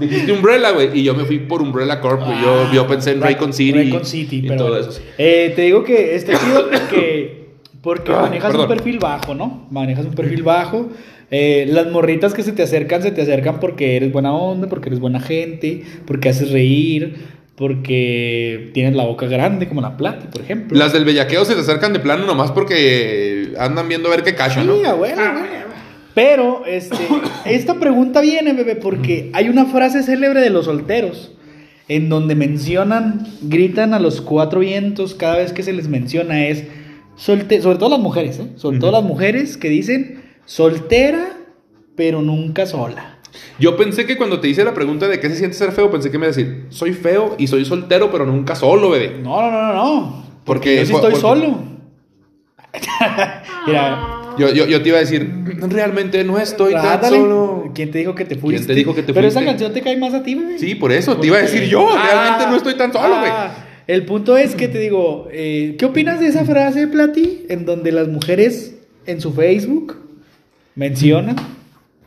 dijiste 0.00 0.32
Umbrella, 0.32 0.70
güey, 0.72 0.98
y 0.98 1.02
yo 1.02 1.14
me 1.14 1.24
fui 1.24 1.38
por 1.38 1.60
Umbrella 1.62 2.00
Corp, 2.00 2.24
güey. 2.24 2.40
Yo, 2.42 2.72
yo 2.72 2.86
pensé 2.86 3.12
en 3.12 3.20
Raycon 3.20 3.52
City. 3.52 3.72
Raycon 3.78 4.04
City, 4.04 4.36
y 4.38 4.42
pero 4.42 4.56
todo 4.56 4.68
bueno. 4.70 4.88
eso. 4.90 5.00
Eh, 5.18 5.52
te 5.56 5.62
digo 5.62 5.82
que 5.84 6.14
está 6.14 6.38
chido 6.38 6.68
porque, 6.70 7.46
porque 7.82 8.12
Ah, 8.12 8.22
manejas 8.22 8.50
perdón. 8.52 8.70
un 8.70 8.76
perfil 8.76 8.98
bajo, 8.98 9.34
¿no? 9.34 9.66
Manejas 9.70 10.04
un 10.06 10.14
perfil 10.14 10.42
bajo. 10.42 10.88
Eh, 11.30 11.66
las 11.70 11.90
morritas 11.90 12.32
que 12.32 12.42
se 12.42 12.52
te 12.52 12.62
acercan, 12.62 13.02
se 13.02 13.10
te 13.10 13.20
acercan 13.22 13.60
porque 13.60 13.96
eres 13.96 14.10
buena 14.12 14.32
onda, 14.32 14.66
porque 14.68 14.88
eres 14.88 14.98
buena 15.00 15.20
gente, 15.20 15.82
porque 16.06 16.30
haces 16.30 16.50
reír, 16.52 17.16
porque 17.54 18.70
tienes 18.72 18.94
la 18.94 19.04
boca 19.04 19.26
grande, 19.26 19.68
como 19.68 19.80
la 19.80 19.96
plata, 19.96 20.30
por 20.30 20.40
ejemplo. 20.40 20.78
Las 20.78 20.92
del 20.92 21.04
bellaqueo 21.04 21.44
se 21.44 21.54
te 21.54 21.60
acercan 21.60 21.92
de 21.92 21.98
plano 22.00 22.24
nomás 22.24 22.50
porque 22.52 23.52
andan 23.58 23.88
viendo 23.88 24.08
a 24.08 24.12
ver 24.12 24.22
qué 24.22 24.34
cacha, 24.34 24.62
¿no? 24.64 24.76
Sí, 24.78 24.84
abuela, 24.84 25.16
Ah, 25.18 25.28
abuela. 25.30 25.64
Pero 26.18 26.64
este, 26.66 26.96
esta 27.44 27.74
pregunta 27.74 28.20
viene, 28.20 28.52
bebé, 28.52 28.74
porque 28.74 29.30
hay 29.34 29.48
una 29.48 29.66
frase 29.66 30.02
célebre 30.02 30.40
de 30.40 30.50
los 30.50 30.64
solteros 30.64 31.30
en 31.86 32.08
donde 32.08 32.34
mencionan, 32.34 33.24
gritan 33.42 33.94
a 33.94 34.00
los 34.00 34.20
cuatro 34.20 34.58
vientos 34.58 35.14
cada 35.14 35.36
vez 35.36 35.52
que 35.52 35.62
se 35.62 35.72
les 35.72 35.86
menciona 35.86 36.44
es 36.48 36.64
solte 37.14 37.62
sobre 37.62 37.78
todo 37.78 37.90
las 37.90 38.00
mujeres, 38.00 38.40
¿eh? 38.40 38.48
sobre 38.56 38.80
todo 38.80 38.90
las 38.90 39.04
mujeres 39.04 39.56
que 39.56 39.68
dicen 39.68 40.24
soltera 40.44 41.36
pero 41.94 42.20
nunca 42.20 42.66
sola. 42.66 43.20
Yo 43.60 43.76
pensé 43.76 44.04
que 44.04 44.16
cuando 44.16 44.40
te 44.40 44.48
hice 44.48 44.64
la 44.64 44.74
pregunta 44.74 45.06
de 45.06 45.20
qué 45.20 45.28
se 45.30 45.36
siente 45.36 45.56
ser 45.56 45.70
feo, 45.70 45.88
pensé 45.88 46.10
que 46.10 46.18
me 46.18 46.26
iba 46.26 46.34
a 46.34 46.36
decir, 46.36 46.66
soy 46.70 46.94
feo 46.94 47.36
y 47.38 47.46
soy 47.46 47.64
soltero, 47.64 48.10
pero 48.10 48.26
nunca 48.26 48.56
solo, 48.56 48.90
bebé. 48.90 49.20
No, 49.22 49.40
no, 49.40 49.50
no, 49.52 49.72
no, 49.72 49.72
no. 49.72 50.26
Porque- 50.44 50.78
yo 50.78 50.86
sí 50.86 50.94
estoy 50.94 51.12
porque- 51.12 51.20
solo. 51.20 51.62
Mira, 53.68 54.17
Yo, 54.38 54.50
yo, 54.52 54.66
yo 54.66 54.82
te 54.82 54.88
iba 54.88 54.98
a 54.98 55.00
decir, 55.00 55.28
realmente 55.68 56.22
no 56.24 56.38
estoy 56.38 56.72
tan 56.74 57.04
solo. 57.04 57.70
¿Quién 57.74 57.90
te 57.90 57.98
dijo 57.98 58.14
que 58.14 58.24
te 58.24 58.36
fuiste? 58.36 58.66
te 58.68 58.74
dijo 58.74 58.94
que 58.94 59.02
te 59.02 59.12
Pero 59.12 59.24
fuiste? 59.26 59.40
esa 59.40 59.46
canción 59.50 59.72
te 59.72 59.80
cae 59.82 59.96
más 59.96 60.14
a 60.14 60.22
ti, 60.22 60.34
bebé. 60.34 60.58
Sí, 60.58 60.74
por 60.74 60.92
eso, 60.92 61.16
te 61.16 61.26
iba 61.26 61.36
a 61.38 61.42
decir 61.42 61.64
yo, 61.64 61.88
Ah, 61.90 62.06
realmente 62.10 62.46
no 62.50 62.56
estoy 62.56 62.74
tan 62.74 62.92
solo, 62.92 63.18
güey. 63.18 63.30
ah, 63.32 63.50
el 63.86 64.04
punto 64.04 64.36
es 64.36 64.54
que 64.54 64.68
te 64.68 64.78
digo, 64.78 65.28
eh, 65.32 65.76
¿qué 65.78 65.84
opinas 65.86 66.20
de 66.20 66.28
esa 66.28 66.44
frase, 66.44 66.86
Plati? 66.88 67.46
En 67.48 67.64
donde 67.64 67.90
las 67.92 68.08
mujeres 68.08 68.74
en 69.06 69.20
su 69.20 69.32
Facebook 69.32 69.96
mencionan 70.74 71.36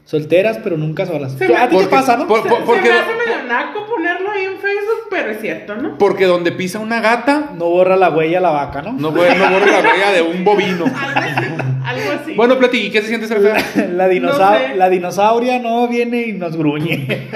Solteras, 0.04 0.60
pero 0.62 0.76
nunca 0.76 1.06
solas. 1.06 1.32
Se 1.38 1.48
me- 1.48 1.56
A 1.56 1.70
ti 1.70 1.76
te 1.78 1.84
Porque- 1.84 1.88
pasa, 1.96 2.17
¿no? 2.17 2.28
por- 2.28 2.44
por- 2.46 2.58
se 2.60 2.63
porque- 2.65 2.89
me 2.89 2.96
hace 3.00 3.12
medio 3.15 3.48
naco 3.48 3.86
ponerlo 3.88 4.30
ahí 4.32 4.44
en 4.44 4.54
Facebook, 4.60 5.08
pero 5.10 5.32
es 5.32 5.39
cierto, 5.39 5.76
¿no? 5.78 5.98
Porque 5.98 6.26
donde 6.26 6.52
pisa 6.52 6.80
una 6.80 7.00
gata, 7.00 7.52
No 7.58 7.70
borra 7.70 7.96
la 7.96 8.10
huella 8.10 8.41
la 8.41 8.50
vaca, 8.50 8.82
¿no? 8.82 8.91
no, 8.91 9.00
no 9.00 9.12
borra 9.12 9.34
la 9.36 9.82
huella 9.89 10.12
de 10.12 10.22
un 10.22 10.44
bovino. 10.44 10.84
Algo 12.02 12.22
así. 12.24 12.34
Bueno, 12.34 12.58
Plati, 12.60 12.78
¿y 12.78 12.90
qué 12.92 13.02
se 13.02 13.08
siente 13.08 13.28
ser 13.28 13.40
fea? 13.42 13.88
La, 13.94 14.08
dinosa- 14.08 14.52
No 14.62 14.68
sé. 14.70 14.76
la 14.76 14.90
dinosauria 14.90 15.60
no 15.60 15.88
viene 15.88 16.22
y 16.24 16.34
nos 16.34 16.56
gruñe. 16.58 17.08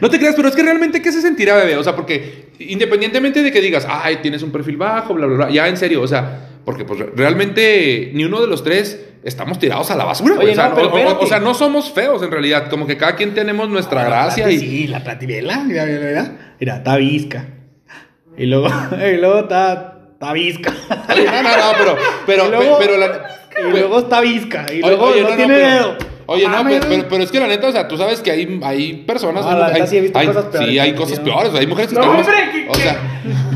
No 0.00 0.10
te 0.10 0.18
creas, 0.18 0.34
pero 0.34 0.48
es 0.48 0.56
que 0.56 0.62
realmente, 0.62 1.00
¿qué 1.00 1.10
se 1.12 1.22
sentirá, 1.22 1.56
bebé? 1.56 1.76
O 1.76 1.82
sea, 1.84 1.94
porque 1.94 2.48
independientemente 2.58 3.42
de 3.42 3.50
que 3.52 3.60
digas, 3.60 3.86
ay, 3.88 4.16
tienes 4.16 4.42
un 4.42 4.52
perfil 4.52 4.76
bajo, 4.76 5.14
bla, 5.14 5.26
bla, 5.26 5.36
bla, 5.36 5.50
ya 5.50 5.68
en 5.68 5.76
serio, 5.76 6.02
o 6.02 6.06
sea, 6.06 6.48
porque 6.64 6.84
pues 6.84 7.00
realmente 7.16 8.10
ni 8.12 8.24
uno 8.24 8.40
de 8.40 8.46
los 8.46 8.62
tres 8.62 9.02
estamos 9.22 9.58
tirados 9.58 9.90
a 9.90 9.96
la 9.96 10.04
basura, 10.04 10.34
güey. 10.34 10.48
Oye, 10.48 10.52
o, 10.52 10.54
sea, 10.56 10.68
no, 10.68 10.74
pero 10.74 10.88
o- 10.88 10.92
o- 10.92 10.98
espérate. 10.98 11.24
o 11.24 11.26
sea, 11.26 11.40
no 11.40 11.54
somos 11.54 11.90
feos 11.92 12.22
en 12.22 12.30
realidad, 12.30 12.68
como 12.68 12.86
que 12.86 12.96
cada 12.98 13.16
quien 13.16 13.32
tenemos 13.32 13.68
nuestra 13.70 14.04
gracia 14.04 14.50
y... 14.50 14.58
Sí, 14.58 14.86
la 14.88 15.02
plativela. 15.02 15.62
Mira, 15.64 15.86
mira, 15.86 16.00
mira. 16.00 16.54
Mira, 16.60 16.76
está 16.76 16.96
visca. 16.96 17.46
Y 18.36 18.46
luego, 18.46 18.68
y 18.92 19.16
luego 19.16 19.40
está, 19.40 19.93
está 20.24 20.32
visca. 20.32 20.74
Oye, 21.12 21.24
no, 21.30 21.42
no, 21.42 21.48
no, 21.56 21.72
pero, 21.78 21.96
pero, 22.26 22.46
y 22.46 22.50
luego, 22.50 22.76
pero 22.78 22.96
la- 22.96 23.40
y 23.56 23.70
luego 23.70 23.98
está 24.00 24.20
visca. 24.20 24.66
Y 24.72 24.80
luego 24.80 25.04
oye, 25.06 25.22
no, 25.22 25.28
no, 25.28 25.30
no, 25.30 25.36
tiene 25.36 25.54
pero- 25.54 25.68
dedo. 25.68 26.14
Oye, 26.26 26.48
no, 26.48 26.64
pero, 26.64 26.86
pero, 26.88 27.04
pero 27.10 27.22
es 27.22 27.30
que 27.30 27.38
la 27.38 27.46
neta, 27.46 27.68
o 27.68 27.72
sea, 27.72 27.86
tú 27.86 27.98
sabes 27.98 28.20
que 28.20 28.30
hay, 28.30 28.58
hay 28.64 28.94
personas. 29.06 29.44
No, 29.44 29.50
hay- 29.50 29.58
la 29.58 29.66
neta 29.68 29.82
hay- 29.84 29.88
sí 29.90 29.96
he 29.98 30.00
visto 30.00 30.18
hay- 30.18 30.26
cosas 30.26 30.44
peores, 30.46 30.70
Sí, 30.70 30.78
hay 30.78 30.94
cosas 30.94 31.20
peores. 31.20 31.54
Hay 31.54 31.66
mujeres 31.66 31.90
que 31.92 31.94
no, 31.96 32.00
están. 32.00 32.16
hombre, 32.20 32.34
que, 32.50 32.68
o 32.70 32.74
sea, 32.74 32.98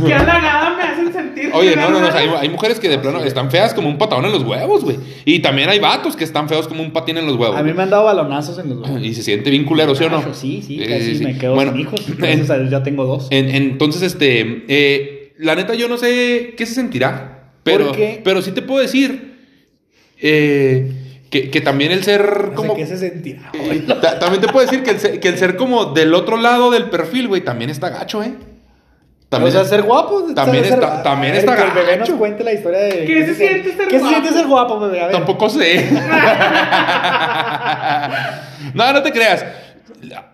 que, 0.01 0.05
que 0.07 0.15
halagada 0.15 0.77
me 0.77 0.83
hacen 0.83 1.13
sentir. 1.15 1.51
Oye, 1.55 1.75
no, 1.77 1.89
no, 1.89 1.99
no. 2.01 2.09
o 2.09 2.13
sea, 2.13 2.21
hay, 2.41 2.49
mujeres 2.51 2.79
que 2.79 2.91
de 2.91 2.99
plano 2.99 3.25
están 3.25 3.51
feas 3.51 3.73
como 3.73 3.89
un 3.89 3.97
patadón 3.97 4.27
en 4.27 4.33
los 4.33 4.43
huevos, 4.43 4.85
güey. 4.85 4.99
Y 5.25 5.39
también 5.39 5.71
hay 5.71 5.79
vatos 5.79 6.15
que 6.15 6.25
están 6.25 6.47
feos 6.51 6.69
como 6.69 6.83
un 6.83 6.91
patín 6.93 7.17
en 7.17 7.27
los 7.27 7.37
huevos. 7.37 7.57
A 7.57 7.63
mí 7.63 7.73
me 7.73 7.83
han 7.85 7.89
dado 7.91 8.05
balonazos 8.05 8.59
en 8.59 8.69
los 8.69 8.79
huevos. 8.87 9.01
Y 9.03 9.15
se 9.15 9.23
siente 9.23 9.49
bien 9.49 9.65
culero, 9.65 9.95
¿sí 9.95 10.05
o 10.05 10.11
no? 10.11 10.19
Macho, 10.19 10.35
Sí, 10.35 10.61
sí, 10.65 10.79
casi 10.79 11.17
sí. 11.17 11.25
me 11.25 11.39
quedo 11.39 11.55
Bueno, 11.55 11.73
sin 11.73 11.81
hijos. 11.81 12.01
en- 12.23 12.53
a 12.53 12.59
Dios 12.59 12.71
ya 12.71 12.83
tengo 12.83 13.07
dos. 13.07 13.29
En- 13.31 13.49
entonces, 13.49 14.03
este, 14.03 14.65
eh, 14.69 15.15
la 15.39 15.55
neta, 15.55 15.75
yo 15.75 15.89
no 15.89 15.97
sé 15.97 16.55
qué 16.57 16.67
se 16.67 16.75
sentirá, 16.75 17.51
pero, 17.63 17.87
¿Por 17.89 17.97
qué? 17.97 18.21
pero 18.25 18.43
sí 18.43 18.53
te 18.53 18.63
puedo 18.63 18.81
decir 18.81 19.39
eh, 20.21 20.93
que, 21.31 21.51
que 21.51 21.61
también 21.61 21.93
el 21.93 22.03
ser 22.05 22.43
No 22.43 22.49
sé 22.51 22.55
como... 22.55 22.75
qué 22.75 22.87
se 22.87 22.99
sentirá. 22.99 23.51
eh, 23.55 23.85
ta- 24.01 24.19
también 24.19 24.43
te 24.43 24.49
puedo 24.49 24.67
decir 24.67 24.83
que 24.83 24.91
el, 24.91 25.01
ser, 25.01 25.21
que 25.21 25.29
el 25.29 25.39
ser 25.39 25.57
como 25.57 25.87
del 25.87 26.13
otro 26.15 26.37
lado 26.37 26.71
del 26.71 26.91
perfil, 26.91 27.29
güey, 27.29 27.43
también 27.43 27.71
está 27.71 27.89
gacho, 27.89 28.23
¿eh? 28.23 28.35
o 29.31 29.51
sea, 29.51 29.63
ser 29.67 29.83
guapo. 29.83 30.25
también 30.35 30.65
ser- 30.65 30.73
está- 30.75 31.03
también 31.03 31.35
está 31.35 31.55
que 31.55 31.63
el 31.65 31.71
bebé 31.73 31.97
nos 31.99 32.09
gacho. 32.09 32.19
cuente 32.19 32.43
la 32.45 32.53
historia 32.55 32.79
de. 32.81 33.05
¿Qué 33.05 33.27
se 33.27 33.35
siente 33.35 33.77
ser 33.77 33.89
¿Qué 33.89 33.99
se 33.99 33.99
guapo? 33.99 34.09
siente 34.09 34.33
ser 34.33 34.47
guapo, 34.47 34.81
bebé? 34.81 35.03
A 35.03 35.07
ver. 35.09 35.13
Tampoco 35.17 35.51
sé. 35.51 35.87
no, 38.75 38.93
no 38.93 39.03
te 39.03 39.13
creas. 39.13 39.45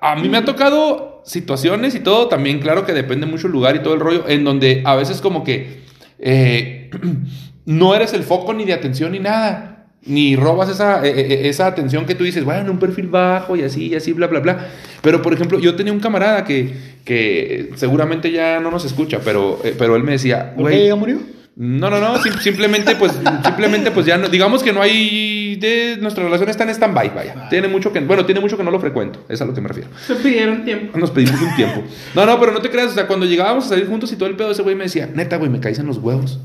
A 0.00 0.14
mí 0.16 0.28
me 0.28 0.38
ha 0.38 0.44
tocado 0.44 1.13
situaciones 1.24 1.94
y 1.94 2.00
todo, 2.00 2.28
también 2.28 2.60
claro 2.60 2.84
que 2.84 2.92
depende 2.92 3.26
mucho 3.26 3.46
el 3.46 3.52
lugar 3.52 3.76
y 3.76 3.80
todo 3.80 3.94
el 3.94 4.00
rollo, 4.00 4.28
en 4.28 4.44
donde 4.44 4.82
a 4.84 4.94
veces 4.94 5.20
como 5.20 5.42
que 5.42 5.82
eh, 6.18 6.90
no 7.64 7.94
eres 7.94 8.12
el 8.12 8.22
foco 8.22 8.54
ni 8.54 8.64
de 8.64 8.72
atención 8.72 9.12
ni 9.12 9.18
nada. 9.18 9.70
Ni 10.06 10.36
robas 10.36 10.68
esa, 10.68 11.02
eh, 11.06 11.14
eh, 11.16 11.48
esa 11.48 11.66
atención 11.66 12.04
que 12.04 12.14
tú 12.14 12.24
dices, 12.24 12.44
bueno, 12.44 12.70
un 12.70 12.78
perfil 12.78 13.06
bajo 13.06 13.56
y 13.56 13.62
así, 13.62 13.86
y 13.86 13.94
así, 13.94 14.12
bla, 14.12 14.26
bla, 14.26 14.40
bla. 14.40 14.68
Pero, 15.00 15.22
por 15.22 15.32
ejemplo, 15.32 15.58
yo 15.58 15.76
tenía 15.76 15.94
un 15.94 16.00
camarada 16.00 16.44
que, 16.44 16.74
que 17.06 17.70
seguramente 17.76 18.30
ya 18.30 18.60
no 18.60 18.70
nos 18.70 18.84
escucha, 18.84 19.20
pero, 19.24 19.60
eh, 19.64 19.74
pero 19.78 19.96
él 19.96 20.02
me 20.02 20.12
decía, 20.12 20.54
¿Por 20.54 20.68
qué 20.68 20.76
güey, 20.76 20.88
ya 20.88 20.96
murió? 20.96 21.20
No, 21.56 21.88
no, 21.88 22.00
no, 22.00 22.18
sim- 22.22 22.38
simplemente 22.40 22.96
pues, 22.96 23.12
simplemente 23.44 23.90
pues 23.92 24.06
ya 24.06 24.18
no, 24.18 24.28
digamos 24.28 24.62
que 24.62 24.72
no 24.72 24.82
hay, 24.82 25.56
de, 25.56 25.96
nuestra 26.00 26.24
relación 26.24 26.48
está 26.48 26.64
en 26.64 26.70
stand-by, 26.70 27.10
vaya. 27.14 27.48
Tiene 27.48 27.68
mucho 27.68 27.92
que, 27.92 28.00
bueno, 28.00 28.26
tiene 28.26 28.40
mucho 28.40 28.56
que 28.56 28.64
no 28.64 28.70
lo 28.72 28.80
frecuento, 28.80 29.24
es 29.28 29.40
a 29.40 29.44
lo 29.44 29.54
que 29.54 29.60
me 29.60 29.68
refiero. 29.68 29.88
Se 30.06 30.16
pidieron 30.16 30.64
tiempo. 30.64 30.98
Nos 30.98 31.10
pedimos 31.12 31.40
un 31.40 31.54
tiempo. 31.54 31.82
No, 32.14 32.26
no, 32.26 32.40
pero 32.40 32.52
no 32.52 32.60
te 32.60 32.70
creas, 32.70 32.90
o 32.92 32.94
sea, 32.94 33.06
cuando 33.06 33.26
llegábamos 33.26 33.66
a 33.66 33.68
salir 33.68 33.86
juntos 33.86 34.10
y 34.12 34.16
todo 34.16 34.28
el 34.28 34.36
pedo, 34.36 34.50
ese 34.50 34.62
güey 34.62 34.74
me 34.74 34.84
decía, 34.84 35.08
neta, 35.14 35.36
güey, 35.36 35.50
me 35.50 35.60
caes 35.60 35.78
en 35.78 35.86
los 35.86 35.98
huevos. 35.98 36.40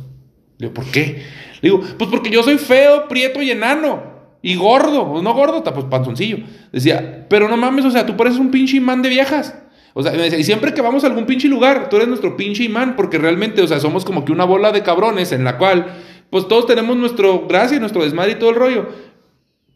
Le 0.57 0.67
digo, 0.67 0.73
¿por 0.73 0.85
qué? 0.85 1.23
Le 1.61 1.69
digo, 1.69 1.81
pues 1.97 2.09
porque 2.09 2.29
yo 2.29 2.43
soy 2.43 2.57
feo, 2.57 3.07
prieto 3.07 3.41
y 3.41 3.51
enano. 3.51 4.19
Y 4.41 4.55
gordo, 4.55 5.21
no 5.21 5.33
gordo, 5.33 5.63
pues 5.63 5.85
panzoncillo. 5.89 6.37
Decía, 6.71 7.25
pero 7.29 7.49
no 7.49 7.57
mames, 7.57 7.83
o 7.85 7.91
sea, 7.91 8.05
tú 8.05 8.15
pareces 8.15 8.39
un 8.39 8.51
pinche 8.51 8.77
imán 8.77 9.01
de 9.01 9.09
viejas. 9.09 9.55
O 9.93 10.03
sea, 10.03 10.13
y 10.27 10.43
siempre 10.43 10.73
que 10.73 10.81
vamos 10.81 11.03
a 11.03 11.07
algún 11.07 11.25
pinche 11.25 11.47
lugar, 11.47 11.89
tú 11.89 11.95
eres 11.95 12.07
nuestro 12.07 12.37
pinche 12.37 12.63
imán, 12.63 12.95
porque 12.95 13.17
realmente, 13.17 13.61
o 13.61 13.67
sea, 13.67 13.79
somos 13.79 14.05
como 14.05 14.23
que 14.25 14.31
una 14.31 14.45
bola 14.45 14.71
de 14.71 14.83
cabrones 14.83 15.31
en 15.31 15.43
la 15.43 15.57
cual, 15.57 15.87
pues 16.29 16.47
todos 16.47 16.67
tenemos 16.67 16.95
nuestro 16.95 17.47
gracia, 17.47 17.79
nuestro 17.79 18.03
desmadre 18.03 18.33
y 18.33 18.35
todo 18.35 18.51
el 18.51 18.55
rollo. 18.55 18.89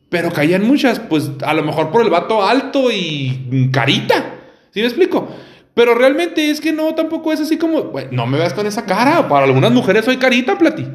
Pero 0.10 0.32
caían 0.32 0.67
muchas, 0.67 0.99
pues 0.99 1.32
a 1.43 1.54
lo 1.54 1.63
mejor 1.63 1.89
por 1.89 2.04
el 2.04 2.10
vato 2.10 2.45
alto 2.45 2.91
y 2.91 3.69
carita. 3.71 4.36
¿Sí 4.71 4.80
me 4.82 4.86
explico? 4.86 5.28
Pero 5.73 5.95
realmente 5.95 6.52
es 6.52 6.62
que 6.62 6.71
no, 6.71 6.93
tampoco 6.93 7.34
es 7.34 7.39
así 7.39 7.58
como, 7.58 7.82
"Güey, 7.82 8.08
no 8.12 8.28
me 8.28 8.38
veas 8.38 8.54
con 8.54 8.67
esa 8.67 8.86
cara. 8.86 9.28
Para 9.28 9.45
algunas 9.45 9.71
mujeres 9.71 10.06
soy 10.06 10.17
carita, 10.17 10.58
Plati. 10.58 10.86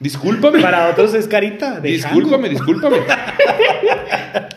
Discúlpame. 0.00 0.60
Para 0.60 0.88
otros 0.90 1.14
es 1.14 1.26
carita. 1.28 1.80
De 1.80 1.90
Discúlpame, 1.90 2.48
discúlpame. 2.48 2.98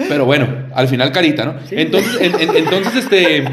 Pero 0.09 0.25
bueno, 0.25 0.47
al 0.73 0.87
final 0.87 1.11
carita, 1.11 1.45
¿no? 1.45 1.55
Entonces, 1.71 2.17
en- 2.21 2.39
en- 2.49 2.55
entonces, 2.57 2.95
este. 2.95 3.37
eh, 3.37 3.45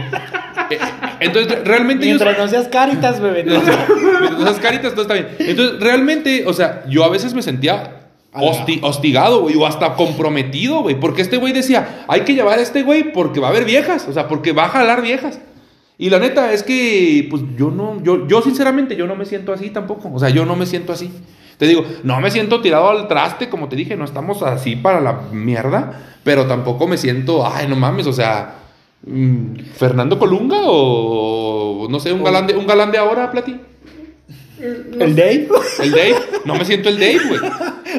entonces, 1.20 1.58
realmente 1.64 2.04
yo. 2.06 2.10
Mientras 2.16 2.38
no 2.38 2.48
seas 2.48 2.68
caritas, 2.68 3.20
bebé. 3.20 3.44
no. 3.44 3.56
Esas 3.56 4.58
caritas, 4.60 4.92
todo 4.92 5.02
está 5.02 5.14
bien. 5.14 5.28
Entonces, 5.38 5.80
realmente, 5.80 6.44
o 6.46 6.52
sea, 6.52 6.84
yo 6.88 7.04
a 7.04 7.08
veces 7.10 7.34
me 7.34 7.42
sentía 7.42 8.00
hosti- 8.32 8.80
hostigado, 8.82 9.42
güey, 9.42 9.54
o 9.56 9.66
hasta 9.66 9.94
comprometido, 9.94 10.80
güey. 10.82 10.98
Porque 10.98 11.22
este 11.22 11.36
güey 11.36 11.52
decía, 11.52 12.04
hay 12.08 12.22
que 12.22 12.34
llevar 12.34 12.58
a 12.58 12.62
este 12.62 12.82
güey 12.82 13.12
porque 13.12 13.40
va 13.40 13.48
a 13.48 13.50
haber 13.50 13.64
viejas, 13.64 14.06
o 14.08 14.12
sea, 14.12 14.26
porque 14.28 14.52
va 14.52 14.64
a 14.64 14.68
jalar 14.68 15.02
viejas. 15.02 15.38
Y 15.96 16.10
la 16.10 16.18
neta 16.18 16.52
es 16.52 16.62
que, 16.64 17.26
pues 17.30 17.42
yo 17.56 17.70
no, 17.70 18.02
yo, 18.02 18.26
yo 18.26 18.42
sinceramente, 18.42 18.96
yo 18.96 19.06
no 19.06 19.14
me 19.14 19.24
siento 19.26 19.52
así 19.52 19.70
tampoco. 19.70 20.10
O 20.12 20.18
sea, 20.18 20.28
yo 20.30 20.44
no 20.44 20.56
me 20.56 20.66
siento 20.66 20.92
así. 20.92 21.10
Te 21.58 21.66
digo, 21.66 21.84
no 22.02 22.20
me 22.20 22.30
siento 22.30 22.60
tirado 22.60 22.88
al 22.90 23.06
traste, 23.08 23.48
como 23.48 23.68
te 23.68 23.76
dije, 23.76 23.96
no 23.96 24.04
estamos 24.04 24.42
así 24.42 24.76
para 24.76 25.00
la 25.00 25.20
mierda, 25.32 26.00
pero 26.24 26.46
tampoco 26.46 26.86
me 26.86 26.96
siento, 26.96 27.46
ay, 27.46 27.68
no 27.68 27.76
mames, 27.76 28.06
o 28.06 28.12
sea, 28.12 28.54
mm, 29.06 29.56
Fernando 29.76 30.18
Colunga 30.18 30.58
o 30.64 31.86
no 31.88 32.00
sé, 32.00 32.12
un 32.12 32.24
galán 32.24 32.46
de, 32.46 32.56
un 32.56 32.66
galán 32.66 32.90
de 32.90 32.98
ahora, 32.98 33.30
Plati. 33.30 33.60
El 34.58 35.14
Dave. 35.16 35.48
El 35.82 35.90
Dave, 35.90 36.16
no 36.44 36.54
me 36.54 36.64
siento 36.64 36.88
el 36.88 36.98
Dave, 36.98 37.20
güey. 37.28 37.40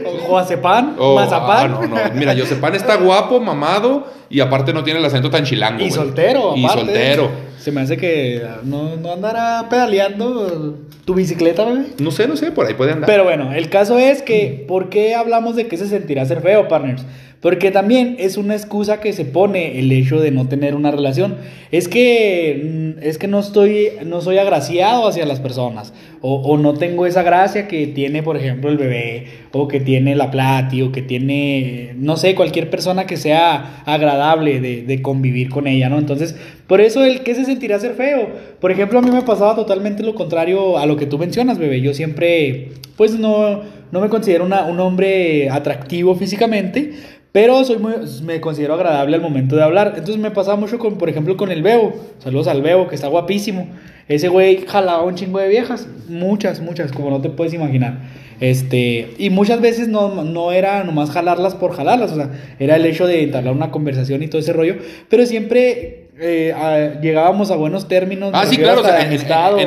O 0.06 0.18
Joacepan. 0.28 0.96
O- 0.98 1.16
Mazapán. 1.16 1.72
ah, 1.74 1.80
no, 1.82 1.88
no. 1.88 1.98
Mira, 2.16 2.34
Josepan 2.36 2.74
está 2.76 2.96
guapo, 2.96 3.40
mamado 3.40 4.08
y 4.30 4.40
aparte 4.40 4.74
no 4.74 4.84
tiene 4.84 5.00
el 5.00 5.06
acento 5.06 5.30
tan 5.30 5.44
chilango. 5.44 5.80
Y 5.80 5.90
güey. 5.90 5.92
soltero, 5.92 6.54
Y 6.56 6.64
aparte. 6.66 6.82
soltero. 6.86 7.30
Se 7.66 7.72
me 7.72 7.82
hace 7.82 7.98
que 7.98 8.44
no, 8.64 8.96
no 8.96 9.12
andará 9.12 9.66
pedaleando 9.72 10.78
tu 11.04 11.16
bicicleta, 11.16 11.66
bebé. 11.66 11.86
No 11.98 12.12
sé, 12.12 12.28
no 12.28 12.36
sé, 12.36 12.52
por 12.52 12.68
ahí 12.68 12.76
puede 12.76 12.92
andar. 12.92 13.08
Pero 13.08 13.24
bueno, 13.24 13.54
el 13.54 13.70
caso 13.70 13.98
es 13.98 14.22
que, 14.22 14.64
¿por 14.68 14.90
qué 14.90 15.16
hablamos 15.16 15.56
de 15.56 15.66
que 15.66 15.76
se 15.76 15.88
sentirá 15.88 16.24
ser 16.26 16.42
feo, 16.42 16.68
partners? 16.68 17.04
Porque 17.42 17.70
también 17.70 18.16
es 18.18 18.38
una 18.38 18.56
excusa 18.56 19.00
que 19.00 19.14
se 19.14 19.26
pone 19.26 19.80
el 19.80 19.92
hecho 19.92 20.20
de 20.20 20.32
no 20.32 20.48
tener 20.48 20.74
una 20.74 20.90
relación. 20.90 21.38
Es 21.72 21.88
que, 21.88 22.96
mm, 22.98 23.04
es 23.04 23.18
que 23.18 23.28
no 23.28 23.40
estoy, 23.40 23.90
no 24.06 24.22
soy 24.22 24.38
agraciado 24.38 25.08
hacia 25.08 25.26
las 25.26 25.40
personas. 25.40 25.94
O, 26.22 26.38
o 26.38 26.58
no 26.58 26.74
tengo 26.74 27.06
esa 27.06 27.22
gracia 27.22 27.68
que 27.68 27.86
tiene, 27.86 28.24
por 28.24 28.38
ejemplo, 28.38 28.70
el 28.72 28.78
bebé. 28.78 29.28
O 29.52 29.68
que 29.68 29.80
tiene 29.80 30.16
la 30.16 30.32
plati. 30.32 30.82
O 30.82 30.92
que 30.92 31.04
tiene, 31.04 31.94
no 31.98 32.18
sé, 32.18 32.34
cualquier 32.34 32.70
persona 32.70 33.06
que 33.06 33.18
sea 33.18 33.84
agradable 33.86 34.60
de, 34.60 34.82
de 34.82 35.02
convivir 35.04 35.50
con 35.50 35.68
ella, 35.68 35.88
¿no? 35.88 36.00
Entonces, 36.00 36.36
por 36.68 36.82
eso 36.82 37.04
el 37.04 37.22
que 37.22 37.36
se 37.36 37.46
sentirá 37.46 37.80
ser 37.80 37.94
feo. 37.94 38.30
Por 38.60 38.72
ejemplo, 38.72 39.00
a 39.00 39.02
mí 39.02 39.12
me 39.12 39.22
pasaba 39.22 39.56
totalmente 39.56 40.04
lo 40.04 40.16
contrario 40.16 40.78
a 40.78 40.86
lo 40.86 40.98
que 40.98 41.06
tú 41.06 41.18
mencionas, 41.18 41.58
bebé. 41.58 41.82
Yo 41.82 41.94
siempre, 41.94 42.70
pues 42.98 43.20
no, 43.20 43.62
no 43.92 44.02
me 44.02 44.10
considero 44.10 44.46
una- 44.46 44.66
un 44.66 44.80
hombre 44.80 45.50
atractivo 45.50 46.16
físicamente, 46.16 46.94
pero 47.32 47.64
soy 47.66 47.78
muy, 47.78 47.94
me 48.24 48.40
considero 48.42 48.74
agradable 48.76 49.16
al 49.18 49.22
momento 49.22 49.56
de 49.56 49.64
hablar. 49.64 49.90
Entonces 49.98 50.18
me 50.18 50.32
pasaba 50.32 50.56
mucho 50.58 50.80
con, 50.80 50.98
por 50.98 51.10
ejemplo, 51.10 51.36
con 51.38 51.52
el 51.52 51.62
Bebo. 51.62 51.94
Saludos 52.20 52.48
al 52.48 52.62
Bebo, 52.62 52.88
que 52.88 52.96
está 52.96 53.08
guapísimo. 53.10 53.68
Ese 54.08 54.28
güey 54.30 54.66
jalaba 54.66 55.04
un 55.04 55.16
chingo 55.16 55.40
de 55.40 55.50
viejas. 55.50 55.88
Muchas, 56.08 56.62
muchas, 56.62 56.92
como 56.92 57.10
no 57.10 57.22
te 57.22 57.30
puedes 57.30 57.54
imaginar. 57.54 58.00
Este, 58.40 59.14
y 59.18 59.30
muchas 59.30 59.62
veces 59.62 59.88
no, 59.88 60.24
no 60.24 60.52
era 60.52 60.84
nomás 60.84 61.10
jalarlas 61.12 61.56
por 61.56 61.74
jalarlas, 61.74 62.12
o 62.12 62.16
sea, 62.16 62.32
era 62.60 62.76
el 62.76 62.86
hecho 62.86 63.08
de 63.08 63.24
entablar 63.24 63.54
una 63.54 63.72
conversación 63.72 64.22
y 64.24 64.28
todo 64.28 64.40
ese 64.42 64.52
rollo, 64.52 64.76
pero 65.10 65.26
siempre 65.26 66.05
eh, 66.18 66.54
a- 66.54 67.02
llegábamos 67.02 67.52
a 67.52 67.56
buenos 67.58 67.88
términos. 67.90 68.32
Ah, 68.34 68.46
sí, 68.46 68.58
claro, 68.58 68.82
o 68.82 68.84
sea, 68.86 69.02
en, 69.02 69.12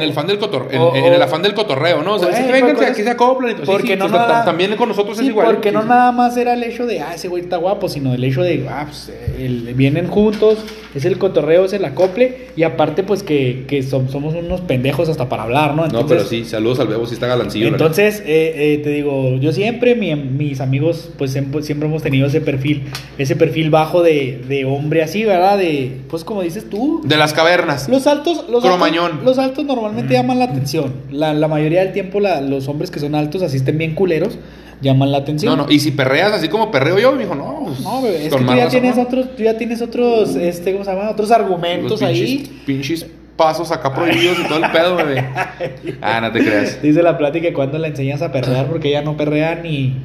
el 0.02 0.12
fan 0.14 0.26
del 0.26 0.38
cotor, 0.38 0.68
en, 0.70 0.80
o- 0.80 0.94
en 0.96 1.04
el 1.12 1.20
afán 1.20 1.42
del 1.42 1.52
cotorreo, 1.52 2.02
¿no? 2.02 2.14
O 2.14 2.18
sea, 2.18 2.28
pues, 2.30 2.50
vénganse, 2.50 2.86
aquí 2.86 3.02
se 3.02 3.10
acoplan 3.10 3.54
porque 3.66 3.88
sí, 3.88 3.96
no 3.98 4.06
pues, 4.08 4.12
nada- 4.12 4.44
también 4.46 4.74
con 4.76 4.88
nosotros 4.88 5.18
Sí, 5.18 5.24
es 5.24 5.28
igual. 5.30 5.46
porque 5.46 5.72
no 5.72 5.82
nada 5.84 6.10
más 6.10 6.36
era 6.38 6.54
el 6.54 6.62
hecho 6.62 6.86
de, 6.86 7.00
ah, 7.00 7.14
ese 7.14 7.28
güey 7.28 7.42
está 7.42 7.58
guapo, 7.58 7.88
sino 7.90 8.14
el 8.14 8.24
hecho 8.24 8.42
de, 8.42 8.66
ah, 8.68 8.86
pues, 8.86 9.12
el- 9.38 9.74
vienen 9.74 10.08
juntos, 10.08 10.58
es 10.94 11.04
el 11.04 11.18
cotorreo, 11.18 11.66
es 11.66 11.74
el 11.74 11.84
acople, 11.84 12.46
y 12.56 12.62
aparte, 12.62 13.02
pues, 13.02 13.22
que, 13.22 13.64
que 13.68 13.80
som- 13.82 14.08
somos 14.08 14.34
unos 14.34 14.62
pendejos 14.62 15.10
hasta 15.10 15.28
para 15.28 15.42
hablar, 15.42 15.74
¿no? 15.74 15.86
No, 15.86 16.06
pero 16.06 16.24
sí, 16.24 16.46
saludos 16.46 16.80
al 16.80 16.88
Bebo, 16.88 17.04
sí 17.06 17.12
está 17.12 17.26
galancillo. 17.26 17.66
la 17.66 17.72
Entonces, 17.72 18.20
eh, 18.24 18.54
eh, 18.74 18.80
te 18.82 18.88
digo, 18.88 19.36
yo 19.36 19.52
siempre, 19.52 19.94
mi- 19.94 20.16
mis 20.16 20.62
amigos, 20.62 21.10
pues 21.18 21.30
siempre, 21.32 21.62
siempre 21.62 21.88
hemos 21.88 22.02
tenido 22.02 22.26
ese 22.26 22.40
perfil, 22.40 22.84
ese 23.18 23.36
perfil 23.36 23.68
bajo 23.68 24.02
de, 24.02 24.40
de 24.48 24.64
hombre 24.64 25.02
así, 25.02 25.24
¿verdad? 25.24 25.58
De, 25.58 25.92
pues 26.08 26.24
como 26.24 26.37
dices 26.42 26.68
tú. 26.70 27.00
De 27.04 27.16
las 27.16 27.32
cavernas. 27.32 27.88
los 27.88 28.06
altos, 28.06 28.44
los 28.50 28.62
Cromañón. 28.62 29.12
altos, 29.12 29.24
los 29.24 29.38
altos 29.38 29.64
normalmente 29.64 30.14
llaman 30.14 30.38
la 30.38 30.46
atención. 30.46 30.92
La, 31.10 31.34
la 31.34 31.48
mayoría 31.48 31.80
del 31.84 31.92
tiempo 31.92 32.20
la- 32.20 32.40
los 32.40 32.68
hombres 32.68 32.90
que 32.90 33.00
son 33.00 33.14
altos, 33.14 33.42
así 33.42 33.56
estén 33.58 33.78
bien 33.78 33.94
culeros, 33.94 34.38
llaman 34.80 35.10
la 35.12 35.18
atención. 35.18 35.56
No, 35.56 35.64
no, 35.66 35.70
y 35.72 35.80
si 35.80 35.90
perreas 35.90 36.32
así 36.32 36.48
como 36.48 36.70
perreo 36.70 36.98
yo, 36.98 37.12
me 37.12 37.22
dijo, 37.24 37.34
no, 37.34 37.62
pues, 37.66 37.80
No, 37.80 38.02
bebé, 38.02 38.26
es 38.26 38.34
que 38.34 38.38
tú 38.40 38.46
ya 38.46 38.54
razón, 38.56 38.70
tienes 38.70 38.96
¿no? 38.96 39.02
otros, 39.02 39.36
tú 39.36 39.42
ya 39.42 39.58
tienes 39.58 39.82
otros, 39.82 40.36
este, 40.36 40.72
¿cómo 40.72 40.84
se 40.84 40.92
llama? 40.94 41.10
Otros 41.10 41.30
argumentos 41.30 42.00
pinches, 42.00 42.20
ahí. 42.20 42.62
pinches 42.66 43.06
pasos 43.36 43.70
acá 43.70 43.94
prohibidos 43.94 44.36
y 44.40 44.48
todo 44.48 44.64
el 44.64 44.70
pedo, 44.72 44.96
bebé. 44.96 45.24
Ah, 46.02 46.20
no 46.20 46.32
te 46.32 46.40
creas. 46.40 46.80
Dice 46.82 47.02
la 47.02 47.16
plática 47.18 47.48
que 47.48 47.54
cuando 47.54 47.78
la 47.78 47.88
enseñas 47.88 48.20
a 48.22 48.32
perrear, 48.32 48.66
porque 48.70 48.88
ella 48.88 49.02
no 49.02 49.16
perrea 49.16 49.54
ni, 49.56 49.96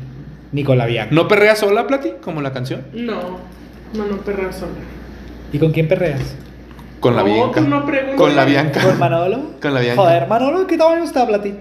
ni 0.52 0.63
con 0.63 0.78
la 0.78 0.86
Bianca. 0.86 1.13
¿No 1.13 1.28
perreas 1.28 1.60
sola, 1.60 1.88
Plati? 1.88 2.10
Como 2.24 2.41
la 2.41 2.52
canción. 2.54 2.82
No, 2.93 3.22
no, 3.93 4.06
no 4.08 4.17
perreo 4.17 4.52
sola. 4.54 4.72
¿Y 5.54 5.60
con 5.60 5.72
quién 5.72 5.88
perreas? 5.88 6.36
Con 7.00 7.16
la 7.16 7.22
No, 7.24 7.34
Bianca. 7.34 7.62
tú 7.62 7.68
no 7.68 7.86
preguntas. 7.86 8.16
Con 8.18 8.36
la 8.36 8.44
Bianca. 8.46 8.82
¿Con 8.82 9.00
Manolo? 9.00 9.39
Con 9.62 9.74
la 9.74 9.80
Bianca. 9.80 10.02
Joder, 10.02 10.28
Manolo, 10.28 10.68
¿qué 10.68 10.78
tamaño 10.78 11.04
está, 11.06 11.26
Plati? 11.26 11.54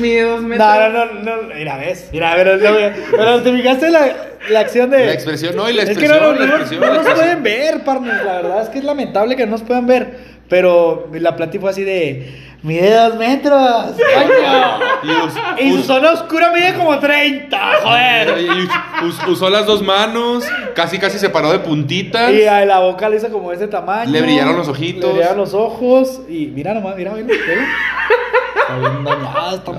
Mide 0.00 0.22
dos 0.22 0.42
metros. 0.42 0.66
No, 0.66 0.88
no, 0.88 1.04
no, 1.06 1.42
no, 1.42 1.54
mira, 1.54 1.76
ves, 1.76 2.08
mira, 2.12 2.32
pero, 2.36 2.56
no, 2.56 2.70
pero 3.10 3.42
te 3.42 3.52
fijaste 3.54 3.90
la, 3.90 4.06
la 4.50 4.60
acción 4.60 4.88
de... 4.90 5.06
La 5.06 5.12
expresión, 5.12 5.54
no, 5.56 5.68
y 5.68 5.74
la 5.74 5.82
es 5.82 5.88
que 5.90 6.06
expresión, 6.06 6.22
no, 6.22 6.32
no, 6.32 6.38
la 6.40 6.46
no, 6.46 6.54
expresión, 6.56 6.80
no 6.80 6.86
la 6.86 6.92
nos 6.94 7.06
expresión. 7.06 7.42
pueden 7.42 7.42
ver, 7.42 7.84
partners, 7.84 8.24
la 8.24 8.32
verdad 8.36 8.62
es 8.62 8.68
que 8.70 8.78
es 8.78 8.84
lamentable 8.84 9.36
que 9.36 9.44
no 9.44 9.52
nos 9.52 9.62
puedan 9.62 9.86
ver, 9.86 10.18
pero 10.48 11.10
la 11.12 11.36
Plati 11.36 11.58
fue 11.58 11.70
así 11.70 11.82
de, 11.84 12.32
mide 12.64 12.92
dos 12.94 13.14
metros, 13.16 13.92
coño. 13.92 14.78
Y 15.04 15.10
us- 15.24 15.34
Y 15.60 15.72
su 15.76 15.82
zona 15.84 16.12
oscura 16.12 16.50
mide 16.52 16.74
como 16.74 16.98
30, 16.98 17.58
joder. 17.82 18.34
y 18.40 19.04
us- 19.06 19.26
usó 19.28 19.50
las 19.50 19.66
dos 19.66 19.82
manos, 19.82 20.44
casi 20.74 20.98
casi 20.98 21.18
se 21.18 21.28
paró 21.30 21.52
de 21.52 21.60
puntitas. 21.60 22.32
Y 22.32 22.44
a 22.46 22.64
la 22.64 22.80
boca 22.80 23.08
le 23.08 23.18
hizo 23.18 23.28
como 23.30 23.50
de 23.50 23.56
ese 23.56 23.68
tamaño. 23.68 24.10
Le 24.10 24.22
brillaron 24.22 24.56
los 24.56 24.66
ojitos. 24.68 25.04
Le 25.10 25.12
brillaron 25.18 25.36
los 25.38 25.54
ojos. 25.54 26.20
Y 26.28 26.46
mira 26.46 26.74
nomás, 26.74 26.96
mira, 26.96 27.12
mira, 27.12 27.26
mira. 27.26 27.66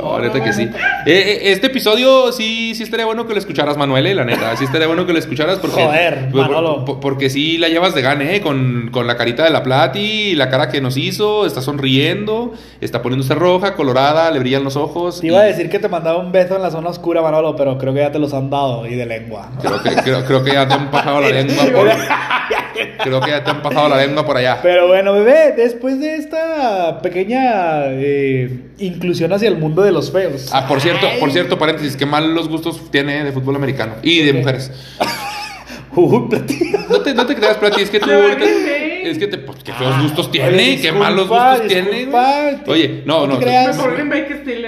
No, 0.02 0.20
neta 0.20 0.44
que 0.44 0.54
sí. 0.54 0.64
Eh, 0.64 0.70
eh, 1.06 1.40
este 1.52 1.68
episodio 1.68 2.32
sí, 2.32 2.74
sí 2.76 2.84
estaría 2.84 3.06
bueno 3.06 3.26
que 3.28 3.34
lo 3.34 3.40
escucharas, 3.40 3.78
Manuel, 3.78 4.06
eh, 4.08 4.16
la 4.16 4.24
neta. 4.24 4.56
Sí 4.56 4.64
estaría 4.66 4.88
bueno 4.88 5.06
que 5.06 5.12
lo 5.14 5.20
escucharas 5.20 5.58
porque. 5.60 5.84
Joder, 5.84 6.30
por- 6.32 6.42
Manolo. 6.42 6.86
por- 6.86 7.00
porque 7.00 7.30
sí 7.30 7.58
la 7.58 7.68
llevas 7.68 7.94
de 7.96 8.02
gane, 8.02 8.36
eh, 8.36 8.42
con, 8.42 8.90
con 8.92 9.08
la 9.08 9.18
carita 9.18 9.44
de 9.44 9.50
la 9.50 9.64
Plati, 9.64 10.36
la 10.36 10.50
cara 10.50 10.70
que 10.70 10.82
nos 10.82 10.98
hizo, 10.98 11.46
está 11.46 11.62
sonriendo, 11.62 12.54
está 12.82 13.02
poniéndose 13.02 13.36
roja, 13.36 13.76
colorada, 13.76 14.32
le 14.32 14.40
brillan 14.40 14.64
los 14.64 14.76
ojos. 14.76 15.22
Te 15.22 15.28
iba 15.28 15.40
a 15.40 15.44
decir 15.44 15.70
que 15.70 15.80
te 15.80 15.88
mandaba 15.88 16.20
un 16.20 16.32
beso 16.32 16.56
en 16.56 16.62
la 16.62 16.72
zona 16.72 16.90
oscura, 16.90 17.22
Manolo, 17.22 17.56
pero 17.56 17.78
creo 17.78 17.94
que 17.94 18.00
ya 18.02 18.12
te 18.12 18.20
los 18.20 18.34
han 18.34 18.50
dado 18.50 18.86
y 18.86 18.96
de 18.96 19.06
lengua. 19.06 19.52
Creo 19.62 19.82
que, 19.82 19.96
creo, 19.96 20.26
creo 20.26 20.44
que 20.44 20.54
ya 20.54 20.68
te 20.68 20.74
han 20.74 20.92
pasado 20.92 21.22
la 21.22 21.30
lengua 21.42 21.66
por. 21.74 21.90
Creo 23.04 23.22
que 23.22 23.32
ya 23.32 23.44
te 23.44 23.52
han 23.52 23.62
pasado 23.62 23.88
la 23.88 23.98
lengua 23.98 24.26
por 24.26 24.36
allá. 24.36 24.60
Pero 24.62 24.88
bueno, 24.88 25.14
bebé, 25.14 25.54
después 25.56 26.00
de 26.00 26.16
esta 26.16 27.00
pequeña 27.02 27.86
eh, 27.88 28.66
inclusión 28.80 29.32
hacia 29.32 29.48
el 29.48 29.58
mundo 29.58 29.82
de 29.82 29.92
los 29.92 30.12
feos. 30.12 30.50
Ah, 30.52 30.68
por 30.68 30.82
cierto, 30.82 31.08
Ay. 31.10 31.20
por 31.20 31.32
cierto, 31.32 31.58
paréntesis, 31.58 31.96
qué 31.96 32.06
mal 32.06 32.34
los 32.34 32.50
gustos 32.50 32.92
tiene 32.92 33.24
de 33.24 33.32
fútbol 33.32 33.56
americano 33.56 33.94
y 34.02 34.22
de 34.24 34.34
mujeres. 34.34 34.72
Uy, 35.96 36.28
platillo. 36.30 36.80
No 36.90 37.00
te, 37.02 37.14
no 37.14 37.26
te 37.26 37.36
creas, 37.36 37.58
Plati, 37.58 37.82
es 37.84 37.90
que 37.90 38.00
tú 38.00 38.12
ahorita. 38.12 38.46
Es 39.12 39.18
que 39.18 39.28
te. 39.28 39.38
Pues, 39.38 39.64
qué 39.64 39.72
feos 39.74 39.94
Ah, 39.96 40.02
gustos 40.02 40.28
oye, 40.30 40.40
tiene, 40.40 40.58
qué 40.58 40.72
disculpa, 40.82 41.00
malos 41.00 41.28
gustos 41.28 41.68
tiene, 41.68 41.90
disculpa, 41.92 42.42
güey. 42.42 42.64
te- 42.64 42.72
Oye, 42.72 43.02
no, 43.06 43.28
no. 43.28 43.40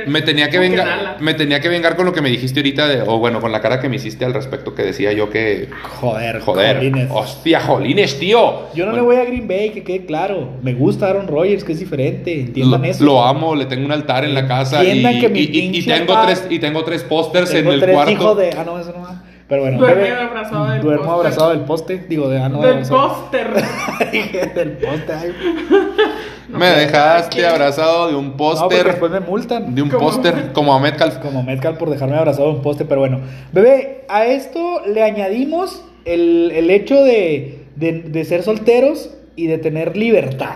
Me 0.08 0.22
tenía 0.22 0.50
que 0.50 0.60
vengar, 0.60 1.18
me 1.20 1.34
tenía 1.34 1.60
que 1.60 1.70
vengar 1.70 1.96
con 1.96 2.06
lo 2.06 2.14
que 2.14 2.22
me 2.22 2.30
dijiste 2.30 2.60
ahorita 2.60 2.88
de, 2.88 3.02
o 3.02 3.18
bueno, 3.20 3.42
con 3.42 3.52
la 3.52 3.62
cara 3.62 3.80
que 3.80 3.90
me 3.90 3.96
hiciste 3.98 4.26
al 4.26 4.34
respecto 4.34 4.74
que 4.76 4.84
decía 4.84 5.12
yo 5.14 5.30
que 5.30 5.68
Joder, 6.00 6.40
joder, 6.42 6.78
jolines. 6.78 7.10
hostia, 7.12 7.60
jolines, 7.62 8.20
tío. 8.20 8.74
Yo 8.74 8.86
no 8.86 8.94
le 8.94 9.02
Bueno, 9.02 9.06
voy 9.06 9.16
a 9.18 9.26
Green 9.26 9.48
Bay, 9.48 9.70
que 9.72 9.84
quede 9.84 10.06
claro. 10.06 10.50
Me 10.62 10.74
gusta 10.74 11.10
Aaron 11.10 11.28
Rodgers, 11.28 11.64
que 11.64 11.74
es 11.74 11.80
diferente. 11.80 12.40
Entiendan 12.40 12.82
lo, 12.82 12.88
eso. 12.88 13.04
lo 13.04 13.24
amo, 13.24 13.56
le 13.56 13.66
tengo 13.66 13.86
un 13.86 13.92
altar 13.92 14.24
en 14.26 14.34
la 14.34 14.48
casa 14.48 14.84
y, 14.84 15.02
que 15.20 15.30
mi 15.30 15.40
y- 15.40 15.78
y- 15.78 15.84
tengo 15.86 16.20
tres 16.24 16.46
y 16.50 16.60
tengo 16.60 16.84
tres 16.84 17.04
pósters 17.04 17.54
en 17.54 17.68
el 17.68 17.80
tres 17.80 17.94
cuarto. 17.94 18.12
hijos 18.12 18.38
de. 18.38 18.50
Ah, 18.58 18.64
no, 18.66 18.80
eso 18.80 18.94
no 18.96 19.04
va. 19.04 19.24
Pero 19.50 19.62
bueno, 19.62 19.78
Duerme 19.78 20.04
bebé, 20.04 20.16
abrazado 20.16 20.66
del 20.72 20.82
duermo 20.82 21.04
póster. 21.06 21.20
abrazado 21.20 21.50
del 21.52 21.60
poste. 21.62 22.06
Digo, 22.10 22.28
de. 22.30 22.38
Ah, 22.42 22.50
no, 22.50 22.62
Del 22.62 22.72
abrazado. 22.74 23.08
póster. 23.08 23.48
del 24.56 24.72
poste. 24.74 25.14
ay. 25.14 25.34
me 26.50 26.66
dejaste 26.66 27.46
abrazado 27.46 28.08
de 28.10 28.16
un 28.16 28.30
No, 28.32 28.38
póster, 28.38 28.86
después 28.86 29.12
me 29.12 29.20
multan. 29.22 29.74
de 29.74 29.82
un 29.82 29.90
póster 29.90 30.52
como 30.54 30.74
a 30.74 30.80
Metcalf. 30.80 31.18
Como 31.20 31.44
Metcalf 31.44 31.78
por 31.78 31.90
dejarme 31.90 32.18
abrazado 32.18 32.50
de 32.50 32.56
un 32.56 32.62
poste, 32.62 32.84
pero 32.86 33.00
bueno. 33.02 33.22
Bebé, 33.54 34.06
a 34.10 34.26
esto 34.26 34.82
le 34.86 35.04
añadimos 35.04 35.82
el, 36.06 36.52
el 36.54 36.70
hecho 36.70 37.02
de, 37.04 37.66
de, 37.76 37.94
de 38.02 38.26
ser 38.26 38.44
solteros 38.44 39.12
y 39.38 39.48
de 39.48 39.58
tener 39.58 39.96
libertad. 39.96 40.56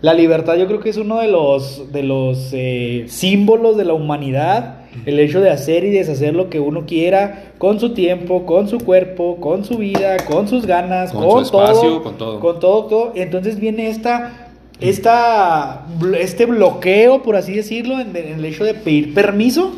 La 0.00 0.14
libertad 0.14 0.54
yo 0.56 0.66
creo 0.66 0.80
que 0.80 0.88
es 0.88 0.96
uno 0.96 1.18
de 1.20 1.28
los, 1.28 1.92
de 1.92 2.02
los 2.02 2.50
eh, 2.54 3.04
símbolos 3.08 3.76
de 3.76 3.84
la 3.84 3.92
humanidad. 3.92 4.79
El 5.06 5.18
hecho 5.20 5.40
de 5.40 5.50
hacer 5.50 5.84
y 5.84 5.90
deshacer 5.90 6.34
lo 6.34 6.50
que 6.50 6.60
uno 6.60 6.84
quiera 6.86 7.52
con 7.58 7.78
su 7.78 7.94
tiempo, 7.94 8.44
con 8.44 8.68
su 8.68 8.78
cuerpo, 8.78 9.36
con 9.36 9.64
su 9.64 9.76
vida, 9.76 10.16
con 10.26 10.48
sus 10.48 10.66
ganas, 10.66 11.12
Con 11.12 11.24
con, 11.24 11.44
su 11.44 11.56
espacio, 11.56 11.88
todo, 11.88 12.02
con 12.02 12.18
todo. 12.18 12.40
Con 12.40 12.60
todo, 12.60 12.84
todo. 12.86 13.12
Entonces 13.14 13.60
viene 13.60 13.88
esta, 13.88 14.48
esta, 14.80 15.86
este 16.18 16.46
bloqueo, 16.46 17.22
por 17.22 17.36
así 17.36 17.54
decirlo, 17.54 18.00
en, 18.00 18.14
en 18.16 18.38
el 18.38 18.44
hecho 18.44 18.64
de 18.64 18.74
pedir 18.74 19.14
permiso 19.14 19.72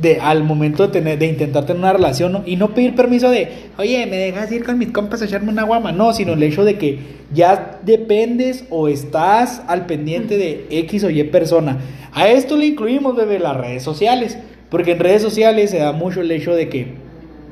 de, 0.00 0.20
al 0.20 0.44
momento 0.44 0.86
de, 0.86 0.92
tener, 0.92 1.18
de 1.18 1.26
intentar 1.26 1.66
tener 1.66 1.80
una 1.80 1.92
relación. 1.92 2.42
Y 2.46 2.56
no 2.56 2.74
pedir 2.74 2.94
permiso 2.94 3.30
de, 3.30 3.48
oye, 3.78 4.06
¿me 4.06 4.16
dejas 4.16 4.50
ir 4.52 4.64
con 4.64 4.78
mis 4.78 4.90
compas 4.90 5.22
a 5.22 5.24
echarme 5.24 5.50
una 5.50 5.64
guama? 5.64 5.92
No, 5.92 6.12
sino 6.12 6.34
el 6.34 6.42
hecho 6.42 6.64
de 6.64 6.78
que 6.78 6.98
ya 7.32 7.78
dependes 7.82 8.64
o 8.70 8.88
estás 8.88 9.62
al 9.66 9.86
pendiente 9.86 10.36
de 10.36 10.66
X 10.70 11.04
o 11.04 11.10
Y 11.10 11.22
persona. 11.24 11.78
A 12.12 12.28
esto 12.28 12.56
le 12.56 12.66
incluimos, 12.66 13.16
bebé, 13.16 13.38
las 13.38 13.56
redes 13.56 13.82
sociales. 13.82 14.38
Porque 14.70 14.92
en 14.92 14.98
redes 14.98 15.22
sociales 15.22 15.70
se 15.70 15.78
da 15.78 15.92
mucho 15.92 16.20
el 16.20 16.30
hecho 16.30 16.54
de 16.54 16.68
que 16.68 16.94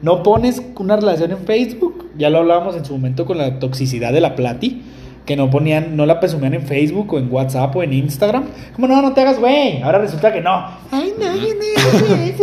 no 0.02 0.22
pones 0.22 0.62
una 0.78 0.96
relación 0.96 1.30
en 1.30 1.38
Facebook. 1.38 2.10
Ya 2.18 2.30
lo 2.30 2.38
hablábamos 2.38 2.76
en 2.76 2.84
su 2.84 2.92
momento 2.92 3.24
con 3.24 3.38
la 3.38 3.58
toxicidad 3.58 4.12
de 4.12 4.20
la 4.20 4.34
Plati. 4.34 4.82
Que 5.24 5.36
no 5.36 5.48
ponían, 5.50 5.96
no 5.96 6.04
la 6.06 6.20
presumían 6.20 6.52
en 6.54 6.62
Facebook 6.66 7.14
o 7.14 7.18
en 7.18 7.32
WhatsApp 7.32 7.74
o 7.76 7.82
en 7.82 7.92
Instagram. 7.94 8.44
Como 8.74 8.86
no, 8.88 9.00
no 9.00 9.12
te 9.14 9.22
hagas 9.22 9.38
güey. 9.38 9.80
Ahora 9.82 9.98
resulta 9.98 10.32
que 10.32 10.40
no. 10.40 10.66
Ay, 10.90 11.14
no, 11.18 11.26
no, 11.26 11.34
no, 11.36 11.38
no, 11.38 12.34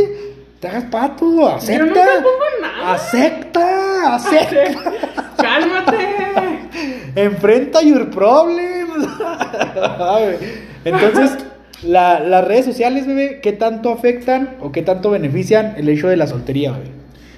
Te 0.60 0.68
hagas 0.68 0.84
pato, 0.86 1.48
acepta. 1.48 1.86
nunca 1.86 2.02
pongo 2.02 2.62
nada. 2.62 2.94
Acepta, 2.94 4.16
acepta. 4.16 4.92
¡Cálmate! 5.38 5.98
Enfrenta 7.16 7.82
your 7.82 8.10
problems. 8.10 9.08
Entonces, 10.86 11.38
la- 11.84 12.20
las 12.20 12.46
redes 12.48 12.66
sociales, 12.66 13.06
bebé, 13.08 13.40
¿qué 13.42 13.52
tanto 13.54 13.92
afectan 13.92 14.56
o 14.62 14.72
qué 14.72 14.82
tanto 14.82 15.10
benefician 15.12 15.76
el 15.78 15.90
hecho 15.90 16.08
de 16.08 16.18
la 16.18 16.28
soltería, 16.28 16.72
bebé? 16.72 16.92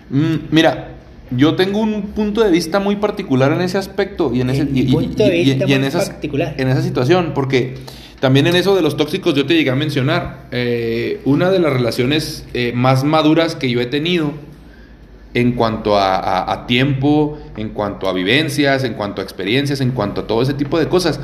Mm, 0.10 0.36
mira, 0.51 0.89
yo 1.37 1.55
tengo 1.55 1.79
un 1.79 2.01
punto 2.15 2.41
de 2.43 2.51
vista 2.51 2.79
muy 2.79 2.95
particular 2.97 3.51
en 3.53 3.61
ese 3.61 3.77
aspecto 3.77 4.31
y 4.33 4.41
en 4.41 4.49
ese 4.49 4.67
y- 4.73 4.91
punto 4.91 5.23
de 5.23 5.37
y- 5.37 5.41
y- 5.41 5.45
vista 5.45 5.65
y 5.67 5.73
en 5.73 5.79
muy 5.81 5.87
esas- 5.87 6.09
particular. 6.09 6.55
en 6.57 6.67
esa 6.69 6.81
situación, 6.81 7.31
porque 7.35 7.75
también 8.19 8.47
en 8.47 8.55
eso 8.55 8.75
de 8.75 8.81
los 8.81 8.95
tóxicos 8.97 9.33
yo 9.33 9.45
te 9.45 9.53
llegué 9.53 9.69
a 9.69 9.75
mencionar 9.75 10.47
eh, 10.51 11.21
una 11.25 11.49
de 11.51 11.59
las 11.59 11.73
relaciones 11.73 12.45
eh, 12.53 12.71
más 12.75 13.03
maduras 13.03 13.55
que 13.55 13.69
yo 13.69 13.81
he 13.81 13.85
tenido 13.85 14.31
en 15.33 15.53
cuanto 15.53 15.97
a, 15.97 16.15
a- 16.17 16.51
a 16.53 16.67
tiempo, 16.67 17.37
en 17.57 17.69
cuanto 17.69 18.07
a 18.07 18.13
vivencias, 18.13 18.83
en 18.83 18.93
cuanto 18.93 19.21
a 19.21 19.23
experiencias, 19.23 19.81
en 19.81 19.91
cuanto 19.91 20.21
a 20.21 20.27
todo 20.27 20.41
ese 20.41 20.53
tipo 20.53 20.77
de 20.79 20.87
cosas. 20.87 21.19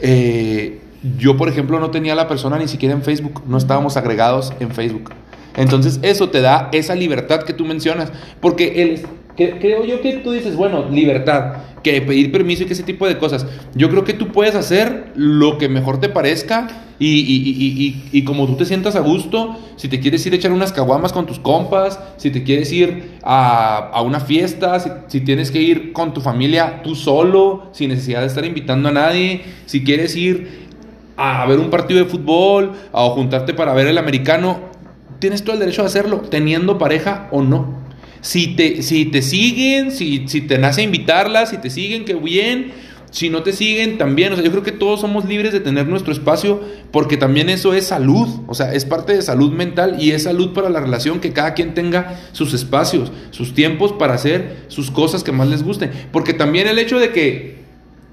Eh, 0.00 0.80
yo, 1.18 1.36
por 1.36 1.48
ejemplo, 1.48 1.78
no 1.80 1.90
tenía 1.90 2.12
a 2.12 2.16
la 2.16 2.28
persona 2.28 2.58
ni 2.58 2.68
siquiera 2.68 2.94
en 2.94 3.02
Facebook, 3.02 3.42
no 3.46 3.58
estábamos 3.58 3.96
agregados 3.96 4.52
en 4.60 4.70
Facebook. 4.70 5.10
Entonces, 5.56 6.00
eso 6.02 6.30
te 6.30 6.40
da 6.40 6.68
esa 6.72 6.94
libertad 6.94 7.42
que 7.42 7.52
tú 7.52 7.64
mencionas, 7.64 8.10
porque 8.40 8.82
el, 8.82 9.02
creo 9.36 9.84
yo 9.84 10.00
que 10.00 10.14
tú 10.18 10.32
dices, 10.32 10.56
bueno, 10.56 10.88
libertad, 10.90 11.56
que 11.82 12.00
pedir 12.02 12.32
permiso 12.32 12.62
y 12.62 12.66
que 12.66 12.72
ese 12.72 12.82
tipo 12.84 13.06
de 13.06 13.18
cosas. 13.18 13.46
Yo 13.74 13.90
creo 13.90 14.04
que 14.04 14.14
tú 14.14 14.28
puedes 14.32 14.54
hacer 14.54 15.12
lo 15.16 15.58
que 15.58 15.68
mejor 15.68 16.00
te 16.00 16.08
parezca 16.08 16.68
Y, 16.96 17.06
y- 17.08 17.42
y- 17.48 17.84
y- 18.12 18.18
y 18.20 18.24
como 18.24 18.46
tú 18.46 18.54
te 18.54 18.64
sientas 18.64 18.94
a 18.94 19.00
gusto, 19.00 19.56
si 19.74 19.88
te 19.88 19.98
quieres 19.98 20.24
ir 20.26 20.32
a 20.32 20.36
echar 20.36 20.52
unas 20.52 20.72
caguamas 20.72 21.12
con 21.12 21.26
tus 21.26 21.40
compas, 21.40 21.98
si 22.18 22.30
te 22.30 22.44
quieres 22.44 22.72
ir 22.72 23.18
a, 23.24 23.78
a 23.92 24.00
una 24.02 24.20
fiesta, 24.20 24.78
si, 24.78 24.90
si 25.08 25.20
tienes 25.20 25.50
que 25.50 25.60
ir 25.60 25.92
con 25.92 26.14
tu 26.14 26.20
familia 26.20 26.82
tú 26.84 26.94
solo, 26.94 27.68
sin 27.72 27.88
necesidad 27.88 28.20
de 28.20 28.28
estar 28.28 28.44
invitando 28.44 28.90
a 28.90 28.92
nadie, 28.92 29.42
si 29.66 29.82
quieres 29.82 30.14
ir 30.14 30.68
a 31.16 31.44
ver 31.46 31.58
un 31.58 31.70
partido 31.70 31.98
de 31.98 32.06
fútbol 32.06 32.72
o 32.92 33.10
juntarte 33.10 33.54
para 33.54 33.74
ver 33.74 33.86
el 33.88 33.98
americano, 33.98 34.60
tienes 35.18 35.42
todo 35.44 35.54
el 35.54 35.60
derecho 35.60 35.82
de 35.82 35.88
hacerlo, 35.88 36.20
teniendo 36.30 36.78
pareja 36.78 37.28
o 37.32 37.42
no. 37.42 37.83
Si 38.24 38.56
te, 38.56 38.82
si 38.82 39.04
te 39.04 39.20
siguen, 39.20 39.90
si, 39.90 40.26
si 40.28 40.40
te 40.40 40.56
nace 40.56 40.80
invitarlas, 40.80 41.50
si 41.50 41.58
te 41.58 41.68
siguen, 41.68 42.06
qué 42.06 42.14
bien. 42.14 42.72
Si 43.10 43.28
no 43.28 43.42
te 43.42 43.52
siguen, 43.52 43.98
también. 43.98 44.32
O 44.32 44.36
sea, 44.36 44.42
yo 44.42 44.50
creo 44.50 44.62
que 44.62 44.72
todos 44.72 45.02
somos 45.02 45.26
libres 45.26 45.52
de 45.52 45.60
tener 45.60 45.86
nuestro 45.86 46.10
espacio 46.10 46.62
porque 46.90 47.18
también 47.18 47.50
eso 47.50 47.74
es 47.74 47.86
salud. 47.86 48.26
O 48.46 48.54
sea, 48.54 48.72
es 48.72 48.86
parte 48.86 49.12
de 49.12 49.20
salud 49.20 49.52
mental 49.52 50.02
y 50.02 50.12
es 50.12 50.22
salud 50.22 50.54
para 50.54 50.70
la 50.70 50.80
relación 50.80 51.20
que 51.20 51.34
cada 51.34 51.52
quien 51.52 51.74
tenga 51.74 52.18
sus 52.32 52.54
espacios, 52.54 53.12
sus 53.30 53.52
tiempos 53.52 53.92
para 53.92 54.14
hacer 54.14 54.64
sus 54.68 54.90
cosas 54.90 55.22
que 55.22 55.30
más 55.30 55.48
les 55.48 55.62
gusten. 55.62 55.90
Porque 56.10 56.32
también 56.32 56.66
el 56.66 56.78
hecho 56.78 56.98
de 56.98 57.10
que 57.10 57.63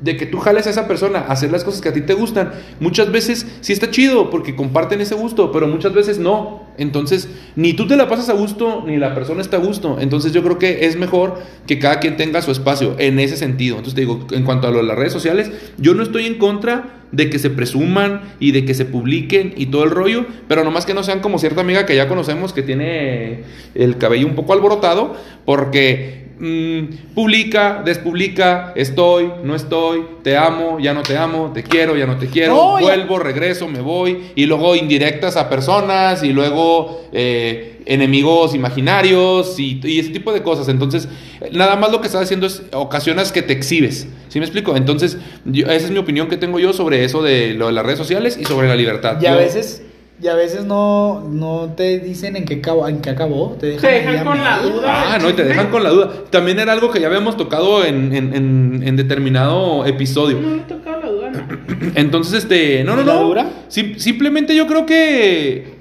de 0.01 0.17
que 0.17 0.25
tú 0.25 0.39
jales 0.39 0.67
a 0.67 0.71
esa 0.71 0.87
persona 0.87 1.19
a 1.19 1.31
hacer 1.31 1.51
las 1.51 1.63
cosas 1.63 1.81
que 1.81 1.89
a 1.89 1.93
ti 1.93 2.01
te 2.01 2.13
gustan, 2.13 2.51
muchas 2.79 3.11
veces 3.11 3.45
sí 3.61 3.71
está 3.71 3.89
chido 3.89 4.29
porque 4.29 4.55
comparten 4.55 4.99
ese 5.01 5.15
gusto, 5.15 5.51
pero 5.51 5.67
muchas 5.67 5.93
veces 5.93 6.19
no. 6.19 6.69
Entonces, 6.77 7.29
ni 7.55 7.73
tú 7.73 7.87
te 7.87 7.95
la 7.95 8.09
pasas 8.09 8.29
a 8.29 8.33
gusto, 8.33 8.83
ni 8.85 8.97
la 8.97 9.13
persona 9.13 9.41
está 9.41 9.57
a 9.57 9.59
gusto. 9.59 9.97
Entonces, 9.99 10.33
yo 10.33 10.41
creo 10.43 10.57
que 10.57 10.85
es 10.85 10.95
mejor 10.95 11.39
que 11.67 11.79
cada 11.79 11.99
quien 11.99 12.17
tenga 12.17 12.41
su 12.41 12.51
espacio 12.51 12.95
en 12.97 13.19
ese 13.19 13.37
sentido. 13.37 13.75
Entonces, 13.77 13.95
te 13.95 14.01
digo, 14.01 14.25
en 14.31 14.43
cuanto 14.43 14.67
a 14.67 14.71
lo 14.71 14.77
de 14.77 14.83
las 14.83 14.97
redes 14.97 15.13
sociales, 15.13 15.51
yo 15.77 15.93
no 15.93 16.03
estoy 16.03 16.25
en 16.25 16.37
contra 16.39 17.01
de 17.11 17.29
que 17.29 17.39
se 17.39 17.49
presuman 17.49 18.21
y 18.39 18.51
de 18.51 18.65
que 18.65 18.73
se 18.73 18.85
publiquen 18.85 19.53
y 19.57 19.67
todo 19.67 19.83
el 19.83 19.91
rollo, 19.91 20.25
pero 20.47 20.63
nomás 20.63 20.85
que 20.85 20.93
no 20.93 21.03
sean 21.03 21.19
como 21.19 21.39
cierta 21.39 21.61
amiga 21.61 21.85
que 21.85 21.95
ya 21.95 22.07
conocemos 22.07 22.53
que 22.53 22.61
tiene 22.61 23.43
el 23.75 23.97
cabello 23.97 24.27
un 24.27 24.35
poco 24.35 24.53
alborotado, 24.53 25.15
porque 25.45 26.30
mm, 26.41 27.13
publica, 27.15 27.81
despublica, 27.85 28.73
estoy, 28.75 29.31
no 29.43 29.55
estoy, 29.55 30.03
te 30.23 30.35
amo, 30.35 30.79
ya 30.79 30.93
no 30.93 31.03
te 31.03 31.15
amo, 31.17 31.51
te 31.53 31.63
quiero, 31.63 31.95
ya 31.95 32.05
no 32.07 32.17
te 32.17 32.27
quiero, 32.27 32.55
No, 32.55 32.79
ya- 32.79 32.85
vuelvo, 32.87 33.19
regreso, 33.19 33.67
me 33.67 33.79
voy, 33.79 34.17
y 34.35 34.45
luego 34.47 34.75
indirectas 34.75 35.37
a 35.37 35.47
personas, 35.49 36.23
y 36.23 36.33
luego 36.33 37.03
eh, 37.13 37.81
enemigos 37.85 38.55
imaginarios, 38.55 39.59
y, 39.59 39.79
y 39.83 39.99
ese 39.99 40.09
tipo 40.09 40.33
de 40.33 40.41
cosas. 40.43 40.67
Entonces, 40.67 41.07
nada 41.51 41.75
más 41.75 41.91
lo 41.91 42.01
que 42.01 42.07
estás 42.07 42.23
haciendo 42.23 42.47
es 42.47 42.63
ocasionas 42.73 43.31
que 43.31 43.41
te 43.41 43.53
exhibes. 43.53 44.07
¿Sí 44.29 44.39
me 44.39 44.45
explico? 44.45 44.75
Entonces, 44.75 45.17
yo- 45.45 45.65
esa 45.67 45.85
es 45.85 45.91
mi 45.91 45.99
opinión 45.99 46.27
que 46.27 46.37
tengo 46.37 46.59
yo 46.59 46.73
sobre 46.73 47.03
eso 47.03 47.21
de 47.21 47.53
lo 47.53 47.67
de 47.67 47.73
las 47.73 47.85
redes 47.85 47.99
sociales 47.99 48.37
y 48.39 48.45
sobre 48.45 48.67
la 48.67 48.75
libertad. 48.75 49.17
Y 49.21 49.25
a 49.27 49.33
Yo- 49.33 49.37
veces, 49.37 49.83
y 50.21 50.27
a 50.27 50.35
veces 50.35 50.65
no, 50.65 51.27
no 51.29 51.73
te 51.75 51.99
dicen 51.99 52.35
en 52.35 52.45
qué, 52.45 52.55
acabó, 52.55 52.87
en 52.87 53.01
qué 53.01 53.09
acabó. 53.09 53.57
Te 53.59 53.67
dejan, 53.67 53.89
Te 54.17 54.23
con 54.23 54.37
la 54.43 54.59
duda. 54.59 55.13
Ah, 55.13 55.17
no, 55.19 55.29
y 55.29 55.33
te 55.33 55.43
dejan 55.43 55.69
con 55.71 55.83
la 55.83 55.89
duda. 55.89 56.11
También 56.29 56.59
era 56.59 56.73
algo 56.73 56.91
que 56.91 56.99
ya 56.99 57.07
habíamos 57.07 57.37
tocado 57.37 57.83
en, 57.83 58.13
en- 58.13 58.33
en- 58.35 58.83
en 58.85 58.95
determinado 58.95 59.85
episodio. 59.85 60.39
No 60.39 60.49
me 60.49 60.61
ha 60.61 60.67
tocado 60.67 61.01
la 61.01 61.09
duda, 61.09 61.31
no. 61.31 61.91
Entonces, 61.95 62.43
este, 62.43 62.83
no, 62.83 62.95
no, 62.95 63.03
¿La 63.03 63.13
no. 63.15 63.23
dura? 63.23 63.49
Sim- 63.67 63.97
simplemente 63.97 64.55
yo 64.55 64.67
creo 64.67 64.85
que. 64.85 65.80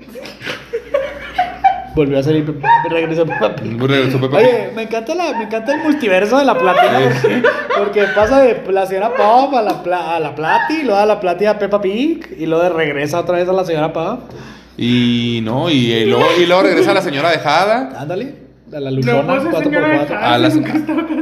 Volvió 1.95 2.19
a 2.19 2.23
salir, 2.23 2.61
regresó 2.89 3.27
Peppa 3.27 3.57
Pig. 3.57 3.81
Regresó 3.83 4.21
Peppa 4.21 4.37
Oye, 4.37 4.71
me 4.77 4.83
encanta, 4.83 5.15
la, 5.15 5.33
me 5.37 5.45
encanta 5.45 5.75
el 5.75 5.83
multiverso 5.83 6.39
de 6.39 6.45
la 6.45 6.57
platina 6.57 7.01
porque, 7.03 7.43
porque 7.79 8.05
pasa 8.15 8.41
de 8.43 8.63
la 8.71 8.87
señora 8.87 9.13
Pop 9.15 9.55
a 9.55 9.63
la, 9.63 9.83
pla- 9.83 10.15
a 10.17 10.21
la 10.21 10.35
Plati, 10.35 10.75
y 10.75 10.83
luego 10.85 11.01
a 11.01 11.07
la 11.07 11.19
Plati 11.19 11.47
a 11.47 11.59
Peppa 11.59 11.81
Pig, 11.81 12.37
y 12.39 12.47
luego 12.47 12.69
regresa 12.77 13.19
otra 13.19 13.39
vez 13.39 13.49
a 13.49 13.53
la 13.53 13.65
señora 13.65 13.93
Pop. 13.93 14.21
Y 14.79 15.41
no, 15.43 15.69
y, 15.69 15.93
eh, 15.93 16.07
luego, 16.07 16.25
y 16.41 16.47
luego 16.47 16.63
regresa 16.63 16.95
la 16.95 17.03
señora 17.03 17.31
dejada. 17.31 17.91
Ándale, 18.01 18.35
a 18.73 18.81
la 18.81 18.91
luchona, 18.91 19.41
pues, 19.41 19.65
señora 19.65 19.89
4x4. 19.89 20.01
dejada. 20.09 20.35
A 20.35 20.39
la, 20.39 20.51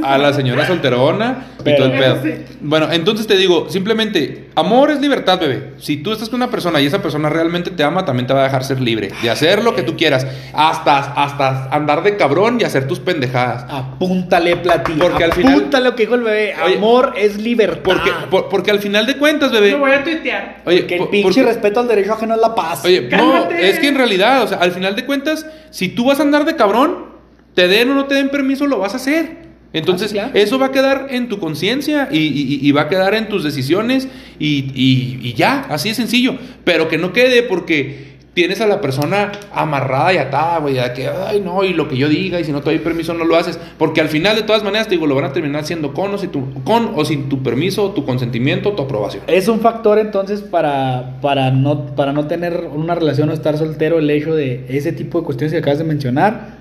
a 0.03 0.17
la 0.17 0.33
señora 0.33 0.67
solterona 0.67 1.45
y 1.59 1.63
Pero- 1.63 1.77
todo 1.77 1.85
el 1.87 1.99
pedo. 1.99 2.21
Bueno, 2.61 2.87
entonces 2.91 3.25
te 3.25 3.35
digo, 3.37 3.67
simplemente, 3.69 4.49
amor 4.55 4.91
es 4.91 4.99
libertad, 5.01 5.39
bebé. 5.39 5.73
Si 5.79 5.97
tú 5.97 6.11
estás 6.11 6.29
con 6.29 6.37
una 6.41 6.51
persona 6.51 6.79
y 6.79 6.85
esa 6.85 7.01
persona 7.01 7.29
realmente 7.29 7.71
te 7.71 7.83
ama, 7.83 8.05
también 8.05 8.27
te 8.27 8.33
va 8.33 8.41
a 8.41 8.43
dejar 8.43 8.63
ser 8.63 8.79
libre 8.81 9.09
de 9.23 9.29
hacer 9.29 9.63
lo 9.63 9.75
que 9.75 9.81
tú 9.83 9.95
quieras. 9.97 10.27
Hasta, 10.53 10.99
hasta 10.99 11.69
andar 11.69 12.03
de 12.03 12.17
cabrón 12.17 12.59
y 12.61 12.65
hacer 12.65 12.87
tus 12.87 12.99
pendejadas. 12.99 13.65
Apúntale, 13.69 14.55
Plati. 14.57 14.93
Porque 14.93 15.23
al 15.23 15.33
final- 15.33 15.53
Apúntale 15.53 15.85
lo 15.85 15.95
que 15.95 16.03
dijo 16.03 16.15
el 16.15 16.21
bebé. 16.21 16.53
Oye, 16.63 16.75
Amor 16.77 17.13
es 17.17 17.37
libertad. 17.37 17.81
Porque, 17.83 18.11
por- 18.29 18.49
porque 18.49 18.71
al 18.71 18.79
final 18.79 19.05
de 19.07 19.17
cuentas, 19.17 19.51
bebé. 19.51 19.71
Lo 19.71 19.79
voy 19.79 19.91
a 19.91 20.03
tuitear. 20.03 20.57
Oye, 20.65 20.85
que 20.85 20.95
el 20.95 20.99
por- 20.99 21.09
pinche 21.09 21.23
porque- 21.41 21.43
respeto 21.43 21.79
al 21.79 21.87
derecho 21.87 22.13
ajeno 22.13 22.35
es 22.35 22.41
la 22.41 22.53
paz. 22.53 22.85
Oye, 22.85 23.09
no, 23.11 23.49
es 23.49 23.79
que 23.79 23.87
en 23.87 23.95
realidad, 23.95 24.43
o 24.43 24.47
sea, 24.47 24.59
al 24.59 24.71
final 24.71 24.95
de 24.95 25.05
cuentas, 25.05 25.45
si 25.71 25.89
tú 25.89 26.05
vas 26.05 26.19
a 26.19 26.23
andar 26.23 26.45
de 26.45 26.55
cabrón, 26.55 27.08
te 27.53 27.67
den 27.67 27.89
o 27.91 27.95
no 27.95 28.05
te 28.05 28.15
den 28.15 28.29
permiso, 28.29 28.67
lo 28.67 28.79
vas 28.79 28.93
a 28.93 28.97
hacer. 28.97 29.49
Entonces, 29.71 30.09
Ah, 30.11 30.13
claro. 30.13 30.31
eso 30.33 30.57
va 30.57 30.67
a 30.67 30.71
quedar 30.71 31.07
en 31.11 31.29
tu 31.29 31.37
conciencia 31.39 32.07
y, 32.11 32.17
y- 32.17 32.59
y 32.67 32.71
va 32.71 32.81
a 32.83 32.89
quedar 32.89 33.13
en 33.13 33.29
tus 33.29 33.43
decisiones 33.43 34.07
y, 34.39 35.33
ya, 35.35 35.65
así 35.69 35.89
de 35.89 35.95
sencillo. 35.95 36.35
Pero 36.63 36.87
que 36.87 36.97
no 36.97 37.13
quede 37.13 37.43
porque 37.43 38.09
tienes 38.33 38.61
a 38.61 38.67
la 38.67 38.79
persona 38.81 39.31
amarrada 39.53 40.13
y 40.13 40.17
atada, 40.17 40.59
güey, 40.59 40.79
a 40.79 40.93
que, 40.93 41.07
ay, 41.07 41.41
no, 41.43 41.63
y 41.63 41.73
lo 41.73 41.87
que 41.87 41.97
yo 41.97 42.07
diga, 42.07 42.39
y 42.39 42.45
si 42.45 42.51
no 42.51 42.61
te 42.61 42.69
doy 42.69 42.79
permiso, 42.79 43.13
no 43.13 43.25
lo 43.25 43.35
haces. 43.35 43.59
Porque 43.77 44.01
al 44.01 44.07
final, 44.07 44.35
de 44.37 44.43
todas 44.43 44.63
maneras, 44.63 44.87
te 44.87 44.95
digo, 44.95 45.05
lo 45.07 45.13
van 45.15 45.25
a 45.25 45.33
terminar 45.33 45.61
haciendo 45.61 45.93
con 45.93 46.13
o, 46.13 46.17
sin 46.17 46.31
tu, 46.31 46.63
con 46.63 46.93
o 46.95 47.03
sin 47.05 47.27
tu 47.29 47.43
permiso, 47.43 47.91
tu 47.91 48.05
consentimiento, 48.05 48.71
tu 48.73 48.83
aprobación. 48.83 49.23
Es 49.27 49.47
un 49.49 49.59
factor 49.59 49.99
entonces 49.99 50.41
para, 50.41 51.17
para, 51.21 51.51
no, 51.51 51.87
para 51.95 52.13
no 52.13 52.25
tener 52.27 52.69
una 52.73 52.95
relación 52.95 53.29
o 53.29 53.33
estar 53.33 53.57
soltero 53.57 53.99
el 53.99 54.09
hecho 54.09 54.33
de 54.33 54.65
ese 54.69 54.93
tipo 54.93 55.19
de 55.19 55.25
cuestiones 55.25 55.51
que 55.51 55.59
acabas 55.59 55.79
de 55.79 55.85
mencionar. 55.85 56.57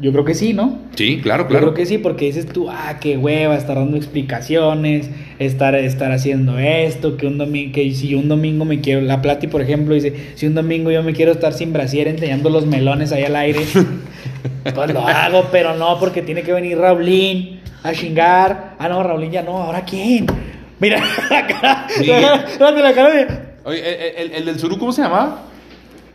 Yo 0.00 0.10
creo 0.10 0.24
que 0.24 0.34
sí, 0.34 0.54
¿no? 0.54 0.76
Sí, 0.96 1.20
claro, 1.22 1.44
Yo 1.44 1.48
claro. 1.50 1.66
creo 1.66 1.74
que 1.74 1.86
sí, 1.86 1.98
porque 1.98 2.24
dices 2.24 2.46
tú, 2.46 2.68
ah, 2.68 2.96
qué 3.00 3.16
hueva, 3.16 3.54
estar 3.56 3.76
dando 3.76 3.96
explicaciones, 3.96 5.08
estar, 5.38 5.76
estar 5.76 6.10
haciendo 6.10 6.58
esto, 6.58 7.16
que 7.16 7.28
un 7.28 7.38
domingo, 7.38 7.72
que 7.72 7.92
si 7.94 8.16
un 8.16 8.28
domingo 8.28 8.64
me 8.64 8.80
quiero, 8.80 9.02
la 9.02 9.22
Plati, 9.22 9.46
por 9.46 9.62
ejemplo, 9.62 9.94
dice, 9.94 10.32
si 10.34 10.46
un 10.48 10.54
domingo 10.56 10.90
yo 10.90 11.04
me 11.04 11.12
quiero 11.12 11.30
estar 11.30 11.52
sin 11.52 11.72
brasier 11.72 12.08
enseñando 12.08 12.50
los 12.50 12.66
melones 12.66 13.12
ahí 13.12 13.22
al 13.22 13.36
aire, 13.36 13.60
pues 14.74 14.92
lo 14.92 15.06
hago, 15.06 15.46
pero 15.52 15.76
no, 15.76 15.98
porque 16.00 16.22
tiene 16.22 16.42
que 16.42 16.52
venir 16.52 16.76
Raulín 16.76 17.60
a 17.84 17.92
chingar. 17.92 18.74
Ah, 18.80 18.88
no, 18.88 19.00
Raulín 19.02 19.30
ya 19.30 19.42
no, 19.42 19.58
¿ahora 19.62 19.84
quién? 19.84 20.26
Mira 20.80 20.98
la 21.30 21.46
cara, 21.46 21.86
Sí. 21.88 22.10
espérate, 22.10 22.82
la 22.82 22.92
cara 22.94 23.10
de... 23.14 23.26
Oye, 23.64 24.20
el, 24.20 24.26
el- 24.26 24.32
el 24.38 24.44
del 24.46 24.58
Suru, 24.58 24.76
¿cómo 24.76 24.90
se 24.92 25.02
llamaba? 25.02 25.42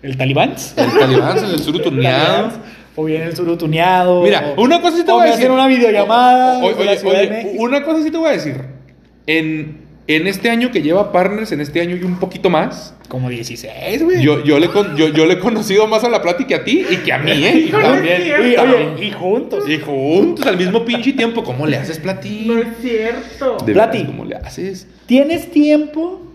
¿El 0.03 0.17
talibán? 0.17 0.53
El 0.75 0.99
talibán, 0.99 1.37
el 1.37 1.51
del 1.51 1.59
Suru 1.59 1.79
turneado. 1.79 2.51
O 2.99 3.05
bien 3.05 3.21
el 3.23 3.35
surutuneado. 3.35 4.21
Mira, 4.23 4.53
o- 4.57 4.61
una 4.63 4.81
cosa 4.81 4.97
sí 4.97 5.03
te 5.05 5.11
o 5.11 5.15
voy 5.15 5.27
a 5.29 5.31
decir. 5.31 5.49
una 5.51 5.67
videollamada. 5.67 6.59
O- 6.59 6.73
desde 6.73 7.07
oye, 7.07 7.19
oye, 7.19 7.55
una 7.57 7.83
cosa 7.83 8.03
sí 8.03 8.11
te 8.11 8.17
voy 8.17 8.29
a 8.29 8.33
decir. 8.33 8.55
En, 9.27 9.77
en 10.07 10.27
este 10.27 10.49
año 10.49 10.71
que 10.71 10.81
lleva 10.81 11.11
Partners, 11.11 11.51
en 11.51 11.61
este 11.61 11.81
año 11.81 11.95
y 11.95 12.03
un 12.03 12.19
poquito 12.19 12.49
más, 12.49 12.95
Como 13.07 13.29
16, 13.29 14.03
güey. 14.03 14.21
yo, 14.23 14.43
yo, 14.43 14.57
le, 14.59 14.67
con- 14.69 14.97
yo, 14.97 15.07
yo 15.09 15.25
le 15.27 15.35
he 15.35 15.39
conocido 15.39 15.87
más 15.87 16.03
a 16.03 16.09
la 16.09 16.21
plática 16.21 16.57
a 16.57 16.63
ti 16.63 16.83
y 16.89 16.97
que 16.97 17.13
a 17.13 17.19
mí, 17.19 17.31
¿eh? 17.31 17.53
Y 17.67 17.71
también. 17.71 18.21
Y, 18.51 18.55
también. 18.55 18.93
oye, 18.95 19.05
y 19.05 19.11
juntos. 19.11 19.69
Y 19.69 19.77
juntos 19.77 20.45
al 20.45 20.57
mismo 20.57 20.83
pinche 20.83 21.13
tiempo. 21.13 21.43
¿Cómo 21.43 21.65
le 21.67 21.77
haces, 21.77 21.99
Plati? 21.99 22.45
No 22.47 22.57
es 22.57 22.67
cierto. 22.81 23.57
De 23.65 23.73
Plati. 23.73 23.97
veras, 23.99 24.11
¿Cómo 24.11 24.25
le 24.25 24.35
haces? 24.35 24.87
¿Tienes 25.05 25.51
tiempo? 25.51 26.25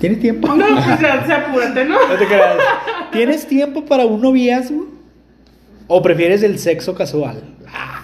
¿Tienes 0.00 0.20
tiempo? 0.20 0.48
No, 0.54 0.64
pues 0.84 1.00
ya, 1.00 1.24
se 1.26 1.32
apúrate, 1.32 1.84
¿no? 1.84 1.98
No 2.08 2.14
te 2.14 2.26
creas. 2.26 2.56
¿Tienes 3.12 3.46
tiempo 3.46 3.84
para 3.84 4.04
un 4.04 4.20
noviazgo? 4.20 4.86
¿O 5.86 6.02
prefieres 6.02 6.42
el 6.42 6.58
sexo 6.58 6.94
casual? 6.94 7.42
Ah. 7.72 8.02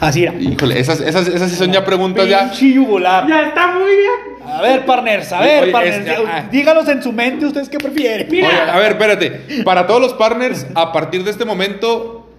Así 0.00 0.22
era. 0.22 0.34
Híjole, 0.34 0.78
esas, 0.78 1.00
esas, 1.00 1.26
esas 1.28 1.50
sí 1.50 1.56
son 1.56 1.72
ya 1.72 1.84
preguntas 1.84 2.28
ya. 2.28 2.50
Yugular. 2.52 3.26
Ya 3.28 3.48
está 3.48 3.72
muy 3.72 3.90
bien. 3.90 4.38
A 4.46 4.62
ver, 4.62 4.86
partners, 4.86 5.30
a 5.32 5.40
ver, 5.40 5.64
Oye, 5.64 5.72
partners. 5.72 6.06
es- 6.06 6.18
ah. 6.26 6.48
Díganos 6.50 6.88
en 6.88 7.02
su 7.02 7.12
mente 7.12 7.44
ustedes 7.46 7.68
qué 7.68 7.78
prefieren. 7.78 8.28
Mira. 8.30 8.48
Oye, 8.48 8.70
a 8.70 8.78
ver, 8.78 8.92
espérate. 8.92 9.62
Para 9.64 9.86
todos 9.86 10.00
los 10.00 10.14
partners, 10.14 10.66
a 10.74 10.92
partir 10.92 11.22
de 11.24 11.30
este 11.32 11.44
momento, 11.44 12.30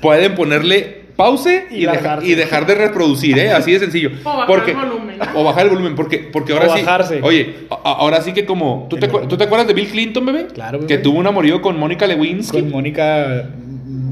pueden 0.00 0.34
ponerle 0.34 1.03
pause 1.16 1.64
y, 1.70 1.82
Y 1.82 1.86
deja- 1.86 2.18
y 2.22 2.34
dejar 2.34 2.66
de 2.66 2.74
reproducir, 2.74 3.38
¿eh? 3.38 3.52
Así 3.52 3.72
de 3.72 3.78
sencillo. 3.78 4.10
O 4.24 4.28
bajar 4.30 4.46
porque, 4.46 4.70
el 4.72 4.76
volumen. 4.76 5.16
O 5.34 5.44
bajar 5.44 5.64
el 5.64 5.70
volumen, 5.70 5.94
porque, 5.94 6.18
porque 6.32 6.52
ahora 6.52 6.66
O 6.68 6.76
sí. 6.76 6.82
bajarse. 6.82 7.20
Oye, 7.22 7.54
a- 7.70 7.92
ahora 7.92 8.20
sí 8.22 8.32
que 8.32 8.44
como. 8.44 8.86
¿tú 8.90 8.96
te, 8.96 9.08
¿Tú 9.08 9.36
te 9.36 9.44
acuerdas 9.44 9.66
de 9.68 9.74
Bill 9.74 9.88
Clinton, 9.88 10.26
bebé? 10.26 10.46
Claro, 10.52 10.78
bebé. 10.78 10.88
Que 10.88 10.98
tuvo 10.98 11.18
un 11.18 11.26
amorío 11.26 11.62
con 11.62 11.78
Mónica 11.78 12.06
Lewinsky. 12.06 12.60
Con 12.60 12.70
Mónica. 12.70 13.48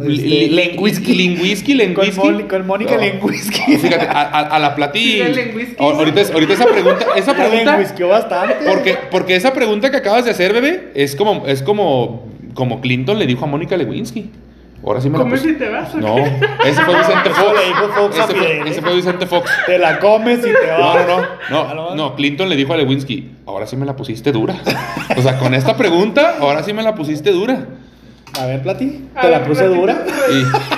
Este, 0.00 0.08
li- 0.08 0.48
Lenguisky. 0.50 1.14
Lingüisky, 1.14 1.94
Con, 2.48 2.66
Mónica 2.66 2.94
No. 2.96 3.00
Lenguisky. 3.00 3.76
Fíjate, 3.78 4.06
a, 4.06 4.20
a- 4.22 4.56
a 4.56 4.58
la. 4.58 4.90
Sí, 4.92 5.22
Lengüisky. 5.22 5.76
ahorita, 5.78 6.20
es- 6.20 6.30
ahorita 6.30 6.52
esa 6.54 6.66
pregunta. 6.66 7.06
Esa 7.16 7.34
pregunta 7.36 7.76
lenguisqueó 7.76 8.08
bastante. 8.08 8.54
porque, 8.66 8.96
porque 9.10 9.36
esa 9.36 9.52
pregunta 9.52 9.90
que 9.90 9.96
acabas 9.98 10.24
de 10.24 10.30
hacer, 10.32 10.52
bebé, 10.52 10.90
es 10.94 11.14
como, 11.14 11.46
es 11.46 11.62
como, 11.62 12.26
como 12.54 12.80
Clinton 12.80 13.18
le 13.18 13.26
dijo 13.26 13.44
a 13.44 13.48
Mónica 13.48 13.76
Lewinsky. 13.76 14.30
Ahora 14.84 15.00
sí 15.00 15.08
me 15.08 15.16
la 15.18 15.24
¿Comes 15.24 15.40
pusiste. 15.40 15.64
y 15.64 15.66
te 15.66 15.72
vas? 15.72 15.94
No, 15.94 16.16
qué? 16.16 16.40
ese 16.68 16.82
fue 16.82 16.96
Vicente 16.98 17.30
Fox. 17.30 17.52
Le 17.60 17.66
dijo 17.66 17.88
Fox 17.94 18.18
a 18.18 18.24
ese, 18.24 18.34
fue, 18.34 18.52
¿eh? 18.58 18.62
ese 18.66 18.82
fue 18.82 18.94
Vicente 18.96 19.26
Fox. 19.26 19.50
Te 19.66 19.78
la 19.78 19.98
comes 20.00 20.38
y 20.40 20.42
te 20.42 20.52
No, 20.78 20.84
vas. 20.84 21.06
no, 21.06 21.20
no, 21.50 21.74
no, 21.74 21.94
no, 21.94 22.14
Clinton 22.16 22.48
le 22.48 22.56
dijo 22.56 22.72
a 22.72 22.76
Lewinsky, 22.76 23.30
ahora 23.46 23.66
sí 23.66 23.76
me 23.76 23.86
la 23.86 23.94
pusiste 23.94 24.32
dura. 24.32 24.56
O 25.16 25.22
sea, 25.22 25.38
con 25.38 25.54
esta 25.54 25.76
pregunta, 25.76 26.36
ahora 26.40 26.62
sí 26.64 26.72
me 26.72 26.82
la 26.82 26.94
pusiste 26.94 27.30
dura. 27.30 27.64
A 28.40 28.46
ver, 28.46 28.62
Plati, 28.62 29.08
A 29.14 29.20
te 29.20 29.30
la 29.30 29.38
ver, 29.40 29.48
puse 29.48 29.62
Plati. 29.64 29.78
dura. 29.78 30.04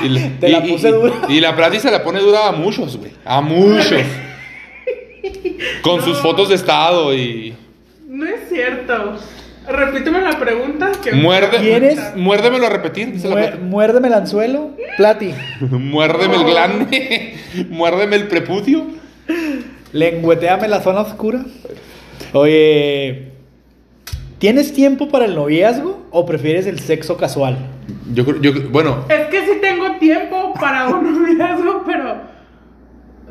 Y, 0.03 0.19
Te 0.41 0.49
la 0.49 0.61
puse 0.63 0.89
y- 0.89 0.93
dura. 0.93 1.13
Y 1.29 1.41
la 1.41 1.55
Plati 1.57 1.79
se 1.81 1.91
la 1.91 2.03
pone 2.03 2.19
dura 2.21 2.49
a 2.49 2.53
muchos, 2.53 2.97
güey. 2.99 3.13
A 3.25 3.41
muchos. 3.41 3.93
Con 5.83 6.03
sus 6.03 6.19
fotos 6.19 6.49
de 6.49 6.57
estado 6.57 7.15
y. 7.15 7.55
No 8.09 8.27
es 8.27 8.49
cierto. 8.49 9.17
Repíteme 9.67 10.21
la 10.21 10.39
pregunta. 10.39 10.93
Que 11.03 11.13
Muerde, 11.13 11.59
¿Quieres? 11.59 12.17
Muérdemelo 12.17 12.67
a 12.67 12.71
repetir. 12.71 13.13
dice 13.13 13.29
la 13.29 13.57
muérdeme 13.57 14.09
el 14.09 14.15
anzuelo, 14.15 14.71
Plati. 14.97 15.33
Muérdeme 15.61 16.37
el 16.37 16.45
glande. 16.45 17.35
Muérdeme 17.71 18.17
el 18.17 18.29
prepucio. 18.29 18.85
Lengüeteame 19.93 20.69
la 20.69 20.81
zona 20.83 21.01
oscura. 21.01 21.45
Oye, 22.33 23.33
¿tienes 24.39 24.73
tiempo 24.75 25.09
para 25.09 25.25
el 25.25 25.35
noviazgo 25.35 26.07
o 26.11 26.27
prefieres 26.27 26.67
el 26.67 26.81
sexo 26.81 27.17
casual? 27.17 27.57
Yo 28.13 28.25
creo, 28.25 28.41
yo, 28.41 28.53
bueno, 28.71 29.05
Es 29.09 29.27
que 29.29 29.47
sí 29.47 29.59
tengo 29.63 29.97
tiempo 29.99 30.53
para 30.61 30.89
un 30.89 31.23
noviazgo, 31.23 31.85
pero 31.87 32.17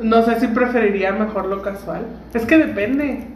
no 0.02 0.26
sé 0.26 0.40
si 0.40 0.48
preferiría 0.48 1.12
mejor 1.12 1.46
lo 1.46 1.62
casual. 1.62 2.06
Es 2.34 2.46
que 2.46 2.58
depende. 2.58 3.28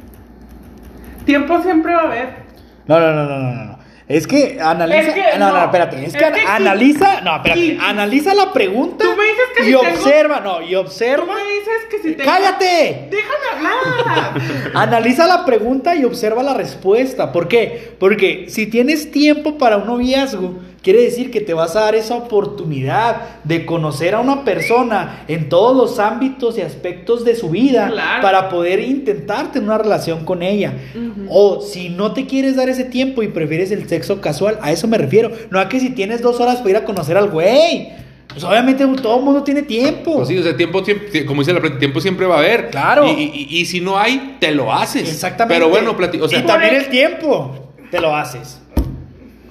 Tiempo 1.25 1.61
siempre 1.61 1.93
va 1.93 2.01
a 2.01 2.05
haber. 2.05 2.46
No, 2.87 2.99
no, 2.99 3.13
no, 3.13 3.23
no, 3.25 3.39
no, 3.39 3.65
no. 3.65 3.77
Es 4.07 4.25
que 4.25 4.57
analiza. 4.61 4.99
Es 5.01 5.13
que 5.13 5.37
no, 5.37 5.49
no, 5.49 5.57
no. 5.57 5.63
espérate. 5.65 5.97
Es, 6.05 6.15
Es 6.15 6.21
que, 6.23 6.31
que 6.31 6.39
sí. 6.39 6.45
analiza. 6.47 7.21
No, 7.21 7.35
espérate. 7.35 7.59
Sí. 7.61 7.77
Analiza 7.81 8.33
la 8.33 8.53
pregunta. 8.53 9.03
Tú 9.03 9.11
me 9.17 9.23
dices 9.25 9.45
que 9.57 9.63
y 9.63 9.65
si 9.65 9.71
tengo- 9.71 9.81
observa. 9.93 10.39
No, 10.39 10.61
y 10.61 10.71
Tú 10.71 10.79
observa. 10.79 11.25
me 11.25 11.41
dices 11.43 11.85
que 11.91 11.97
si 11.99 12.15
tengo... 12.15 12.31
¡Cállate! 12.31 13.09
Déjame 13.11 13.67
hablar. 13.67 14.41
Analiza 14.75 15.27
la 15.27 15.43
pregunta 15.43 15.93
y 15.95 16.05
observa 16.05 16.41
la 16.41 16.53
respuesta. 16.53 17.33
¿Por 17.33 17.49
qué? 17.49 17.95
Porque 17.99 18.45
si 18.47 18.67
tienes 18.67 19.11
tiempo 19.11 19.57
para 19.57 19.75
un 19.75 19.87
noviazgo, 19.87 20.57
quiere 20.87 21.01
decir 21.03 21.31
que 21.31 21.41
te 21.41 21.53
vas 21.53 21.75
a 21.75 21.81
dar 21.81 21.95
esa 21.95 22.15
oportunidad 22.15 23.41
de 23.43 23.65
conocer 23.65 24.15
a 24.15 24.21
una 24.21 24.45
persona 24.45 25.23
en 25.27 25.49
todos 25.49 25.75
los 25.75 25.99
ámbitos 25.99 26.57
y 26.57 26.61
aspectos 26.61 27.25
de 27.25 27.35
su 27.35 27.49
vida 27.49 27.89
Claro. 27.91 28.21
para 28.21 28.47
poder 28.47 28.79
intentar 28.79 29.51
tener 29.51 29.67
una 29.67 29.77
relación 29.77 30.23
con 30.23 30.41
ella. 30.41 30.73
O 31.29 31.59
si 31.61 31.89
no 31.89 32.13
te 32.13 32.25
quieres 32.25 32.55
dar 32.55 32.69
ese 32.69 32.85
tiempo 32.85 33.21
y 33.21 33.27
prefieres 33.27 33.71
el 33.71 33.87
sexo 33.89 34.21
casual, 34.21 34.59
a 34.61 34.71
eso 34.71 34.87
me 34.87 34.97
refiero. 34.97 35.29
No 35.49 35.59
a 35.59 35.67
que 35.67 35.79
si 35.81 35.89
tienes 35.89 36.21
dos 36.21 36.39
horas 36.39 36.57
para 36.59 36.69
ir 36.69 36.77
a 36.77 36.85
conocer 36.85 37.17
al 37.17 37.29
güey. 37.29 37.89
Pues 38.29 38.43
obviamente 38.45 38.85
todo 39.01 39.17
el 39.17 39.23
mundo 39.25 39.43
tiene 39.43 39.63
tiempo. 39.63 40.15
pues 40.17 40.27
sí, 40.29 40.37
o 40.37 40.43
sea, 40.43 40.55
tiempo, 40.55 40.85
siempre, 40.85 41.25
como 41.25 41.41
dice 41.41 41.53
la 41.53 41.79
tiempo 41.79 41.99
siempre 41.99 42.25
va 42.27 42.35
a 42.35 42.39
haber. 42.39 42.69
Claro. 42.69 43.07
Y, 43.07 43.23
y- 43.49 43.57
y 43.59 43.65
si 43.65 43.81
no 43.81 43.97
hay, 43.97 44.37
te 44.39 44.51
lo 44.51 44.71
haces. 44.73 45.09
Exactamente. 45.09 45.55
Pero 45.59 45.69
bueno, 45.69 45.95
o 46.23 46.27
sea, 46.29 46.39
y 46.39 46.43
también 46.43 46.75
el 46.75 46.87
tiempo. 46.87 47.73
Te 47.91 47.99
lo 47.99 48.15
haces. 48.15 48.61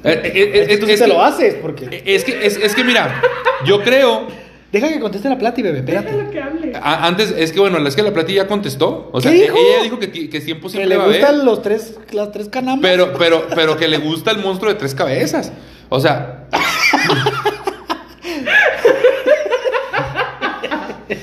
Eh, 0.06 0.20
eh, 0.24 0.32
eh, 0.34 0.60
Es 0.62 0.68
que 0.68 0.76
tú 0.78 0.86
sí 0.86 0.96
te 0.96 1.06
lo 1.06 1.22
haces, 1.22 1.54
porque. 1.60 2.02
Es 2.06 2.24
que, 2.24 2.46
es, 2.46 2.56
es 2.56 2.74
que 2.74 2.84
mira, 2.84 3.20
yo 3.64 3.82
creo. 3.82 4.26
Deja 4.72 4.88
que 4.88 4.98
conteste 5.00 5.28
la 5.28 5.38
plata 5.38 5.60
y 5.60 5.62
bebé, 5.62 5.78
espérate. 5.78 6.10
Déjalo 6.12 6.30
que 6.30 6.40
hable. 6.40 6.72
a- 6.74 7.06
Antes, 7.06 7.32
es 7.36 7.52
que 7.52 7.60
bueno, 7.60 7.78
es 7.86 7.94
que 7.94 8.02
la 8.02 8.12
Plati 8.12 8.34
ya 8.34 8.46
contestó. 8.48 9.08
O 9.12 9.20
sea, 9.20 9.30
¿Qué 9.30 9.38
e- 9.38 9.42
dijo? 9.42 9.56
ella 9.56 9.82
dijo 9.84 9.98
que, 9.98 10.10
que 10.28 10.40
tiempo 10.40 10.66
Que 10.66 10.72
siempre 10.72 10.88
le 10.88 10.96
va 10.96 11.04
a 11.04 11.06
haber. 11.06 11.20
gustan 11.20 11.44
los 11.44 11.62
tres, 11.62 11.94
las 12.10 12.32
tres 12.32 12.48
canamas. 12.48 12.80
Pero, 12.82 13.12
pero, 13.16 13.46
pero 13.54 13.76
que 13.76 13.86
le 13.88 13.98
gusta 13.98 14.32
el 14.32 14.38
monstruo 14.38 14.72
de 14.72 14.78
tres 14.78 14.94
cabezas. 14.94 15.52
O 15.88 16.00
sea. 16.00 16.46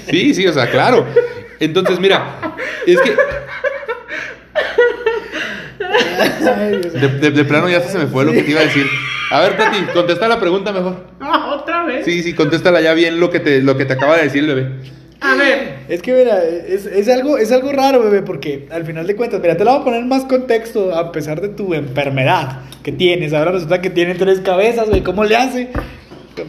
Sí, 0.10 0.34
sí, 0.34 0.48
o 0.48 0.54
sea, 0.54 0.70
claro. 0.70 1.06
Entonces, 1.60 2.00
mira, 2.00 2.56
es 2.86 3.00
que 3.02 3.16
Ay, 6.46 6.82
de, 6.82 7.08
de- 7.20 7.32
de 7.32 7.46
plano 7.46 7.70
ya 7.70 7.82
se 7.82 7.98
me 7.98 8.08
fue 8.08 8.26
lo 8.26 8.32
que 8.32 8.44
te 8.44 8.52
iba 8.52 8.60
a 8.62 8.64
decir. 8.64 8.86
A 9.32 9.42
ver, 9.42 9.58
Tati, 9.58 9.78
contesta 9.94 10.28
la 10.28 10.40
pregunta 10.40 10.72
mejor. 10.72 11.06
Ah, 11.20 11.56
¿Otra 11.60 11.84
vez? 11.86 12.06
Sí, 12.06 12.22
sí, 12.24 12.34
contéstala 12.34 12.82
ya 12.82 12.94
bien 12.94 13.20
lo 13.20 13.30
que 13.32 13.40
te, 13.40 13.62
lo 13.62 13.78
que 13.78 13.86
te 13.86 13.94
acaba 13.94 14.18
de 14.18 14.24
decir 14.24 14.46
bebé. 14.46 14.68
A 15.22 15.36
ver. 15.36 15.74
Es 15.88 16.02
que 16.02 16.14
mira, 16.14 16.44
es, 16.44 16.86
es 16.86 17.08
algo, 17.10 17.38
es 17.38 17.52
algo 17.52 17.72
raro, 17.72 18.02
bebé, 18.04 18.22
porque 18.22 18.68
al 18.72 18.86
final 18.86 19.08
de 19.08 19.16
cuentas, 19.16 19.40
mira, 19.42 19.56
te 19.58 19.64
la 19.64 19.72
voy 19.72 19.82
a 19.82 19.84
poner 19.86 20.06
más 20.06 20.26
contexto 20.26 20.94
a 20.96 21.12
pesar 21.12 21.40
de 21.42 21.50
tu 21.50 21.74
enfermedad 21.74 22.60
que 22.84 22.92
tienes. 22.92 23.34
Ahora 23.34 23.52
resulta 23.54 23.82
que 23.82 23.90
tiene 23.90 24.16
tres 24.16 24.42
cabezas, 24.42 24.90
güey, 24.90 25.02
¿cómo 25.02 25.24
le 25.24 25.36
hace? 25.38 25.70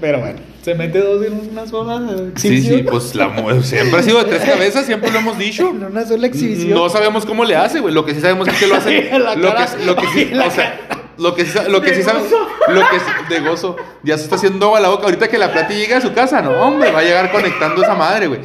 Pero 0.01 0.19
bueno, 0.21 0.39
se 0.65 0.75
mete 0.75 0.99
dos 1.01 1.25
en 1.27 1.51
una 1.53 1.67
sola 1.67 2.01
Sí, 2.09 2.49
exhibición. 2.49 2.77
sí, 2.79 2.83
pues 2.85 3.15
la 3.15 3.31
siempre 3.62 4.01
ha 4.01 4.03
sido 4.03 4.19
de 4.19 4.25
tres 4.25 4.43
cabezas, 4.51 4.87
siempre 4.87 5.11
lo 5.12 5.19
hemos 5.19 5.37
dicho. 5.39 5.69
En 5.69 5.85
una 5.85 6.07
sola 6.07 6.27
exhibición. 6.27 6.71
No 6.71 6.89
sabemos 6.89 7.27
cómo 7.27 7.45
le 7.45 7.55
hace, 7.57 7.81
güey. 7.81 7.93
Lo 7.93 8.05
que 8.07 8.15
sí 8.15 8.21
sabemos 8.23 8.49
es 8.49 8.55
que 8.59 8.67
lo 8.67 8.77
hace. 8.77 9.11
La 9.19 9.35
lo, 9.35 9.49
cara. 9.49 9.67
que, 9.67 9.85
lo 9.85 9.95
que 9.97 10.07
sí, 10.09 10.25
la 10.33 10.47
o 10.47 10.51
sea, 10.51 10.81
lo 11.19 11.35
que 11.35 11.45
sí, 11.45 11.59
lo 11.69 11.81
que 11.83 11.91
De 11.91 11.97
sí 11.97 12.03
sabemos. 12.03 12.29
Lo 12.69 12.81
que 12.81 12.99
sí- 12.99 13.35
de 13.35 13.41
gozo. 13.41 13.77
Ya 14.03 14.17
se 14.17 14.25
está 14.25 14.37
haciendo 14.37 14.67
agua 14.67 14.81
la 14.81 14.89
boca. 14.89 15.05
Ahorita 15.05 15.29
que 15.29 15.37
la 15.39 15.53
plata 15.53 15.69
llegue 15.75 15.95
a 15.95 16.01
su 16.01 16.12
casa, 16.15 16.41
no, 16.41 16.51
hombre, 16.53 16.91
va 16.91 17.01
a 17.01 17.03
llegar 17.05 17.31
conectando 17.31 17.83
esa 17.83 17.95
madre, 17.95 18.27
güey. 18.29 18.41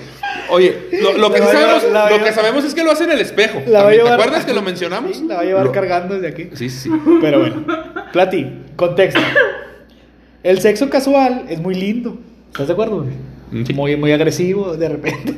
Oye, 0.51 0.89
lo, 1.01 1.13
lo 1.17 1.31
que 1.31 1.37
sí 1.41 1.43
a 1.47 1.51
llevar- 1.53 1.79
sabemos, 1.81 1.95
a 2.03 2.09
lo 2.09 2.23
que 2.23 2.31
sabemos 2.33 2.63
es 2.65 2.73
que 2.75 2.83
lo 2.83 2.91
hace 2.91 3.03
en 3.05 3.11
el 3.11 3.21
espejo. 3.21 3.61
La 3.67 3.83
va 3.83 3.89
a 3.89 3.91
También, 3.91 4.05
¿Te 4.05 4.11
acuerdas 4.13 4.45
que 4.45 4.53
lo 4.53 4.61
mencionamos? 4.61 5.15
Sí, 5.15 5.25
la 5.27 5.35
va 5.35 5.41
a 5.41 5.45
llevar 5.45 5.65
Lo- 5.65 5.71
cargando 5.71 6.15
desde 6.15 6.27
aquí. 6.27 6.49
Sí, 6.55 6.69
sí, 6.69 6.89
sí. 6.89 6.91
Pero 7.21 7.39
bueno, 7.39 7.65
Plati, 8.11 8.45
contexto. 8.75 9.21
El 10.43 10.59
sexo 10.59 10.89
casual 10.89 11.45
es 11.49 11.59
muy 11.61 11.75
lindo. 11.75 12.17
¿Estás 12.51 12.67
de 12.67 12.73
acuerdo? 12.73 13.05
Mm, 13.51 13.63
sí. 13.65 13.73
Muy, 13.73 13.95
muy 13.97 14.11
agresivo 14.11 14.75
de 14.75 14.89
repente. 14.89 15.33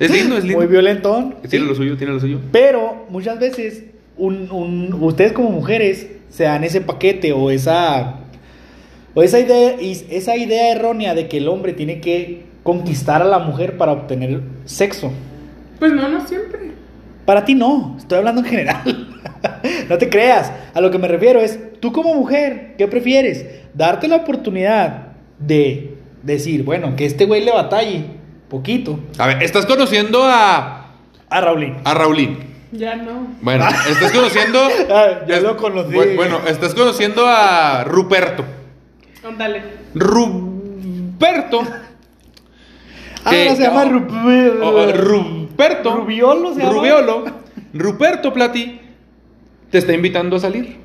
Es 0.00 0.10
lindo, 0.10 0.36
es 0.36 0.44
lindo. 0.44 0.58
Muy 0.58 0.66
violentón. 0.66 1.36
Tiene 1.48 1.64
¿sí? 1.64 1.68
lo 1.70 1.74
suyo, 1.74 1.96
tiene 1.96 2.12
lo 2.12 2.20
suyo. 2.20 2.40
Pero 2.52 3.06
muchas 3.08 3.38
veces 3.38 3.84
un, 4.16 4.50
un- 4.50 4.92
ustedes 5.00 5.32
como 5.32 5.50
mujeres 5.50 6.08
se 6.30 6.44
dan 6.44 6.64
ese 6.64 6.80
paquete 6.80 7.32
o 7.32 7.50
esa 7.50 8.16
o 9.14 9.22
esa 9.22 9.38
idea 9.38 9.80
y- 9.80 10.04
esa 10.10 10.36
idea 10.36 10.72
errónea 10.72 11.14
de 11.14 11.28
que 11.28 11.36
el 11.38 11.48
hombre 11.48 11.72
tiene 11.72 12.00
que 12.00 12.42
conquistar 12.64 13.22
a 13.22 13.24
la 13.24 13.38
mujer 13.38 13.76
para 13.76 13.92
obtener 13.92 14.40
sexo. 14.64 15.12
Pues 15.78 15.92
no, 15.92 16.08
no 16.08 16.26
siempre. 16.26 16.72
Para 17.24 17.44
ti 17.44 17.54
no, 17.54 17.94
estoy 17.98 18.18
hablando 18.18 18.40
en 18.42 18.46
general. 18.48 19.08
no 19.88 19.98
te 19.98 20.08
creas. 20.08 20.52
A 20.74 20.80
lo 20.80 20.90
que 20.90 20.98
me 20.98 21.08
refiero 21.08 21.40
es, 21.40 21.58
tú 21.80 21.92
como 21.92 22.14
mujer, 22.14 22.74
¿qué 22.78 22.86
prefieres? 22.88 23.46
Darte 23.74 24.08
la 24.08 24.16
oportunidad 24.16 25.08
de 25.38 25.96
decir, 26.22 26.62
bueno, 26.64 26.96
que 26.96 27.04
este 27.06 27.24
güey 27.26 27.44
le 27.44 27.52
batalle 27.52 28.04
poquito 28.48 29.00
A 29.18 29.26
ver, 29.26 29.42
estás 29.42 29.66
conociendo 29.66 30.22
a, 30.24 30.92
a 31.28 31.40
Raulín. 31.40 31.76
a 31.84 31.94
Raulín. 31.94 32.38
Ya 32.72 32.96
no. 32.96 33.28
Bueno, 33.40 33.66
estás 33.88 34.10
conociendo. 34.12 34.60
Ah, 34.90 35.20
ya 35.28 35.36
es- 35.36 35.42
lo 35.42 35.56
conocí. 35.56 35.92
bu- 35.94 36.16
Bueno, 36.16 36.40
estás 36.46 36.74
conociendo 36.74 37.24
a 37.26 37.84
Ruperto. 37.84 38.44
Ándale. 39.26 39.62
Ruperto. 39.94 41.62
Ah, 43.24 43.30
que- 43.30 43.56
se 43.56 43.62
llama 43.62 43.84
oh, 43.84 43.88
Rup- 43.88 44.60
oh, 44.62 44.92
Ruperto. 44.92 45.96
Rubiolo 45.96 46.54
se 46.54 46.60
llama. 46.60 46.72
Rubiolo. 46.72 47.24
Ruperto 47.72 48.32
Plati 48.32 48.80
te 49.74 49.78
está 49.78 49.92
invitando 49.92 50.36
a 50.36 50.38
salir. 50.38 50.76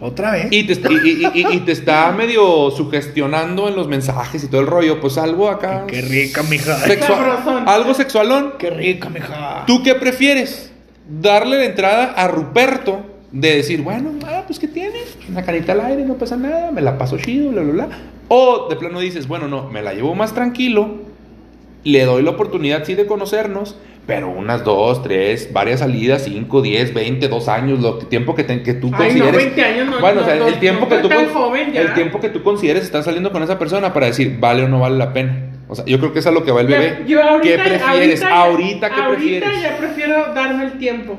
Otra 0.00 0.32
vez. 0.32 0.48
Y 0.50 0.64
te, 0.64 0.74
y- 0.74 1.30
y- 1.34 1.40
y- 1.40 1.46
y 1.56 1.60
te 1.60 1.72
está 1.72 2.12
medio 2.16 2.70
sugestionando 2.70 3.68
en 3.68 3.74
los 3.74 3.88
mensajes 3.88 4.44
y 4.44 4.48
todo 4.48 4.60
el 4.60 4.66
rollo. 4.66 5.00
Pues 5.00 5.16
algo 5.16 5.48
acá. 5.48 5.84
Qué 5.86 6.02
rica, 6.02 6.42
mija. 6.42 6.76
sexual- 6.76 7.64
algo 7.66 7.94
sexualón. 7.94 8.52
Qué 8.58 8.68
rica, 8.68 9.08
mija. 9.08 9.64
¿Tú 9.66 9.82
qué 9.82 9.94
prefieres? 9.94 10.70
Darle 11.08 11.56
la 11.56 11.64
entrada 11.64 12.04
a 12.12 12.28
Ruperto 12.28 13.00
de 13.32 13.56
decir, 13.56 13.80
bueno, 13.80 14.10
ah, 14.26 14.42
pues 14.46 14.58
¿qué 14.58 14.68
tiene? 14.68 14.98
Una 15.30 15.42
carita 15.42 15.72
al 15.72 15.80
aire, 15.80 16.04
no 16.04 16.14
pasa 16.14 16.36
nada, 16.36 16.70
me 16.70 16.82
la 16.82 16.98
paso 16.98 17.16
chido, 17.16 17.50
bla, 17.50 17.62
bla, 17.62 17.72
bla. 17.72 17.88
O 18.28 18.66
de 18.68 18.76
plano 18.76 19.00
dices, 19.00 19.26
bueno, 19.26 19.48
no, 19.48 19.70
me 19.70 19.80
la 19.82 19.94
llevo 19.94 20.14
más 20.14 20.34
tranquilo, 20.34 20.96
le 21.82 22.04
doy 22.04 22.22
la 22.22 22.30
oportunidad 22.32 22.84
sí 22.84 22.94
de 22.94 23.06
conocernos, 23.06 23.76
pero 24.08 24.28
unas 24.30 24.64
dos, 24.64 25.02
tres, 25.02 25.52
varias 25.52 25.80
salidas, 25.80 26.22
cinco, 26.24 26.62
diez, 26.62 26.92
veinte, 26.94 27.28
dos 27.28 27.46
años, 27.46 27.78
lo 27.80 27.98
que, 28.00 28.06
tiempo 28.06 28.34
que, 28.34 28.42
te- 28.42 28.62
que 28.62 28.72
tú 28.72 28.86
Ay, 28.86 28.92
no, 28.92 29.26
consideres. 29.26 29.36
20 29.36 29.62
años 29.64 29.86
no- 29.90 30.00
bueno, 30.00 30.22
o 30.22 30.24
sea, 30.24 30.34
no- 30.36 30.48
el 30.48 30.58
tiempo 30.58 30.86
no 30.86 30.88
que 30.88 30.96
tú 31.02 31.08
tan 31.10 31.28
joven 31.28 31.72
ya. 31.74 31.82
el 31.82 31.92
tiempo 31.94 32.18
que 32.18 32.30
tú 32.30 32.42
consideres 32.42 32.84
estar 32.84 33.02
saliendo 33.04 33.30
con 33.30 33.42
esa 33.42 33.58
persona 33.58 33.92
para 33.92 34.06
decir, 34.06 34.38
vale 34.40 34.64
o 34.64 34.68
no 34.68 34.80
vale 34.80 34.96
la 34.96 35.12
pena. 35.12 35.50
O 35.68 35.74
sea, 35.74 35.84
yo 35.84 35.98
creo 36.00 36.14
que 36.14 36.20
es 36.20 36.26
a 36.26 36.30
lo 36.30 36.42
que 36.42 36.50
va 36.50 36.62
el 36.62 36.68
bebé. 36.68 37.04
yo 37.06 37.22
ahorita- 37.22 37.42
¿Qué 37.42 37.58
prefieres? 37.68 38.22
ahorita- 38.22 38.34
Ahorita, 38.42 38.88
¿qué 38.88 39.00
ahorita 39.02 39.16
prefieres? 39.46 39.62
ya 39.62 39.76
prefiero 39.76 40.32
darme 40.34 40.64
el 40.64 40.72
tiempo. 40.78 41.18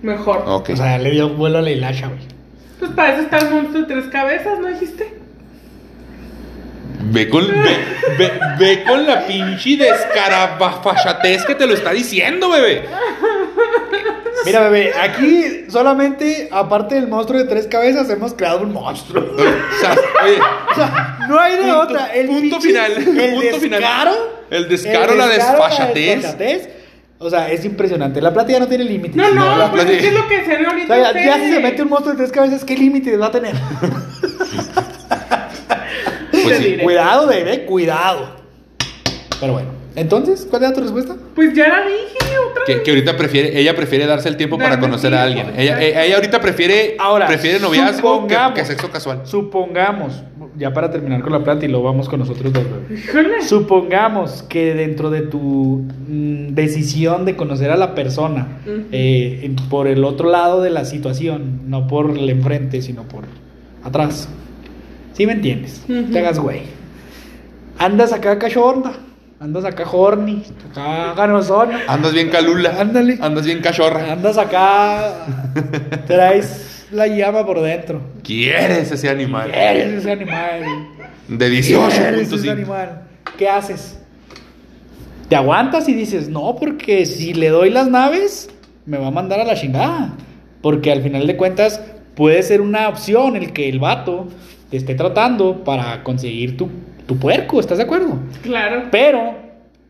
Mejor. 0.00 0.44
Ok. 0.46 0.70
O 0.72 0.76
sea, 0.76 0.96
le 0.98 1.10
dio 1.10 1.28
vuelo 1.28 1.58
a 1.58 1.62
la 1.62 1.70
hilacha, 1.70 2.06
güey. 2.06 2.20
Pues 2.78 2.90
para 2.92 3.12
eso 3.12 3.22
está 3.22 3.38
el 3.38 3.50
monstruo 3.50 3.82
de 3.82 3.86
tres 3.94 4.06
cabezas, 4.06 4.58
¿no 4.60 4.68
dijiste? 4.68 5.17
Ve 7.10 7.28
con, 7.28 7.46
ve, 7.46 7.76
ve- 8.18 8.32
ve 8.58 8.84
con 8.84 9.06
la 9.06 9.26
pinche 9.26 9.76
descarabafachatez 9.76 11.44
que 11.44 11.54
te 11.54 11.66
lo 11.66 11.74
está 11.74 11.92
diciendo, 11.92 12.50
bebé. 12.50 12.84
Mira, 14.44 14.60
bebé, 14.68 14.92
aquí 15.00 15.64
solamente, 15.68 16.48
aparte 16.52 16.94
del 16.96 17.08
monstruo 17.08 17.38
de 17.38 17.46
tres 17.46 17.66
cabezas, 17.66 18.08
hemos 18.10 18.34
creado 18.34 18.60
un 18.62 18.72
monstruo. 18.72 19.24
O 19.36 19.80
sea, 19.80 19.96
oye, 20.24 20.38
O 20.70 20.74
sea, 20.74 21.18
no 21.28 21.38
hay 21.40 21.52
de 21.56 21.62
Punto- 21.62 21.78
otra. 21.80 22.06
El 22.14 22.26
punto 22.26 22.56
pinche- 22.58 22.62
final, 22.62 22.92
El 22.92 23.34
punto 23.34 23.58
final. 23.60 23.80
descaro. 23.80 24.12
El 24.50 24.68
descaro, 24.68 25.14
la 25.14 25.26
desfachatez. 25.28 26.16
desfachatez. 26.22 26.68
O 27.20 27.28
sea, 27.30 27.50
es 27.50 27.64
impresionante. 27.64 28.20
La 28.20 28.32
plata 28.32 28.52
ya 28.52 28.60
no 28.60 28.68
tiene 28.68 28.84
límites. 28.84 29.16
No, 29.16 29.28
no, 29.32 29.56
la 29.58 29.70
pues 29.72 29.84
es 29.86 30.00
que 30.02 30.08
es 30.08 30.14
lo 30.14 30.28
que 30.28 30.44
se 30.44 30.56
ve 30.56 30.64
O 30.66 30.70
ahorita. 30.70 30.94
sea, 30.94 31.12
ya, 31.14 31.24
ya 31.26 31.34
si 31.44 31.52
se 31.52 31.60
mete 31.60 31.82
un 31.82 31.88
monstruo 31.88 32.12
de 32.14 32.18
tres 32.18 32.30
cabezas, 32.32 32.64
¿qué 32.64 32.76
límites 32.76 33.20
va 33.20 33.26
a 33.26 33.30
tener? 33.32 33.54
pues 36.42 36.58
sí. 36.58 36.76
cuidado, 36.82 37.26
bebé, 37.26 37.64
cuidado. 37.64 38.36
Pero 39.40 39.52
bueno, 39.52 39.68
entonces, 39.94 40.46
¿cuál 40.48 40.62
era 40.62 40.72
tu 40.72 40.80
respuesta? 40.80 41.16
Pues 41.34 41.54
ya 41.54 41.68
la 41.68 41.86
dije 41.86 42.38
otra 42.50 42.64
Que, 42.64 42.74
vez. 42.74 42.82
que 42.82 42.90
ahorita 42.90 43.16
prefiere, 43.16 43.58
ella 43.58 43.74
prefiere 43.74 44.06
darse 44.06 44.28
el 44.28 44.36
tiempo 44.36 44.58
para 44.58 44.78
conocer 44.78 45.14
a 45.14 45.22
alguien. 45.22 45.52
Ella, 45.56 45.80
ella 45.80 46.14
ahorita 46.16 46.40
prefiere, 46.40 46.96
Ahora, 46.98 47.26
prefiere 47.26 47.58
noviazgo 47.60 48.26
que, 48.26 48.36
que 48.54 48.64
sexo 48.64 48.90
casual. 48.90 49.22
Supongamos, 49.24 50.22
ya 50.56 50.72
para 50.72 50.90
terminar 50.90 51.20
con 51.22 51.32
la 51.32 51.42
plata 51.42 51.64
y 51.64 51.68
lo 51.68 51.82
vamos 51.82 52.08
con 52.08 52.20
nosotros 52.20 52.52
dos, 52.52 52.64
bebé. 52.64 53.42
Supongamos 53.42 54.42
que 54.42 54.74
dentro 54.74 55.10
de 55.10 55.22
tu 55.22 55.84
mm, 56.08 56.54
decisión 56.54 57.24
de 57.24 57.36
conocer 57.36 57.70
a 57.70 57.76
la 57.76 57.94
persona, 57.94 58.58
eh, 58.92 59.54
por 59.70 59.86
el 59.88 60.04
otro 60.04 60.30
lado 60.30 60.62
de 60.62 60.70
la 60.70 60.84
situación, 60.84 61.62
no 61.70 61.86
por 61.86 62.10
el 62.10 62.28
enfrente, 62.30 62.82
sino 62.82 63.02
por 63.04 63.24
atrás. 63.84 64.28
¿Sí 65.18 65.26
me 65.26 65.32
entiendes? 65.32 65.82
Te 66.12 66.18
hagas 66.20 66.38
güey. 66.38 66.60
Andas 67.76 68.12
acá 68.12 68.38
cachorda, 68.38 68.92
andas 69.40 69.64
acá 69.64 69.82
horny, 69.90 70.44
acá 70.70 71.12
ganosona, 71.14 71.80
Andas 71.88 72.12
bien 72.12 72.30
calula. 72.30 72.80
Ándale. 72.80 73.18
Andas 73.20 73.44
bien 73.44 73.60
cachorra. 73.60 74.12
andas 74.12 74.38
acá, 74.38 75.26
traes 76.06 76.86
la 76.92 77.08
llama 77.08 77.44
por 77.44 77.60
dentro. 77.60 78.00
Quieres 78.22 78.92
ese 78.92 79.08
animal. 79.08 79.50
Eres 79.52 79.94
ese 79.94 80.12
animal. 80.12 80.62
De 81.26 81.46
Eres 81.46 81.68
18.5. 81.68 82.34
ese 82.36 82.50
animal. 82.50 83.02
¿Qué 83.36 83.48
haces? 83.48 83.98
Te 85.28 85.34
aguantas 85.34 85.88
y 85.88 85.94
dices, 85.94 86.28
no, 86.28 86.54
porque 86.54 87.06
si 87.06 87.34
le 87.34 87.48
doy 87.48 87.70
las 87.70 87.88
naves, 87.88 88.50
me 88.86 88.98
va 88.98 89.08
a 89.08 89.10
mandar 89.10 89.40
a 89.40 89.44
la 89.44 89.56
chingada. 89.56 90.14
Porque 90.62 90.92
al 90.92 91.02
final 91.02 91.26
de 91.26 91.36
cuentas 91.36 91.80
puede 92.14 92.40
ser 92.44 92.60
una 92.60 92.88
opción 92.88 93.34
el 93.34 93.52
que 93.52 93.68
el 93.68 93.80
vato 93.80 94.28
te 94.70 94.76
esté 94.76 94.94
tratando 94.94 95.64
para 95.64 96.02
conseguir 96.02 96.56
tu, 96.56 96.68
tu 97.06 97.16
puerco, 97.18 97.60
¿estás 97.60 97.78
de 97.78 97.84
acuerdo? 97.84 98.18
Claro. 98.42 98.84
Pero 98.90 99.34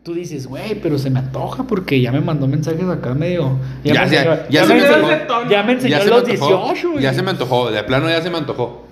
tú 0.03 0.13
dices, 0.13 0.47
güey, 0.47 0.75
pero 0.81 0.97
se 0.97 1.09
me 1.09 1.19
antoja 1.19 1.63
porque 1.63 1.99
ya 2.01 2.11
me 2.11 2.21
mandó 2.21 2.47
mensajes 2.47 2.87
acá 2.87 3.13
medio... 3.13 3.57
Ya, 3.83 3.93
me 3.93 3.95
ya, 3.97 4.03
enseñó, 4.03 4.35
ya 4.35 4.47
ya 4.49 4.65
se 4.65 4.73
me 4.73 4.79
me 4.81 4.87
enseñó- 4.87 5.11
antojó. 5.21 5.49
ya 5.49 5.63
me 5.63 5.71
enseñó 5.73 5.91
Ya 5.91 5.99
se 5.99 6.05
me 6.05 6.09
los 6.11 6.29
antojó. 6.29 6.47
18. 6.73 6.91
güey. 6.91 7.03
Ya 7.03 7.13
se 7.13 7.21
me 7.23 7.29
antojó. 7.31 7.71
De 7.71 7.83
plano 7.83 8.09
ya 8.09 8.21
se 8.21 8.29
me 8.29 8.37
antojó. 8.37 8.85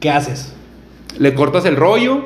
¿Qué 0.00 0.10
haces? 0.10 0.52
Le 1.18 1.34
cortas 1.34 1.64
el 1.66 1.76
rollo. 1.76 2.24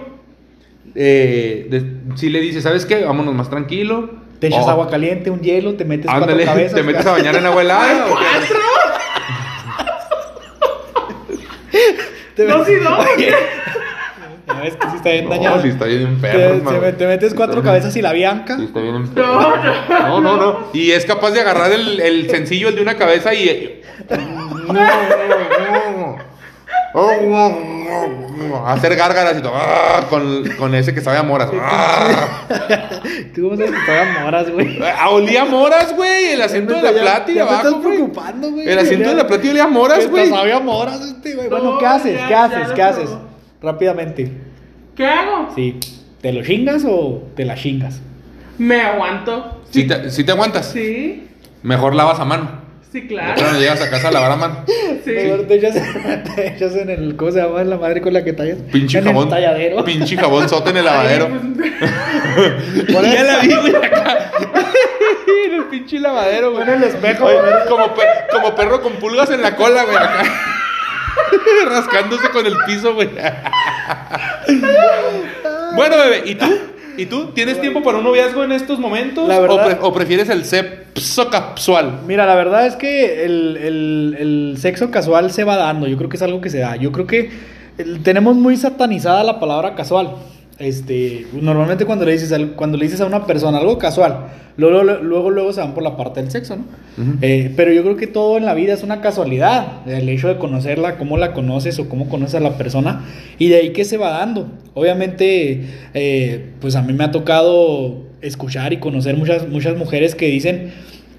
Eh, 0.95 1.67
de- 1.71 2.17
si 2.17 2.29
le 2.31 2.41
dices, 2.41 2.63
¿sabes 2.63 2.87
qué? 2.87 3.05
Vámonos 3.05 3.35
más 3.35 3.51
tranquilo. 3.51 4.11
Te 4.39 4.49
echas 4.49 4.65
Oh, 4.67 4.71
agua 4.71 4.91
caliente, 4.91 5.31
un 5.31 5.41
hielo, 5.41 5.75
te 5.75 5.85
metes 5.87 6.09
Ándale, 6.11 6.35
cuatro 6.35 6.53
cabezas. 6.53 6.75
te 6.75 6.83
metes 6.83 7.07
a 7.07 7.13
bañar 7.13 7.35
en 7.37 7.47
agua 7.47 7.63
helada. 7.63 8.07
¿o 8.07 8.17
qué? 8.19 8.25
Te 11.73 12.06
Dos 12.37 12.69
y 12.69 12.75
dos. 12.77 13.07
Ya 14.47 14.61
ves 14.61 14.77
que 14.77 14.91
sí 14.91 14.97
está 14.97 15.11
bien 15.11 15.29
dañado. 15.29 15.57
No, 15.57 15.63
si 15.63 15.69
está 15.69 15.85
bien 15.87 16.21
te, 16.21 16.29
enfermo. 16.29 16.71
me- 16.81 16.93
te 16.93 17.07
metes 17.07 17.35
cuatro 17.35 17.63
cabezas 17.63 17.97
y 17.97 18.03
la 18.03 18.13
bianca. 18.13 18.57
Sí, 18.57 18.65
está 18.65 18.81
bien 18.81 18.95
enfermo. 18.95 19.33
No, 19.33 19.57
no. 19.57 20.09
No, 20.09 20.21
no, 20.21 20.37
no. 20.37 20.69
Y 20.73 20.93
es 20.93 21.05
capaz 21.05 21.33
de 21.33 21.41
agarrar 21.41 21.73
el, 21.73 22.01
el 22.01 22.31
sencillo, 22.31 22.69
el 22.69 22.77
de 22.77 22.83
una 22.83 22.97
cabeza 22.97 23.35
y. 23.35 23.83
Hacer 28.67 28.97
gárgaras 28.97 29.37
y 29.39 29.43
todo. 29.43 29.53
ah, 29.55 30.07
Con, 30.09 30.49
con 30.59 30.75
ese 30.75 30.95
que 30.95 31.01
sabe 31.01 31.19
a 31.19 31.23
moras. 31.23 31.51
Ah, 31.61 32.29
Tú 33.35 33.43
cómo 33.43 33.57
sabes 33.57 33.73
que 33.73 33.87
todavía 33.87 34.21
moras, 34.23 34.51
güey. 34.51 34.79
Ah, 34.83 35.11
olía 35.11 35.43
a 35.43 35.45
moras, 35.45 35.95
güey. 35.95 36.27
El 36.33 36.43
asiento 36.43 36.75
de 36.75 36.83
la 36.83 36.93
plata 36.93 37.31
y 37.33 37.39
abajo. 37.39 37.69
estás 37.69 37.75
preocupando, 37.85 38.51
güey. 38.53 38.69
El 38.69 38.79
asiento 38.79 39.09
de 39.09 39.15
la 39.15 39.27
plata 39.27 39.47
y 39.47 39.51
olía 39.51 39.65
a 39.65 39.69
moras, 39.69 40.09
güey. 40.11 40.29
sabía 40.29 40.61
moras 40.61 41.01
este, 41.01 41.35
güey. 41.35 41.49
Bueno, 41.49 41.73
No, 41.73 41.79
¿qué 41.79 41.87
haces? 41.87 42.21
¿Qué 42.29 42.35
haces? 42.35 42.69
¿Qué 42.73 42.83
haces? 42.83 43.11
Rápidamente. 43.63 44.33
¿Qué 44.95 45.07
hago? 45.07 45.49
Sí. 45.55 45.79
¿Te 46.21 46.33
lo 46.33 46.43
chingas 46.43 46.85
o 46.87 47.23
te 47.37 47.45
la 47.45 47.55
chingas? 47.57 48.01
Me 48.59 48.81
aguanto. 48.81 49.61
Si 49.71 49.87
te, 49.87 50.11
sí 50.11 50.25
te 50.25 50.33
aguantas, 50.33 50.67
Sí, 50.73 51.29
mejor 51.63 51.95
lavas 51.95 52.19
a 52.21 52.25
mano. 52.25 52.66
Sí, 53.01 53.07
claro. 53.09 53.35
plano 53.35 53.59
llegas 53.59 53.81
a 53.83 53.91
casa 53.91 54.09
a 54.09 54.11
lavar 54.11 54.33
a 54.33 54.37
mano. 54.37 54.65
Sí. 55.07 55.13
Mejor 55.13 55.47
te 55.47 55.55
echas, 55.55 55.75
te 56.35 56.49
echas 56.49 56.75
en 56.75 56.91
el. 56.91 57.15
¿Cómo 57.17 57.31
se 57.31 57.39
llama? 57.41 57.61
En 57.61 57.71
la 57.71 57.77
madre 57.77 58.01
con 58.01 58.13
la 58.13 58.25
que 58.25 58.33
tallas. 58.33 58.59
Pinche 58.73 58.99
en 58.99 59.05
jabón. 59.05 59.25
el 59.25 59.31
talladero. 59.31 59.85
Pinche 59.85 60.17
jabón 60.17 60.49
sote 60.49 60.71
en 60.71 60.79
el 60.79 60.85
lavadero. 60.87 61.29
Ay, 61.31 61.55
pues, 62.93 63.13
ya 63.13 63.23
la 63.23 63.39
vi, 63.39 63.55
güey, 63.55 63.77
acá. 63.77 64.31
en 65.47 65.55
el 65.55 65.65
pinche 65.67 66.01
lavadero, 66.01 66.51
güey. 66.53 66.65
Pon 66.67 66.75
el 66.75 66.83
espejo, 66.83 67.25
Oye, 67.27 67.39
güey. 67.41 67.67
como, 67.69 67.95
como 68.33 68.55
perro 68.57 68.83
con 68.83 68.95
pulgas 68.95 69.31
en 69.31 69.43
la 69.43 69.55
cola, 69.55 69.85
güey, 69.85 69.97
acá. 69.97 70.25
Rascándose 71.69 72.29
con 72.31 72.45
el 72.47 72.57
piso, 72.67 72.95
güey. 72.95 73.09
bueno, 75.77 75.97
bebé, 75.99 76.23
¿y 76.25 76.35
tú? 76.35 76.47
¿Y 76.97 77.07
tú? 77.07 77.27
¿Tienes 77.35 77.61
tiempo 77.61 77.83
para 77.83 77.99
un 77.99 78.05
noviazgo 78.05 78.43
en 78.45 78.53
estos 78.53 78.79
momentos? 78.79 79.29
La 79.29 79.39
verdad- 79.41 79.65
¿O, 79.65 79.65
pre- 79.67 79.79
o 79.81 79.93
prefieres 79.93 80.29
el 80.29 80.45
sexo 80.45 81.29
casual? 81.31 82.01
Mira, 82.07 82.27
la 82.27 82.35
verdad 82.35 82.67
es 82.67 82.77
que 82.77 83.25
el, 83.25 83.57
el- 83.57 84.17
el 84.19 84.55
sexo 84.59 84.91
casual 84.91 85.31
se 85.31 85.45
va 85.45 85.57
dando. 85.57 85.87
Yo 85.87 85.97
creo 85.97 86.09
que 86.09 86.17
es 86.17 86.23
algo 86.23 86.41
que 86.41 86.51
se 86.51 86.59
da. 86.59 86.77
Yo 86.77 86.93
creo 86.93 87.07
que 87.07 87.31
el- 87.79 88.03
tenemos 88.03 88.37
muy 88.37 88.57
satanizada 88.57 89.23
la 89.25 89.39
palabra 89.41 89.75
casual. 89.75 90.13
Este, 90.59 91.27
normalmente 91.35 91.85
cuando 91.85 92.07
le 92.07 92.13
dices 92.13 92.33
al- 92.33 92.53
cuando 92.53 92.79
le 92.79 92.85
dices 92.85 93.01
a 93.03 93.07
una 93.07 93.27
persona 93.27 93.59
algo 93.59 93.77
casual, 93.77 94.29
luego, 94.57 94.83
luego, 94.85 95.31
luego, 95.31 95.53
se 95.53 95.61
van 95.61 95.75
por 95.75 95.83
la 95.83 95.99
parte 95.99 96.23
del 96.23 96.31
sexo, 96.31 96.57
¿no? 96.57 96.65
Eh, 97.21 97.53
pero 97.55 97.73
yo 97.73 97.83
creo 97.83 97.97
que 97.97 98.07
todo 98.07 98.39
en 98.39 98.47
la 98.47 98.55
vida 98.55 98.73
es 98.73 98.83
una 98.83 99.03
casualidad. 99.03 99.87
El 99.87 100.09
hecho 100.09 100.29
de 100.29 100.39
conocerla, 100.39 100.97
cómo 100.97 101.19
la 101.19 101.35
conoces 101.35 101.79
o 101.79 101.91
cómo 101.91 102.09
conoces 102.09 102.37
a 102.37 102.41
la 102.41 102.57
persona. 102.57 103.05
Y 103.39 103.49
de 103.51 103.57
ahí 103.57 103.71
que 103.75 103.85
se 103.85 103.99
va 103.99 104.11
dando. 104.19 104.49
Obviamente, 104.73 105.67
eh, 105.93 106.47
pues 106.61 106.75
a 106.75 106.81
mí 106.81 106.95
me 106.95 107.05
ha 107.05 107.11
tocado 107.11 108.05
escuchar 108.23 108.73
y 108.73 108.79
conocer 108.79 109.15
muchas, 109.17 109.47
muchas 109.49 109.77
mujeres 109.77 110.15
que 110.15 110.27
dicen 110.29 110.73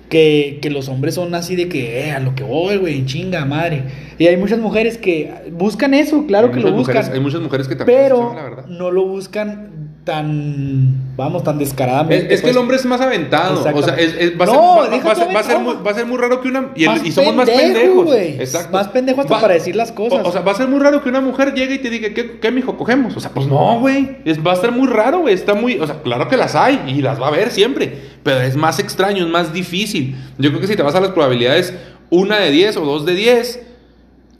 que, 0.09 0.59
que 0.61 0.69
los 0.69 0.87
hombres 0.89 1.15
son 1.15 1.35
así 1.35 1.55
de 1.55 1.67
que, 1.69 2.07
eh, 2.07 2.11
a 2.11 2.19
lo 2.19 2.33
que 2.35 2.43
voy, 2.43 2.77
güey, 2.77 3.05
chinga 3.05 3.43
madre. 3.45 3.83
Y 4.17 4.25
hay 4.27 4.37
muchas 4.37 4.59
mujeres 4.59 4.97
que 4.97 5.31
buscan 5.51 5.93
eso, 5.93 6.25
claro 6.27 6.47
Hay 6.47 6.53
que 6.53 6.59
lo 6.61 6.71
buscan. 6.71 6.95
mujeres- 6.95 7.09
hay 7.13 7.19
muchas 7.19 7.41
mujeres 7.41 7.67
que 7.67 7.75
también 7.75 7.99
pero 8.03 8.33
la 8.35 8.43
verdad. 8.43 8.65
no 8.67 8.89
lo 8.91 9.05
buscan 9.05 9.86
tan, 10.07 11.15
vamos, 11.17 11.43
tan 11.43 11.55
Es, 11.61 11.67
descaradamente. 11.67 12.33
es 12.33 12.39
que 12.41 12.47
el 12.47 12.53
pues. 12.53 12.57
hombre 12.61 12.77
es 12.77 12.85
más 12.85 13.01
aventado. 13.01 13.59
O 13.59 13.63
sea, 13.63 13.71
Exactamente. 13.73 14.05
es- 14.23 14.31
es- 14.31 14.39
va, 14.39 14.43
a 14.43 14.47
No, 14.47 14.53
ser, 14.53 14.61
va- 14.61 14.73
va- 14.79 14.83
va 14.83 15.39
a 15.55 15.59
muy, 15.59 15.73
va 15.85 15.91
a 15.91 15.93
ser 15.93 16.05
muy 16.05 16.17
raro 16.17 16.41
que 16.41 16.47
una. 16.47 16.71
Y, 16.75 16.85
el- 16.85 17.11
somos 17.11 17.35
más 17.35 17.49
pendejo, 17.49 18.05
pendejos. 18.05 18.39
Exacto. 18.39 18.71
Más 18.71 18.87
pendejo 18.87 19.21
hasta 19.21 19.41
para 19.41 19.53
decir 19.53 19.75
las 19.75 19.91
cosas. 19.91 20.25
O, 20.25 20.29
o 20.29 20.31
sea, 20.31 20.41
va 20.41 20.53
a 20.53 20.55
ser 20.55 20.69
muy 20.69 20.79
raro 20.79 21.03
que 21.03 21.09
una 21.09 21.19
mujer 21.21 21.53
llegue 21.53 21.75
y 21.75 21.79
te 21.79 21.89
diga, 21.89 22.13
¿qué, 22.13 22.39
qué 22.39 22.51
mijo, 22.51 22.77
cogemos? 22.77 23.17
O 23.17 23.19
sea, 23.19 23.31
pues 23.31 23.47
no, 23.47 23.79
güey. 23.81 24.17
Va 24.45 24.53
a 24.53 24.55
ser 24.55 24.71
muy 24.71 24.87
raro, 24.87 25.19
güey. 25.19 25.33
Está 25.33 25.53
muy. 25.53 25.77
O 25.77 25.85
sea, 25.85 26.01
claro 26.01 26.29
que 26.29 26.37
las 26.37 26.55
hay 26.55 26.81
y 26.87 27.01
las 27.01 27.21
va 27.21 27.27
a 27.27 27.31
ver 27.31 27.51
siempre. 27.51 27.93
Pero 28.23 28.39
es 28.41 28.55
más 28.55 28.79
extraño, 28.79 29.25
es 29.25 29.29
más 29.29 29.53
difícil. 29.53 30.15
Yo 30.37 30.49
creo 30.49 30.61
que 30.61 30.67
si 30.67 30.75
te 30.77 30.83
vas 30.83 30.95
a 30.95 31.01
las 31.01 31.11
probabilidades, 31.11 31.73
una 32.09 32.39
de 32.39 32.51
10 32.51 32.77
o 32.77 32.85
dos 32.85 33.05
de 33.05 33.13
10, 33.13 33.57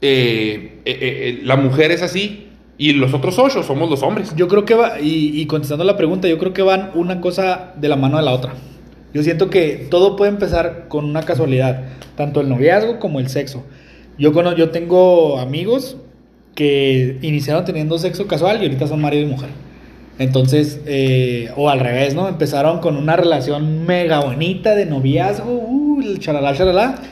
eh, 0.00 0.80
eh, 0.86 0.98
eh, 1.00 1.40
la 1.44 1.56
mujer 1.56 1.90
es 1.90 2.02
así. 2.02 2.47
Y 2.78 2.92
los 2.92 3.12
otros 3.12 3.38
ocho 3.38 3.62
somos 3.64 3.90
los 3.90 4.02
hombres. 4.02 4.34
Yo 4.36 4.46
creo 4.48 4.64
que 4.64 4.74
va, 4.74 5.00
y, 5.00 5.38
y 5.40 5.46
contestando 5.46 5.84
la 5.84 5.96
pregunta, 5.96 6.28
yo 6.28 6.38
creo 6.38 6.52
que 6.52 6.62
van 6.62 6.92
una 6.94 7.20
cosa 7.20 7.72
de 7.76 7.88
la 7.88 7.96
mano 7.96 8.16
de 8.18 8.22
la 8.22 8.32
otra. 8.32 8.54
Yo 9.12 9.22
siento 9.22 9.50
que 9.50 9.86
todo 9.90 10.14
puede 10.16 10.30
empezar 10.30 10.86
con 10.88 11.04
una 11.04 11.22
casualidad, 11.22 11.82
tanto 12.16 12.40
el 12.40 12.48
noviazgo 12.48 12.98
como 13.00 13.18
el 13.20 13.28
sexo. 13.28 13.64
Yo, 14.18 14.32
cono- 14.32 14.54
yo 14.54 14.70
tengo 14.70 15.38
amigos 15.40 15.96
que 16.54 17.18
iniciaron 17.22 17.64
teniendo 17.64 17.98
sexo 17.98 18.26
casual 18.26 18.60
y 18.60 18.66
ahorita 18.66 18.86
son 18.86 19.00
marido 19.00 19.24
y 19.24 19.26
mujer. 19.26 19.48
Entonces, 20.18 20.80
eh, 20.86 21.50
o 21.56 21.70
al 21.70 21.80
revés, 21.80 22.14
¿no? 22.14 22.28
Empezaron 22.28 22.80
con 22.80 22.96
una 22.96 23.16
relación 23.16 23.86
mega 23.86 24.20
bonita 24.20 24.74
de 24.74 24.84
noviazgo, 24.86 25.52
el. 26.02 26.20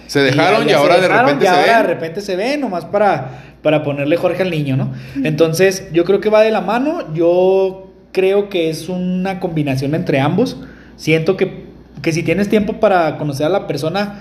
Se 0.07 0.21
dejaron 0.21 0.69
y 0.69 0.73
ahora 0.73 0.97
de 0.97 1.03
dejaron, 1.03 1.27
repente 1.27 1.45
y 1.45 1.49
se 1.49 1.55
ahora 1.55 1.73
ven. 1.79 1.83
de 1.87 1.95
repente 1.95 2.21
se 2.21 2.37
ven, 2.37 2.61
nomás 2.61 2.85
para, 2.85 3.43
para 3.63 3.83
ponerle 3.83 4.17
Jorge 4.17 4.43
al 4.43 4.51
niño, 4.51 4.77
¿no? 4.77 4.93
Entonces, 5.25 5.89
yo 5.93 6.05
creo 6.05 6.21
que 6.21 6.29
va 6.31 6.43
de 6.43 6.51
la 6.51 6.61
mano. 6.61 7.13
Yo 7.15 7.93
creo 8.13 8.49
que 8.49 8.71
es 8.71 8.89
una 8.89 9.41
combinación 9.41 9.95
entre 9.95 10.21
ambos. 10.21 10.57
Siento 10.97 11.37
que, 11.37 11.65
que 12.03 12.13
si 12.13 12.23
tienes 12.23 12.49
tiempo 12.49 12.81
para 12.81 13.19
conocer 13.19 13.47
a 13.47 13.51
la 13.51 13.67
persona, 13.67 14.21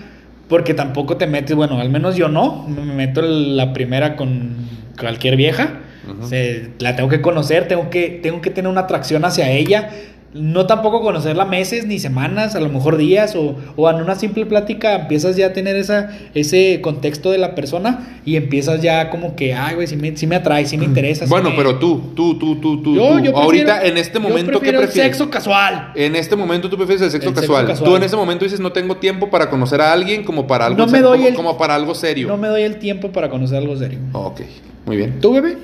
porque 0.49 0.73
tampoco 0.73 1.17
te 1.17 1.27
metes, 1.27 1.55
bueno, 1.55 1.79
al 1.79 1.89
menos 1.89 2.15
yo 2.15 2.27
no, 2.27 2.67
me 2.67 2.81
meto 2.93 3.21
la 3.21 3.73
primera 3.73 4.15
con 4.15 4.55
cualquier 4.99 5.35
vieja. 5.37 5.79
Se- 6.27 6.69
la 6.79 6.95
tengo 6.95 7.09
que 7.09 7.19
conocer, 7.21 7.67
tengo 7.67 7.89
que, 7.89 8.19
tengo 8.21 8.39
que 8.41 8.51
tener 8.51 8.69
una 8.69 8.81
atracción 8.81 9.25
hacia 9.25 9.49
ella. 9.49 9.89
No 10.33 10.65
tampoco 10.65 11.01
conocerla 11.01 11.45
meses 11.45 11.85
ni 11.87 11.97
semanas, 11.97 12.55
a 12.55 12.59
lo 12.59 12.67
mejor 12.67 12.97
días, 12.97 13.37
o, 13.37 13.55
o 13.77 13.89
en 13.89 13.97
una 14.01 14.15
simple 14.15 14.45
plática 14.45 14.93
empiezas 14.95 15.37
ya 15.37 15.45
a 15.47 15.53
tener 15.53 15.77
esa, 15.77 16.09
ese 16.33 16.81
contexto 16.81 17.31
de 17.31 17.37
la 17.37 17.55
persona 17.55 18.19
y 18.25 18.35
empiezas 18.35 18.81
ya 18.81 19.09
como 19.09 19.37
que, 19.37 19.53
ay, 19.53 19.75
güey, 19.75 19.87
si 19.87 19.95
me, 19.95 20.17
sí 20.17 20.27
me 20.27 20.35
atrae, 20.35 20.65
si 20.65 20.77
me 20.77 20.83
interesa. 20.83 21.23
sí 21.25 21.29
Bueno, 21.29 21.51
me- 21.51 21.55
pero 21.55 21.79
tú, 21.79 22.11
tú, 22.15 22.37
tú, 22.37 22.59
tú, 22.59 22.81
tú, 22.83 22.95
Yo- 22.95 23.01
tú. 23.01 23.07
yo 23.13 23.31
prefiero- 23.31 23.37
ahorita 23.37 23.85
en 23.85 23.97
este 23.97 24.15
yo 24.15 24.27
momento 24.27 24.51
¿qué 24.51 24.57
prefiero 24.59 24.79
el 24.81 24.85
prefieres? 24.87 25.11
sexo 25.17 25.29
casual. 25.31 25.91
En 25.95 26.17
este 26.17 26.35
momento 26.35 26.69
tú 26.69 26.75
prefieres 26.75 27.01
el 27.03 27.11
sexo, 27.11 27.29
El 27.29 27.35
sexo 27.35 27.53
casual. 27.53 27.77
Tú 27.89 27.95
en 27.95 28.03
ese 28.03 28.17
momento 28.17 28.43
dices 28.43 28.59
no 28.59 28.73
tengo 28.73 28.97
tiempo 28.97 29.29
para 29.29 29.49
conocer 29.49 29.79
a 29.79 29.93
alguien 29.93 30.25
como 30.25 30.47
para 30.47 30.65
algo 30.65 30.77
No 30.77 30.87
me 30.91 30.99
doy 30.99 31.17
como, 31.19 31.27
el- 31.29 31.35
como 31.35 31.57
para 31.57 31.75
algo 31.75 31.95
serio. 31.95 32.27
No 32.27 32.35
me 32.35 32.49
doy 32.49 32.63
el 32.63 32.75
tiempo 32.77 33.09
para 33.13 33.29
conocer 33.29 33.57
algo 33.59 33.77
serio. 33.77 33.99
Ok, 34.11 34.41
muy 34.85 34.97
bien. 34.97 35.21
¿Tú, 35.21 35.31
bebé? 35.31 35.55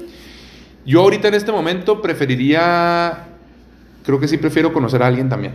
Yo 0.85 1.01
ahorita 1.01 1.27
en 1.27 1.33
este 1.33 1.51
momento 1.51 2.01
preferiría 2.01 3.27
creo 4.03 4.19
que 4.19 4.27
sí 4.27 4.37
prefiero 4.37 4.71
conocer 4.73 5.01
a 5.03 5.07
alguien 5.07 5.29
también. 5.29 5.53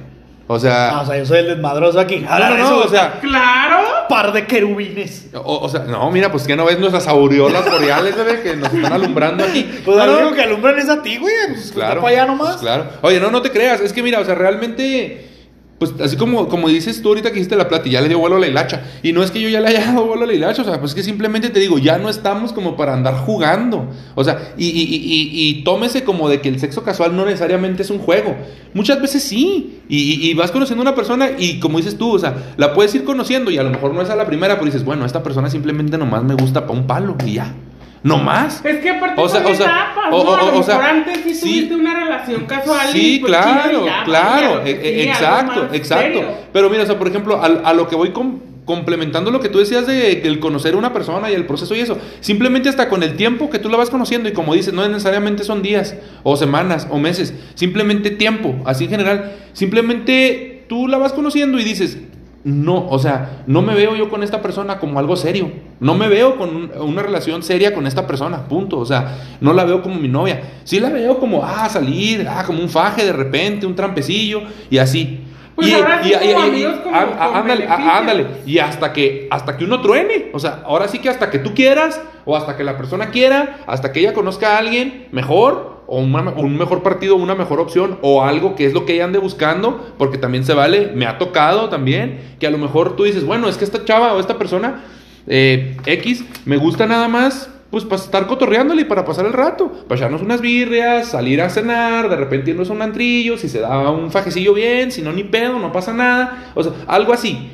O 0.49 0.61
sea, 0.61 0.91
Ah, 0.91 1.01
o 1.03 1.07
sea, 1.07 1.19
yo 1.19 1.27
soy 1.27 1.39
el 1.39 1.47
desmadroso 1.49 1.99
aquí. 1.99 2.19
no, 2.19 2.57
no, 2.57 2.79
o 2.79 2.89
sea, 2.89 3.19
Claro. 3.21 3.79
par 4.09 4.33
de 4.33 4.47
querubines. 4.47 5.27
o, 5.35 5.59
o 5.59 5.69
sea, 5.69 5.81
no, 5.81 6.09
mira, 6.13 6.31
pues 6.31 6.45
que 6.45 6.55
no 6.55 6.65
ves 6.65 6.79
nuestras 6.79 7.09
aureolas 7.09 7.69
boreales, 7.69 8.17
bebé, 8.17 8.43
que 8.43 8.55
nos 8.57 8.73
están 8.73 8.93
alumbrando 8.93 9.43
aquí. 9.45 9.69
Pues 9.85 9.97
No, 9.97 10.07
lo 10.07 10.13
no, 10.13 10.19
único 10.21 10.35
que 10.37 10.43
alumbran 10.43 10.79
es 10.79 10.89
a 10.89 11.03
ti, 11.03 11.17
güey. 11.19 11.35
Pues, 11.53 11.73
Claro. 11.73 12.01
para 12.01 12.13
allá 12.15 12.27
nomás. 12.27 12.49
pues 12.51 12.61
claro. 12.61 12.87
Oye, 13.03 13.19
no, 13.19 13.33
no 13.33 13.43
te 13.43 13.51
creas. 13.51 13.81
Es 13.81 13.93
que 13.93 14.03
mira, 14.05 14.21
o 14.21 14.25
sea, 14.25 14.37
realmente. 14.37 15.31
Pues 15.79 15.93
así 16.01 16.17
como, 16.17 16.49
como 16.49 16.69
dices 16.71 17.03
tú 17.03 17.09
ahorita 17.09 17.31
que 17.33 17.39
hiciste 17.39 17.55
la 17.55 17.69
plata 17.69 17.87
y 17.87 17.91
ya 17.93 18.01
le 18.01 18.09
dio 18.09 18.19
vuelo 18.19 18.37
a 18.37 18.39
la 18.39 18.47
hilacha. 18.47 18.83
Y 19.03 19.13
no 19.13 19.23
es 19.23 19.31
que 19.31 19.43
yo 19.43 19.49
ya 19.51 19.61
le 19.61 19.69
haya 19.69 19.85
dado 19.93 20.07
vuelo 20.07 20.25
a 20.25 20.27
la 20.27 20.33
hilacha, 20.33 20.63
o 20.63 20.65
sea, 20.65 20.79
pues 20.81 20.93
es 20.93 20.95
que 20.95 21.03
simplemente 21.03 21.51
te 21.51 21.61
digo, 21.61 21.77
ya 21.79 21.99
no 21.99 22.09
estamos 22.09 22.55
como 22.55 22.77
para 22.77 22.95
andar 22.95 23.15
jugando. 23.19 23.87
O 24.15 24.25
sea, 24.25 24.55
y, 24.57 24.67
y, 24.69 24.83
y, 24.83 25.31
y- 25.59 25.65
tómese 25.65 26.03
como 26.03 26.29
de 26.31 26.41
que 26.41 26.49
el 26.49 26.59
sexo 26.61 26.83
casual 26.83 27.15
no 27.15 27.27
necesariamente 27.27 27.83
es 27.83 27.91
un 27.91 27.99
juego. 27.99 28.35
Muchas 28.73 29.03
veces 29.03 29.23
sí. 29.23 29.81
Y 29.89 30.33
vas 30.35 30.51
conociendo 30.51 30.81
a 30.83 30.87
una 30.89 30.95
persona 30.95 31.31
y 31.39 31.61
como 31.61 31.77
dices 31.79 31.97
tú, 31.99 32.15
o 32.15 32.19
sea, 32.19 32.55
la 32.57 32.73
puedes 32.75 32.95
ir 32.95 33.05
conociendo 33.05 33.51
y 33.51 33.59
a 33.59 33.63
lo 33.63 33.71
mejor 33.71 33.93
no 33.95 34.01
es 34.03 34.11
a 34.11 34.17
la 34.17 34.27
primera, 34.27 34.55
pero 34.55 34.67
dices, 34.67 34.85
bueno, 34.85 35.05
esta 35.05 35.23
persona 35.23 35.49
simplemente 35.51 35.97
nomás 35.99 36.25
me 36.25 36.35
gusta 36.35 36.67
para 36.67 36.79
un 36.79 36.87
palo 36.87 37.17
y 37.25 37.35
ya. 37.35 37.55
No 38.03 38.19
más. 38.19 38.65
Es 38.65 38.77
que 38.79 38.91
aparte 38.91 39.21
O 39.21 39.29
sea, 39.29 39.43
son 39.43 39.53
o 39.53 39.55
sea, 39.55 39.67
etapas, 39.67 40.07
o- 40.13 40.25
¿no? 40.25 40.31
o- 40.31 40.37
A 40.37 40.43
lo 40.53 40.59
o 40.59 40.63
sea, 40.63 40.77
mejor 40.79 40.91
antes 40.91 41.19
sí, 41.25 41.35
sí. 41.35 41.41
tuviste 41.41 41.75
una 41.75 41.95
relación 41.95 42.45
casual 42.47 42.89
y 42.91 42.93
Sí, 42.93 43.19
pues, 43.21 43.33
claro, 43.33 43.85
ya, 43.87 44.05
claro, 44.05 44.63
e- 44.65 44.71
e- 44.71 45.03
exacto, 45.09 45.69
exacto. 45.73 46.05
serio. 46.19 46.29
Pero 46.53 46.71
mira, 46.71 46.85
o 46.85 46.87
sea, 46.87 46.99
por 46.99 47.09
ejemplo, 47.09 47.37
a, 47.43 47.47
a 47.47 47.73
lo 47.75 47.89
que 47.89 47.97
voy 47.97 48.11
com- 48.11 48.39
complementando 48.65 49.31
lo 49.31 49.39
que 49.41 49.49
tú 49.49 49.59
decías 49.61 49.87
de 49.87 50.23
el 50.23 50.41
conocer 50.41 50.75
a 50.75 50.77
una 50.77 50.93
persona 50.93 51.31
y 51.31 51.35
el 51.35 51.47
proceso 51.47 51.75
y 51.77 51.81
eso, 51.81 51.99
simplemente 52.21 52.69
hasta 52.69 52.89
con 52.89 53.03
el 53.05 53.15
tiempo 53.17 53.49
que 53.49 53.61
tú 53.61 53.69
la 53.69 53.77
vas 53.77 53.91
conociendo 53.91 54.29
y 54.29 54.33
como 54.33 54.55
dices, 54.55 54.75
no 54.75 54.87
necesariamente 54.89 55.45
son 55.45 55.63
días 55.63 55.95
o 56.25 56.37
semanas 56.37 56.89
o 56.91 56.99
meses, 56.99 57.33
simplemente 57.55 58.11
tiempo, 58.11 58.57
así 58.65 58.85
en 58.85 58.91
general, 58.91 59.33
simplemente 59.53 60.65
tú 60.69 60.89
la 60.89 60.99
vas 60.99 61.13
conociendo 61.13 61.59
y 61.61 61.65
dices, 61.65 61.99
no, 62.47 62.87
o 62.89 62.99
sea, 63.01 63.43
no 63.49 63.61
me 63.61 63.75
veo 63.75 63.97
yo 63.97 64.09
con 64.09 64.23
esta 64.23 64.41
persona 64.41 64.79
como 64.79 65.01
algo 65.01 65.17
serio. 65.17 65.51
No 65.81 65.97
me 65.97 66.07
veo 66.07 66.37
con 66.39 66.55
un- 66.55 66.71
una 66.81 67.03
relación 67.03 67.43
seria 67.43 67.75
con 67.75 67.89
esta 67.89 68.07
persona, 68.07 68.45
punto. 68.47 68.79
O 68.79 68.87
sea, 68.87 69.17
no 69.41 69.53
la 69.53 69.65
veo 69.65 69.83
como 69.83 69.97
mi 69.97 70.07
novia. 70.07 70.41
Sí 70.63 70.79
la 70.79 70.91
veo 70.91 71.19
como, 71.19 71.43
ah, 71.45 71.69
salir, 71.69 72.25
ah, 72.29 72.45
como 72.47 72.61
un 72.63 72.69
faje 72.69 73.05
de 73.05 73.13
repente, 73.13 73.67
un 73.67 73.75
trampecillo 73.75 74.43
y 74.71 74.79
así. 74.79 75.25
Pues 75.57 75.67
y, 75.69 75.73
ahora 75.75 76.05
sí 76.05 76.13
como 76.13 76.83
como 76.85 76.97
ándale, 76.97 77.67
ándale. 77.67 78.27
Y 78.47 78.59
hasta 78.59 78.93
que, 78.93 79.27
hasta 79.29 79.57
que 79.57 79.65
uno 79.65 79.81
truene. 79.81 80.31
O 80.33 80.39
sea, 80.39 80.63
ahora 80.67 80.87
sí 80.87 81.01
que 81.01 81.09
hasta 81.09 81.31
que 81.31 81.41
tú 81.41 81.53
quieras, 81.53 82.01
o 82.25 82.37
hasta 82.37 82.57
que 82.57 82.63
la 82.63 82.77
persona 82.77 83.11
quiera, 83.11 83.59
hasta 83.67 83.91
que 83.91 83.99
ella 84.01 84.15
conozca 84.15 84.55
a 84.55 84.59
alguien 84.59 85.09
mejor, 85.11 85.76
o 85.87 85.99
un 86.01 86.59
mejor 86.59 86.83
partido, 86.83 87.17
una 87.17 87.35
mejor 87.35 87.61
opción, 87.61 87.99
o 88.03 88.23
algo 88.23 88.55
que 88.55 88.67
es 88.67 88.73
lo 88.73 88.85
que 88.85 88.95
ella 88.95 89.05
ande 89.05 89.19
buscando, 89.19 89.95
porque 89.99 90.19
también 90.19 90.45
se 90.45 90.55
vale, 90.55 90.93
me 90.95 91.07
ha 91.07 91.19
tocado 91.19 91.69
también, 91.69 92.21
que 92.41 92.47
a 92.47 92.51
lo 92.51 92.59
mejor 92.59 92.97
tú 92.97 93.05
dices, 93.05 93.25
bueno, 93.25 93.49
es 93.49 93.57
que 93.57 93.65
esta 93.65 93.85
chava 93.85 94.15
o 94.15 94.21
esta 94.21 94.39
persona 94.39 94.85
eh, 95.27 95.77
X 95.87 96.25
me 96.45 96.57
gusta 96.57 96.87
nada 96.87 97.09
más. 97.09 97.51
Pues 97.69 97.85
para 97.85 98.01
estar 98.01 98.29
cotorreándole 98.29 98.83
y 98.83 98.85
para 98.85 99.05
pasar 99.05 99.27
el 99.27 99.33
rato, 99.33 99.73
para 99.89 99.97
echarnos 99.97 100.23
unas 100.23 100.41
birrias, 100.41 101.09
salir 101.09 101.43
a 101.43 101.51
cenar, 101.51 102.09
de 102.09 102.15
repente 102.15 102.53
irnos 102.53 102.71
a 102.71 102.73
un 102.73 102.81
antrillo, 102.81 103.37
si 103.37 103.49
se 103.49 103.59
da 103.59 103.91
un 103.91 104.13
fajecillo 104.13 104.55
bien, 104.55 104.93
si 104.93 105.03
no 105.03 105.13
ni 105.13 105.25
pedo, 105.25 105.59
no 105.59 105.73
pasa 105.73 105.93
nada, 105.93 106.53
o 106.55 106.63
sea, 106.63 106.73
algo 106.87 107.13
así. 107.13 107.51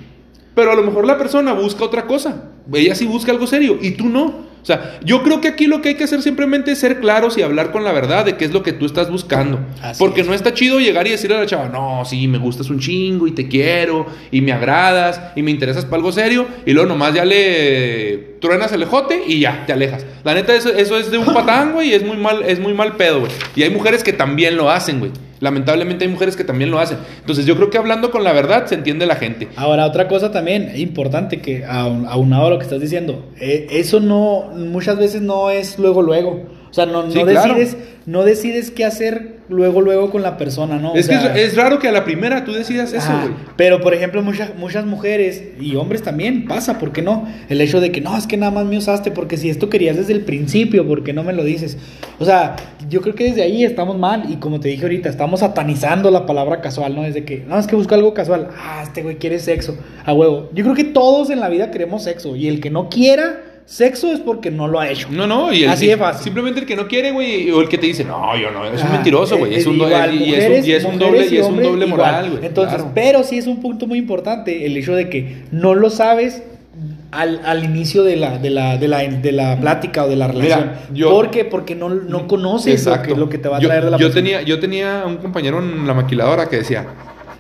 Pero 0.55 0.71
a 0.71 0.75
lo 0.75 0.83
mejor 0.83 1.07
la 1.07 1.17
persona 1.17 1.55
busca 1.55 1.85
otra 1.85 2.07
cosa. 2.07 2.51
Ella 2.73 2.95
sí 2.95 3.07
busca 3.07 3.33
algo 3.33 3.47
serio 3.47 3.79
y 3.81 3.93
tú 3.93 4.11
no. 4.11 4.52
O 4.63 4.65
sea, 4.65 5.01
yo 5.05 5.25
creo 5.25 5.41
que 5.41 5.49
aquí 5.49 5.67
lo 5.67 5.83
que 5.83 5.91
hay 5.91 5.95
que 5.97 6.05
hacer 6.05 6.23
simplemente 6.23 6.71
es 6.71 6.79
ser 6.79 7.01
claros 7.01 7.37
y 7.37 7.43
hablar 7.43 7.73
con 7.73 7.83
la 7.83 7.91
verdad 7.91 8.25
de 8.25 8.37
qué 8.37 8.45
es 8.45 8.53
lo 8.53 8.63
que 8.63 8.73
tú 8.73 8.87
estás 8.87 9.11
buscando. 9.11 9.59
Así 9.83 9.99
Porque 9.99 10.21
es. 10.21 10.27
no 10.29 10.35
está 10.35 10.55
chido 10.55 10.79
llegar 10.79 11.07
y 11.09 11.11
decirle 11.11 11.37
a 11.37 11.41
la 11.41 11.47
chava, 11.47 11.69
no, 11.69 12.05
sí, 12.05 12.29
me 12.29 12.39
gustas 12.39 12.71
un 12.71 12.79
chingo 12.79 13.27
y 13.27 13.33
te 13.33 13.49
quiero 13.49 14.07
y 14.31 14.41
me 14.41 14.53
agradas 14.53 15.21
y 15.35 15.43
me 15.43 15.51
interesas 15.51 15.85
para 15.85 15.97
algo 15.97 16.13
serio 16.13 16.47
y 16.65 16.73
luego 16.73 16.89
nomás 16.89 17.13
ya 17.13 17.25
le 17.25 18.37
truenas 18.41 18.73
el 18.73 18.83
ejote 18.83 19.23
y 19.27 19.41
ya, 19.41 19.65
te 19.67 19.73
alejas. 19.73 20.07
La 20.23 20.35
neta, 20.35 20.55
eso, 20.55 20.69
eso 20.71 20.97
es 20.97 21.11
de 21.11 21.19
un 21.19 21.27
patán, 21.35 21.73
güey, 21.73 21.91
y 21.91 21.95
es 21.95 22.05
muy 22.05 22.17
mal, 22.17 22.43
es 22.47 22.61
muy 22.61 22.73
mal 22.73 22.97
pedo, 22.97 23.21
güey. 23.21 23.33
Y 23.57 23.65
hay 23.65 23.71
mujeres 23.71 24.05
que 24.05 24.13
también 24.13 24.57
lo 24.57 24.71
hacen, 24.71 25.01
güey. 25.01 25.11
Lamentablemente 25.43 26.05
hay 26.07 26.11
mujeres 26.11 26.37
que 26.37 26.45
también 26.45 26.71
lo 26.71 26.79
hacen. 26.79 26.99
Entonces 27.21 27.45
yo 27.45 27.57
creo 27.57 27.69
que 27.69 27.77
hablando 27.77 28.11
con 28.11 28.25
la 28.25 28.33
verdad 28.33 28.65
se 28.67 28.77
entiende 28.77 29.05
la 29.07 29.17
gente. 29.17 29.49
Ahora, 29.57 29.85
otra 29.87 30.09
cosa 30.09 30.31
también 30.31 30.73
importante 30.77 31.41
que 31.41 31.65
aun- 31.67 32.07
aunado 32.09 32.47
a 32.47 32.51
lo 32.51 32.59
que 32.59 32.65
estás 32.65 32.81
diciendo, 32.81 33.27
eh, 33.41 33.67
eso 33.71 34.01
no, 34.01 34.53
muchas 34.57 34.97
veces 34.99 35.21
no 35.21 35.51
es 35.51 35.79
luego, 35.79 36.01
luego. 36.01 36.47
O 36.71 36.75
sea, 36.75 36.87
no, 36.87 37.03
no 37.03 37.11
Sí, 37.11 37.21
claro. 37.23 37.55
decides, 37.55 37.77
no 38.07 38.23
decides 38.25 38.71
qué 38.71 38.87
hacer 38.87 39.41
luego, 39.51 39.83
luego 39.83 40.11
con 40.11 40.23
la 40.23 40.39
persona, 40.39 40.79
¿no? 40.79 40.93
O 40.93 40.97
es 40.97 41.07
que 41.07 41.15
sea, 41.19 41.35
es, 41.37 41.49
es 41.53 41.57
raro 41.57 41.79
que 41.79 41.87
a 41.89 41.93
la 41.93 42.05
primera 42.05 42.45
tú 42.47 42.53
decidas 42.55 42.95
eso, 42.95 43.11
güey. 43.21 43.35
Pero, 43.57 43.83
por 43.83 43.93
ejemplo, 43.93 44.23
muchas, 44.23 44.57
muchas 44.57 44.87
mujeres 44.87 45.43
y 45.61 45.77
hombres 45.77 46.01
también 46.03 46.47
pasa, 46.47 46.79
¿por 46.79 46.93
qué 46.93 47.03
no? 47.03 47.29
El 47.51 47.61
hecho 47.61 47.79
de 47.83 47.93
que 47.93 48.01
no, 48.01 48.17
es 48.17 48.27
que 48.27 48.39
nada 48.39 48.53
más 48.53 48.65
me 48.65 48.79
usaste 48.79 49.11
porque 49.11 49.37
si 49.37 49.51
esto 49.51 49.69
querías 49.69 49.99
desde 49.99 50.15
el 50.15 50.23
principio, 50.23 50.87
¿por 50.89 51.05
qué 51.05 51.13
no 51.13 51.23
me 51.25 51.35
lo 51.35 51.45
dices? 51.45 51.77
O 52.19 52.25
sea, 52.25 52.57
yo 52.89 53.01
creo 53.01 53.15
que 53.15 53.25
desde 53.25 53.43
ahí 53.43 53.65
estamos 53.65 53.99
mal 53.99 54.25
y 54.29 54.37
como 54.37 54.61
te 54.61 54.69
dije 54.69 54.83
ahorita, 54.83 55.09
estamos 55.09 55.41
satanizando 55.41 56.11
la 56.11 56.27
palabra 56.27 56.61
casual, 56.61 56.95
¿no? 56.95 57.03
Desde 57.03 57.25
que, 57.25 57.39
no, 57.47 57.59
es 57.59 57.67
que 57.67 57.77
busco 57.77 57.95
algo 57.95 58.15
casual. 58.15 58.49
Ah, 58.57 58.81
este 58.83 59.03
güey 59.03 59.17
quiere 59.17 59.39
sexo, 59.39 59.77
a 60.05 60.13
huevo. 60.13 60.51
Yo 60.55 60.63
creo 60.65 60.75
que 60.77 60.85
todos 60.85 61.31
en 61.31 61.41
la 61.41 61.49
vida 61.49 61.71
queremos 61.71 62.05
sexo 62.05 62.37
y 62.37 62.49
el 62.49 62.61
que 62.61 62.71
no 62.71 62.89
quiera 62.89 63.41
sexo 63.65 64.13
es 64.13 64.21
porque 64.21 64.51
no 64.51 64.69
lo 64.69 64.81
ha 64.81 64.89
hecho. 64.91 65.09
No, 65.11 65.27
no, 65.27 65.53
y 65.53 65.65
el, 65.65 65.71
Así 65.71 65.87
de 65.87 65.97
fácil. 65.97 66.25
Simplemente 66.25 66.61
el 66.61 66.67
que 66.67 66.77
no 66.77 66.87
quiere, 66.89 67.13
güey, 67.13 67.51
o 67.51 67.61
el 67.61 67.69
que 67.69 67.79
te 67.79 67.87
dice, 67.87 68.05
no, 68.05 68.37
yo 68.37 68.51
no, 68.51 68.67
es 68.67 68.81
un 68.81 68.87
Ajá, 68.87 68.95
mentiroso, 68.95 69.39
güey. 69.39 69.55
Es 69.55 69.61
es 69.61 69.67
un, 69.67 69.79
mujeres- 69.79 70.67
y 70.67 70.73
es 70.73 70.85
un 70.85 70.99
doble, 70.99 71.27
y 71.31 71.37
es 71.37 71.47
un 71.47 71.63
doble 71.63 71.87
moral, 71.87 72.31
güey. 72.31 72.45
Entonces, 72.47 72.77
claro. 72.77 72.93
pero 72.95 73.23
sí 73.23 73.39
es 73.39 73.47
un 73.47 73.61
punto 73.61 73.87
muy 73.87 73.99
importante 73.99 74.67
el 74.67 74.77
hecho 74.77 74.95
de 74.95 75.09
que 75.09 75.45
no 75.51 75.75
lo 75.75 75.91
sabes 75.91 76.43
al, 77.13 77.41
al 77.45 77.63
inicio 77.63 78.03
de 78.03 78.17
la, 78.17 78.39
de, 78.39 78.51
la, 78.51 78.77
de, 78.79 78.89
la, 78.89 78.99
de 79.03 79.33
la 79.33 79.61
plática 79.61 80.05
o 80.05 80.09
de 80.09 80.17
la 80.17 80.27
relación. 80.29 80.73
yo- 80.93 81.11
¿Por 81.11 81.31
qué? 81.31 81.45
Porque 81.45 81.75
no, 81.77 81.89
no 81.91 82.27
conoces 82.27 82.85
lo 82.87 83.03
que, 83.03 83.15
lo 83.15 83.29
que 83.29 83.39
te 83.39 83.49
va 83.49 83.59
a 83.59 83.61
Yo- 83.61 83.69
traer 83.69 83.85
de 83.85 83.91
la 83.91 83.97
yo, 83.99 84.07
persona. 84.07 84.25
tenía, 84.25 84.43
yo 84.43 84.59
tenía 84.59 85.05
un 85.07 85.19
compañero 85.19 85.61
en 85.61 85.87
la 85.87 85.95
maquiladora 85.95 86.49
que 86.49 86.57
decía, 86.57 86.87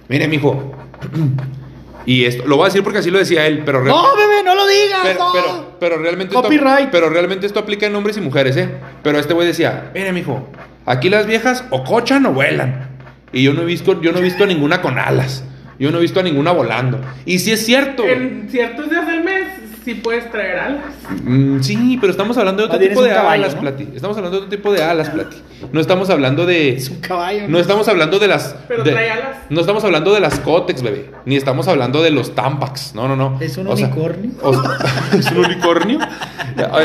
mire, 0.09 0.29
mijo, 0.29 0.73
y 2.07 2.25
esto, 2.25 2.45
lo 2.47 2.57
voy 2.57 2.65
a 2.65 2.67
decir 2.67 2.83
porque 2.83 2.99
así 2.99 3.11
lo 3.11 3.19
decía 3.19 3.47
él, 3.47 3.63
pero... 3.65 3.83
No, 3.83 4.03
bebé, 4.17 4.43
no 4.45 4.55
lo 4.55 4.67
digas. 4.67 5.01
pero, 5.05 5.19
no. 5.19 5.33
pero, 5.33 5.77
pero 5.81 5.99
realmente 5.99 6.35
Copyright. 6.35 6.79
Esto, 6.81 6.91
pero 6.93 7.09
realmente 7.11 7.47
esto 7.47 7.61
aplica 7.61 7.87
en 7.87 7.95
hombres 7.97 8.17
y 8.17 8.21
mujeres, 8.21 8.57
¿eh? 8.57 8.69
Pero 9.03 9.19
este 9.19 9.35
güey 9.35 9.47
decía, 9.47 9.91
mire, 9.95 10.13
mijo, 10.13 10.49
aquí 10.85 11.09
las 11.09 11.27
viejas 11.27 11.65
o 11.71 11.83
cochan 11.85 12.27
o 12.27 12.33
vuelan. 12.33 12.89
Y 13.33 13.43
yo 13.45 13.55
no 13.55 13.63
he 13.63 13.65
visto, 13.65 14.01
yo 14.03 14.13
no 14.13 14.19
he 14.19 14.23
visto 14.23 14.45
a 14.45 14.47
ninguna 14.47 14.83
con 14.83 14.99
alas. 14.99 15.45
Yo 15.79 15.91
no 15.91 15.99
he 15.99 16.03
visto 16.03 16.21
a 16.21 16.23
ninguna 16.23 16.53
volando. 16.53 17.01
Y 17.25 17.39
sí 17.39 17.51
es 17.51 17.65
cierto. 17.65 18.05
En 18.05 18.49
ciertos 18.51 18.91
días 18.91 19.07
del 19.07 19.25
mes 19.25 19.45
sí 19.85 19.95
puedes 19.95 20.31
traer 20.31 20.59
alas. 20.59 20.85
Mm, 21.25 21.61
sí, 21.61 21.99
pero 22.01 22.11
estamos 22.11 22.37
hablando 22.39 22.63
de 22.63 22.67
otro 22.69 22.79
tipo 22.79 23.03
de 23.03 23.11
caballo, 23.11 23.31
alas, 23.45 23.55
¿no? 23.55 23.61
Plati. 23.61 23.89
Estamos 23.95 24.17
hablando 24.17 24.39
de 24.41 24.45
otro 24.47 24.57
tipo 24.57 24.73
de 24.73 24.83
alas, 24.83 25.11
Plati. 25.11 25.37
No 25.73 25.81
estamos 25.81 26.11
hablando 26.11 26.47
de. 26.47 26.75
Es 26.77 26.89
un 26.91 27.01
caballo. 27.01 27.49
No 27.49 27.59
estamos 27.59 27.89
hablando 27.89 28.19
de 28.19 28.29
las. 28.29 28.57
Pero 28.69 28.83
de- 28.85 28.93
trae 28.93 29.11
alas. 29.11 29.37
No 29.51 29.61
estamos 29.61 29.85
hablando 29.85 30.13
de 30.15 30.21
las 30.21 30.41
Cotex, 30.41 30.83
bebé. 30.83 31.11
Ni 31.27 31.37
estamos 31.37 31.69
hablando 31.69 32.03
de 32.03 32.11
los 32.11 32.35
Tampax. 32.35 32.95
No, 32.95 33.09
no, 33.09 33.17
no. 33.17 33.39
¿Es 33.41 33.57
un 33.59 33.67
O 33.69 33.77
sea, 33.77 33.87
unicornio? 33.87 34.31
o 34.43 34.53
¿Es 35.19 35.31
un 35.31 35.39
unicornio? 35.45 35.99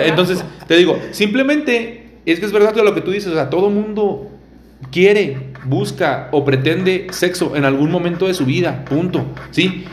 Entonces, 0.06 0.44
te 0.68 0.76
digo, 0.78 0.98
simplemente 1.12 2.20
es 2.26 2.40
que 2.40 2.46
es 2.46 2.52
verdad 2.52 2.74
que 2.74 2.84
lo 2.84 2.94
que 2.94 3.02
tú 3.02 3.12
dices, 3.12 3.32
o 3.32 3.36
sea, 3.36 3.50
todo 3.50 3.70
mundo 3.70 4.30
quiere, 4.92 5.52
busca 5.66 6.30
o 6.32 6.46
pretende 6.46 7.08
sexo 7.12 7.56
en 7.56 7.66
algún 7.66 7.90
momento 7.92 8.28
de 8.28 8.34
su 8.34 8.46
vida. 8.46 8.84
Punto. 8.86 9.26
¿Sí? 9.52 9.86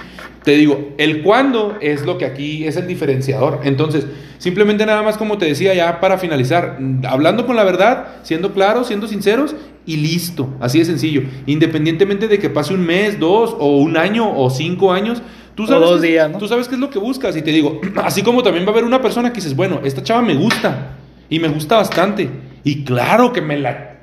Te 0.45 0.53
digo, 0.57 0.91
el 0.99 1.23
cuándo 1.23 1.79
es 1.81 2.05
lo 2.05 2.19
que 2.19 2.27
aquí 2.27 2.67
es 2.67 2.77
el 2.77 2.87
diferenciador. 2.87 3.61
Entonces, 3.65 4.07
simplemente 4.37 4.85
nada 4.85 5.03
más 5.03 5.17
como 5.17 5.39
te 5.39 5.47
decía 5.47 5.73
ya 5.73 6.01
para 6.01 6.19
finalizar, 6.19 6.79
hablando 7.09 7.47
con 7.47 7.57
la 7.57 7.65
verdad, 7.65 8.09
siendo 8.25 8.53
claros, 8.53 8.89
siendo 8.89 9.09
sinceros 9.09 9.57
y 9.87 9.97
listo. 9.97 10.51
Así 10.61 10.79
de 10.79 10.85
sencillo. 10.85 11.23
Independientemente 11.47 12.29
de 12.29 12.39
que 12.39 12.51
pase 12.51 12.75
un 12.75 12.85
mes, 12.85 13.19
dos 13.19 13.57
o 13.59 13.79
un 13.79 13.97
año 13.97 14.39
o 14.39 14.51
cinco 14.51 14.93
años. 14.93 15.23
Tú 15.55 15.63
O 15.63 15.67
sabes 15.67 15.89
dos 15.89 16.03
días, 16.03 16.31
¿no? 16.31 16.37
Tú 16.37 16.47
sabes 16.47 16.69
qué 16.69 16.75
es 16.75 16.81
lo 16.81 16.91
que 16.91 16.99
buscas 16.99 17.35
y 17.37 17.43
te 17.43 17.51
digo, 17.51 17.81
así 18.05 18.23
como 18.23 18.43
también 18.43 18.67
va 18.67 18.69
a 18.69 18.73
haber 18.73 18.85
una 18.85 19.01
persona 19.01 19.31
que 19.31 19.37
dices, 19.37 19.57
bueno, 19.57 19.81
esta 19.83 20.03
chava 20.03 20.21
me 20.21 20.35
gusta 20.35 20.97
y 21.31 21.39
me 21.39 21.49
gusta 21.49 21.77
bastante 21.77 22.29
y 22.65 22.85
claro 22.85 23.33
que 23.33 23.41
me 23.41 23.59
la 23.59 23.94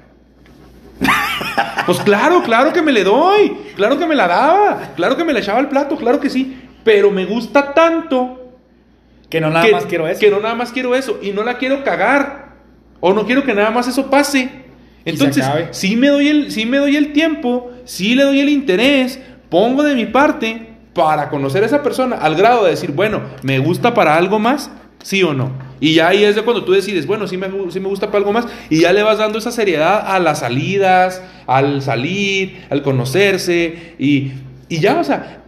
Pues 1.85 1.99
claro, 1.99 2.43
claro 2.43 2.73
que 2.73 2.81
me 2.81 2.91
le 2.91 3.03
doy. 3.03 3.57
Claro 3.75 3.97
que 3.97 4.05
me 4.05 4.15
la 4.15 4.27
daba. 4.27 4.93
Claro 4.95 5.17
que 5.17 5.23
me 5.23 5.33
la 5.33 5.39
echaba 5.39 5.59
al 5.59 5.69
plato, 5.69 5.95
claro 5.97 6.19
que 6.19 6.29
sí. 6.29 6.57
Pero 6.83 7.11
me 7.11 7.25
gusta 7.25 7.73
tanto 7.73 8.55
Que 9.29 9.39
no 9.39 9.49
nada 9.49 9.65
que, 9.65 9.71
más 9.71 9.85
quiero 9.85 10.07
eso. 10.07 10.19
que 10.19 10.31
no 10.31 10.39
nada 10.39 10.55
más 10.55 10.71
quiero 10.71 10.95
eso. 10.95 11.19
Y 11.21 11.31
no 11.31 11.43
la 11.43 11.57
quiero 11.57 11.83
cagar. 11.83 12.55
O 12.99 13.13
no 13.13 13.25
quiero 13.25 13.43
que 13.43 13.53
nada 13.53 13.71
más 13.71 13.87
eso 13.87 14.09
pase. 14.09 14.61
Entonces, 15.05 15.45
sí 15.71 15.95
me, 15.95 16.09
doy 16.09 16.27
el, 16.27 16.51
sí 16.51 16.65
me 16.65 16.77
doy 16.77 16.95
el 16.95 17.11
tiempo, 17.11 17.71
sí 17.85 18.13
le 18.13 18.23
doy 18.23 18.39
el 18.39 18.49
interés, 18.49 19.19
pongo 19.49 19.81
de 19.81 19.95
mi 19.95 20.05
parte 20.05 20.67
para 20.93 21.29
conocer 21.29 21.63
a 21.63 21.65
esa 21.65 21.81
persona 21.81 22.17
al 22.17 22.35
grado 22.35 22.65
de 22.65 22.71
decir, 22.71 22.91
bueno, 22.91 23.21
¿me 23.41 23.57
gusta 23.59 23.93
para 23.93 24.15
algo 24.15 24.37
más? 24.37 24.69
¿Sí 25.01 25.23
o 25.23 25.33
no? 25.33 25.51
Y 25.81 25.95
ya 25.95 26.09
ahí 26.09 26.23
es 26.23 26.35
de 26.35 26.43
cuando 26.43 26.63
tú 26.63 26.71
decides, 26.71 27.05
bueno, 27.07 27.27
sí 27.27 27.35
me, 27.35 27.49
sí 27.71 27.79
me 27.79 27.89
gusta 27.89 28.07
para 28.07 28.19
algo 28.19 28.31
más. 28.31 28.45
Y 28.69 28.81
ya 28.81 28.93
le 28.93 29.03
vas 29.03 29.17
dando 29.17 29.39
esa 29.39 29.51
seriedad 29.51 30.05
a 30.07 30.19
las 30.19 30.39
salidas, 30.39 31.21
al 31.47 31.81
salir, 31.81 32.65
al 32.69 32.83
conocerse. 32.83 33.95
Y, 33.97 34.31
y 34.69 34.79
ya, 34.79 34.99
o 34.99 35.03
sea, 35.03 35.41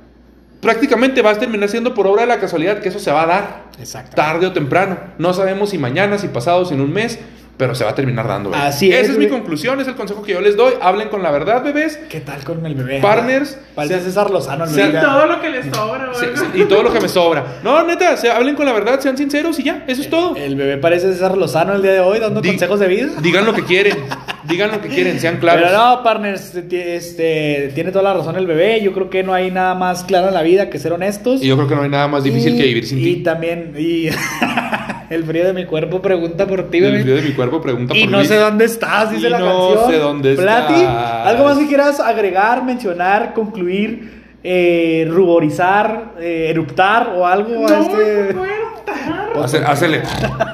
prácticamente 0.60 1.22
vas 1.22 1.38
a 1.38 1.40
terminar 1.42 1.70
siendo 1.70 1.94
por 1.94 2.08
obra 2.08 2.24
de 2.24 2.28
la 2.28 2.40
casualidad 2.40 2.80
que 2.80 2.90
eso 2.90 3.00
se 3.00 3.12
va 3.12 3.24
a 3.24 3.28
dar. 3.28 3.64
Exacto. 3.78 4.16
Tarde 4.16 4.48
o 4.48 4.54
temprano. 4.54 4.98
No 5.20 5.34
sabemos 5.34 5.70
si 5.70 5.78
mañana, 5.78 6.18
si 6.18 6.28
pasado, 6.30 6.66
si 6.66 6.74
en 6.74 6.82
un 6.82 6.92
mes, 6.92 7.20
pero 7.58 7.76
se 7.76 7.84
va 7.84 7.92
a 7.92 7.96
terminar 7.96 8.28
dando. 8.28 8.50
bebé. 8.50 8.64
Así 8.64 8.92
es, 8.92 9.04
Esa 9.04 9.12
es 9.14 9.18
mi 9.18 9.28
conclusión, 9.28 9.80
es 9.80 9.88
el 9.88 9.96
consejo 9.96 10.22
que 10.24 10.34
yo 10.34 10.42
les 10.42 10.58
doy. 10.58 10.74
Hablen 10.82 11.10
con 11.10 11.22
la 11.24 11.32
verdad, 11.32 11.64
bebés. 11.64 11.98
¿Qué 12.10 12.20
tal 12.20 12.44
con 12.44 12.66
el 12.66 12.74
bebé? 12.76 13.00
Partners, 13.00 13.58
Parece 13.76 14.02
César 14.02 14.30
Lozano. 14.32 14.64
el 14.66 14.70
se- 14.72 14.82
bebé. 14.88 15.00
Todo 15.00 15.26
lo 15.28 15.42
que 15.42 15.50
les 15.50 15.66
sobra, 15.74 16.12
Se- 16.14 16.60
y 16.60 16.64
todo 16.66 16.84
lo 16.84 16.92
que 16.92 17.00
me 17.00 17.08
sobra. 17.08 17.46
No, 17.64 17.84
neta, 17.84 18.18
se, 18.18 18.30
hablen 18.32 18.56
con 18.56 18.66
la 18.66 18.74
verdad, 18.74 19.00
sean 19.00 19.18
sinceros 19.18 19.60
y 19.60 19.64
ya, 19.64 19.84
eso 19.88 20.02
es 20.02 20.10
todo. 20.10 20.36
El 20.36 20.56
bebé 20.56 20.78
parece 20.78 21.12
César 21.14 21.38
Lozano 21.38 21.74
el 21.74 21.82
día 21.82 21.94
de 21.94 22.00
hoy 22.00 22.20
dando 22.20 22.42
Di- 22.42 22.50
consejos 22.50 22.80
de 22.80 22.88
vida. 22.88 23.10
Digan 23.22 23.46
lo 23.46 23.54
que 23.54 23.64
quieren, 23.64 23.98
digan 24.46 24.72
lo 24.72 24.82
que 24.82 24.90
quieren, 24.90 25.20
sean 25.20 25.38
claros. 25.38 25.64
Pero 25.68 25.78
no, 25.78 26.04
partners, 26.04 26.54
este, 26.56 27.72
tiene 27.76 27.92
toda 27.92 28.04
la 28.04 28.14
razón 28.16 28.36
el 28.36 28.48
bebé. 28.48 28.82
Yo 28.82 28.94
creo 28.94 29.10
que 29.10 29.24
no 29.24 29.34
hay 29.34 29.52
nada 29.52 29.76
más 29.76 30.04
claro 30.04 30.28
en 30.30 30.34
la 30.34 30.42
vida 30.42 30.70
que 30.70 30.80
ser 30.80 30.92
honestos. 30.94 31.42
Y 31.44 31.48
yo 31.48 31.56
creo 31.56 31.68
que 31.68 31.76
no 31.76 31.84
hay 31.84 31.90
nada 31.90 32.08
más 32.08 32.24
difícil 32.24 32.56
Y- 32.56 32.58
que 32.58 32.64
vivir 32.64 32.86
sin 32.88 33.00
y 33.00 33.04
ti. 33.04 33.16
también, 33.24 33.74
y 33.78 34.10
el 35.14 35.24
frío 35.24 35.46
de 35.46 35.54
mi 35.54 35.66
cuerpo 35.66 36.02
pregunta 36.02 36.46
por 36.48 36.70
ti, 36.70 36.80
bebé. 36.82 36.98
El 36.98 37.04
frío 37.04 37.16
de 37.16 37.22
mi 37.22 37.32
cuerpo 37.32 37.62
pregunta 37.62 37.96
Y 37.96 38.02
por 38.04 38.12
no 38.12 38.18
Luis. 38.18 38.30
sé 38.30 38.36
dónde 38.38 38.66
estás, 38.66 39.12
dice 39.12 39.28
Y 39.28 39.30
la 39.30 39.40
no 39.40 39.70
canción. 39.74 39.92
sé 39.92 39.98
dónde 40.00 40.36
Plati, 40.36 40.74
estás. 40.74 41.28
¿algo 41.28 41.44
más 41.46 41.58
que 41.58 41.68
quieras 41.68 42.00
agregar, 42.00 42.64
mencionar, 42.64 43.34
concluir, 43.34 44.24
eh, 44.44 45.08
ruborizar, 45.10 46.14
eh, 46.20 46.48
eruptar 46.50 47.14
o 47.16 47.26
algo 47.26 47.66
a 47.68 47.70
No, 47.70 47.82
este? 47.82 48.34
no 48.34 48.40
puedo 48.42 48.54
estar. 48.78 49.34
Hace- 49.44 49.58
Hácele. 49.66 50.02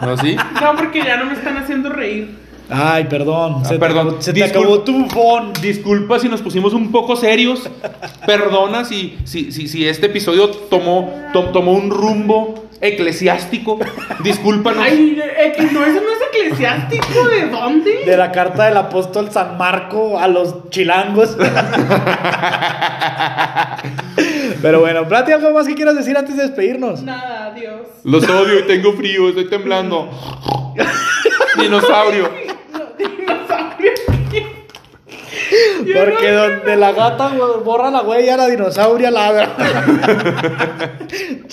¿No 0.01 0.17
sí? 0.17 0.35
No, 0.61 0.75
porque 0.77 0.99
ya 1.03 1.17
no 1.17 1.25
me 1.25 1.33
están 1.33 1.57
haciendo 1.57 1.89
reír. 1.89 2.37
Ay, 2.71 3.05
perdón. 3.05 3.55
Ah, 3.61 3.65
se 3.65 3.73
te 3.73 3.79
perdón. 3.79 4.07
acabó- 4.09 4.21
se 4.21 4.31
te 4.31 4.43
Disculpa. 4.43 4.59
acabó 4.67 4.79
tu 4.83 4.93
bufón. 5.03 5.53
Disculpa 5.59 6.19
si 6.19 6.29
nos 6.29 6.41
pusimos 6.43 6.71
un 6.73 6.91
poco 6.91 7.15
serios. 7.15 7.67
Perdona 8.27 8.85
si, 8.85 9.17
si, 9.23 9.51
si, 9.51 9.67
si 9.67 9.87
este 9.87 10.05
episodio 10.05 10.49
tomó, 10.49 11.11
to- 11.33 11.45
tomó 11.45 11.71
un 11.73 11.89
rumbo 11.89 12.68
eclesiástico. 12.81 13.79
Discúlpanos. 14.23 14.83
Ay, 14.83 15.21
eh, 15.21 15.53
no, 15.71 15.85
eso 15.85 16.01
no 16.01 16.11
es 16.11 16.19
eclesiástico. 16.33 17.27
¿De 17.27 17.47
dónde? 17.47 18.05
De 18.05 18.17
la 18.17 18.31
carta 18.31 18.65
del 18.65 18.77
apóstol 18.77 19.31
San 19.31 19.57
Marco 19.57 20.19
a 20.19 20.27
los 20.27 20.69
chilangos. 20.69 21.37
Pero 24.61 24.81
bueno, 24.81 25.07
Plati, 25.07 25.31
¿algo 25.31 25.51
más 25.51 25.67
que 25.67 25.75
quieras 25.75 25.95
decir 25.95 26.17
antes 26.17 26.35
de 26.35 26.43
despedirnos? 26.43 27.01
Nada, 27.03 27.45
adiós. 27.47 27.81
Los 28.03 28.27
odio 28.27 28.59
y 28.59 28.63
tengo 28.63 28.93
frío, 28.93 29.29
estoy 29.29 29.49
temblando. 29.49 30.09
Dinosaurio. 31.57 32.29
No, 32.71 32.79
dinosaurio. 32.97 33.91
Porque 35.95 36.31
donde 36.31 36.75
la 36.75 36.91
gata 36.91 37.29
borra 37.63 37.89
la 37.91 38.01
huella, 38.01 38.37
la 38.37 38.47
dinosauria 38.47 39.09
ladra. 39.11 39.49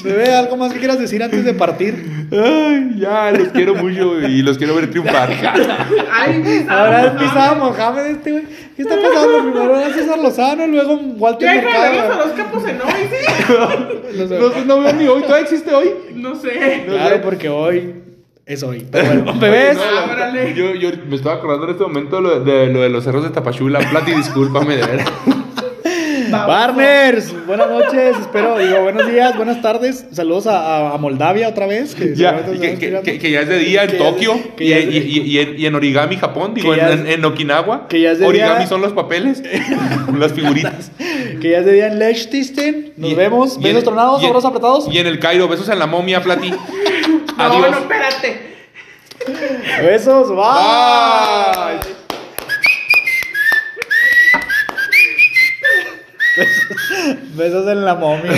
Bebé, 0.05 0.35
¿algo 0.35 0.57
más 0.57 0.73
que 0.73 0.79
quieras 0.79 0.99
decir 0.99 1.23
antes 1.23 1.45
de 1.45 1.55
partir? 1.55 2.29
Ay, 2.31 2.97
ya, 2.99 3.31
los 3.33 3.49
quiero 3.49 3.75
mucho 3.75 4.21
y 4.21 4.43
los 4.43 4.59
quiero 4.59 4.75
ver 4.75 4.91
triunfar. 4.91 5.31
Ay, 6.13 6.43
pisaba 6.43 6.81
Ahora 6.87 6.99
es 7.07 7.13
Mohamed. 7.15 7.29
pisada 7.29 7.55
Mohamed 7.55 8.07
este 8.07 8.31
güey. 8.33 8.45
¿Qué 8.77 8.83
está 8.83 8.97
pasando? 8.97 9.43
Primero 9.43 9.81
era 9.81 9.95
César 9.95 10.19
Lozano, 10.19 10.67
luego 10.67 10.95
Walter 11.17 11.49
verlos 11.49 11.75
a 11.75 11.91
Mercado. 11.91 12.27
los 12.27 12.33
capos 12.37 12.65
en 12.69 12.81
hoy, 12.83 13.09
sí. 13.11 13.53
No 14.19 14.29
sé. 14.29 14.39
No, 14.39 14.65
no 14.67 14.81
veo 14.81 14.93
ni 14.93 15.07
hoy, 15.07 15.23
¿todavía 15.23 15.45
existe 15.45 15.75
hoy? 15.75 15.91
No 16.15 16.35
sé. 16.37 16.85
Claro, 16.87 17.23
porque 17.23 17.49
hoy 17.49 17.95
es 18.47 18.63
hoy. 18.63 18.87
Pero 18.91 19.07
bueno, 19.23 19.35
bebés. 19.41 19.77
No, 19.77 19.91
la- 19.91 20.05
Ábrale. 20.05 20.55
yo, 20.55 20.75
yo 20.75 20.91
me 21.09 21.17
estaba 21.17 21.37
acordando 21.37 21.65
en 21.67 21.73
este 21.73 21.83
momento 21.83 22.21
lo 22.21 22.41
de, 22.41 22.69
lo 22.69 22.81
de 22.81 22.89
los 22.89 23.03
cerros 23.05 23.25
de 23.25 23.31
Tapachula. 23.31 23.81
Plati, 23.91 24.13
discúlpame 24.13 24.77
de 24.77 24.87
veras. 24.87 25.11
Partners, 26.31 27.33
buenas 27.47 27.69
noches, 27.71 28.17
espero, 28.21 28.59
digo, 28.59 28.83
buenos 28.83 29.07
días, 29.09 29.37
buenas 29.37 29.63
tardes, 29.63 30.07
saludos 30.11 30.49
a, 30.49 30.59
a- 30.91 30.95
a 30.95 30.99
Moldavia 30.99 31.49
otra 31.49 31.67
vez. 31.69 31.95
Que 31.95 32.15
Ya, 32.17 32.45
que, 32.45 32.59
que- 33.03 33.19
que- 33.19 33.41
es 33.41 33.49
de 33.49 33.59
día 33.61 33.85
en 33.85 33.91
Que 33.91 33.99
ya 33.99 34.05
es- 34.09 34.13
Tokio 34.13 34.57
que 34.57 34.65
y, 34.65 34.69
ya 34.69 34.79
es- 34.79 34.87
y- 34.87 34.99
y- 34.99 35.21
y 35.23 35.39
en, 35.39 35.59
y 35.61 35.67
en 35.67 35.75
Origami, 35.77 36.17
Japón, 36.17 36.53
digo, 36.55 36.75
en, 36.75 36.81
es- 37.07 37.15
en 37.15 37.25
Okinawa. 37.25 37.87
que 37.89 38.01
ya 38.01 38.11
es 38.11 38.19
de 38.19 38.27
Origami 38.27 38.59
día- 38.59 38.67
son 38.67 38.81
los 38.83 38.93
papeles, 38.93 39.43
las 40.19 40.33
figuritas. 40.33 40.91
Que 41.41 41.51
ya 41.51 41.59
es 41.59 41.65
de 41.67 41.73
día 41.73 41.87
en 41.87 41.99
Liechtenstein, 42.01 42.93
nos 42.97 43.11
Y- 43.13 43.15
vemos, 43.15 43.53
y 43.55 43.57
en- 43.59 43.63
besos 43.63 43.85
tronados, 43.85 44.23
abrazos 44.25 44.45
apretados. 44.47 44.89
Y 44.93 44.99
en 44.99 45.07
el 45.07 45.21
Cairo, 45.21 45.47
besos 45.49 45.69
en 45.69 45.79
la 45.79 45.87
momia, 45.87 46.23
Plati. 46.23 46.51
No, 47.37 47.45
Adiós. 47.45 47.71
no, 47.71 47.79
espérate. 47.79 48.57
Besos, 49.83 50.29
bye. 50.31 51.79
Bye. 51.81 51.97
Besos 57.35 57.69
en 57.69 57.85
la 57.85 57.95
momia. 57.95 58.33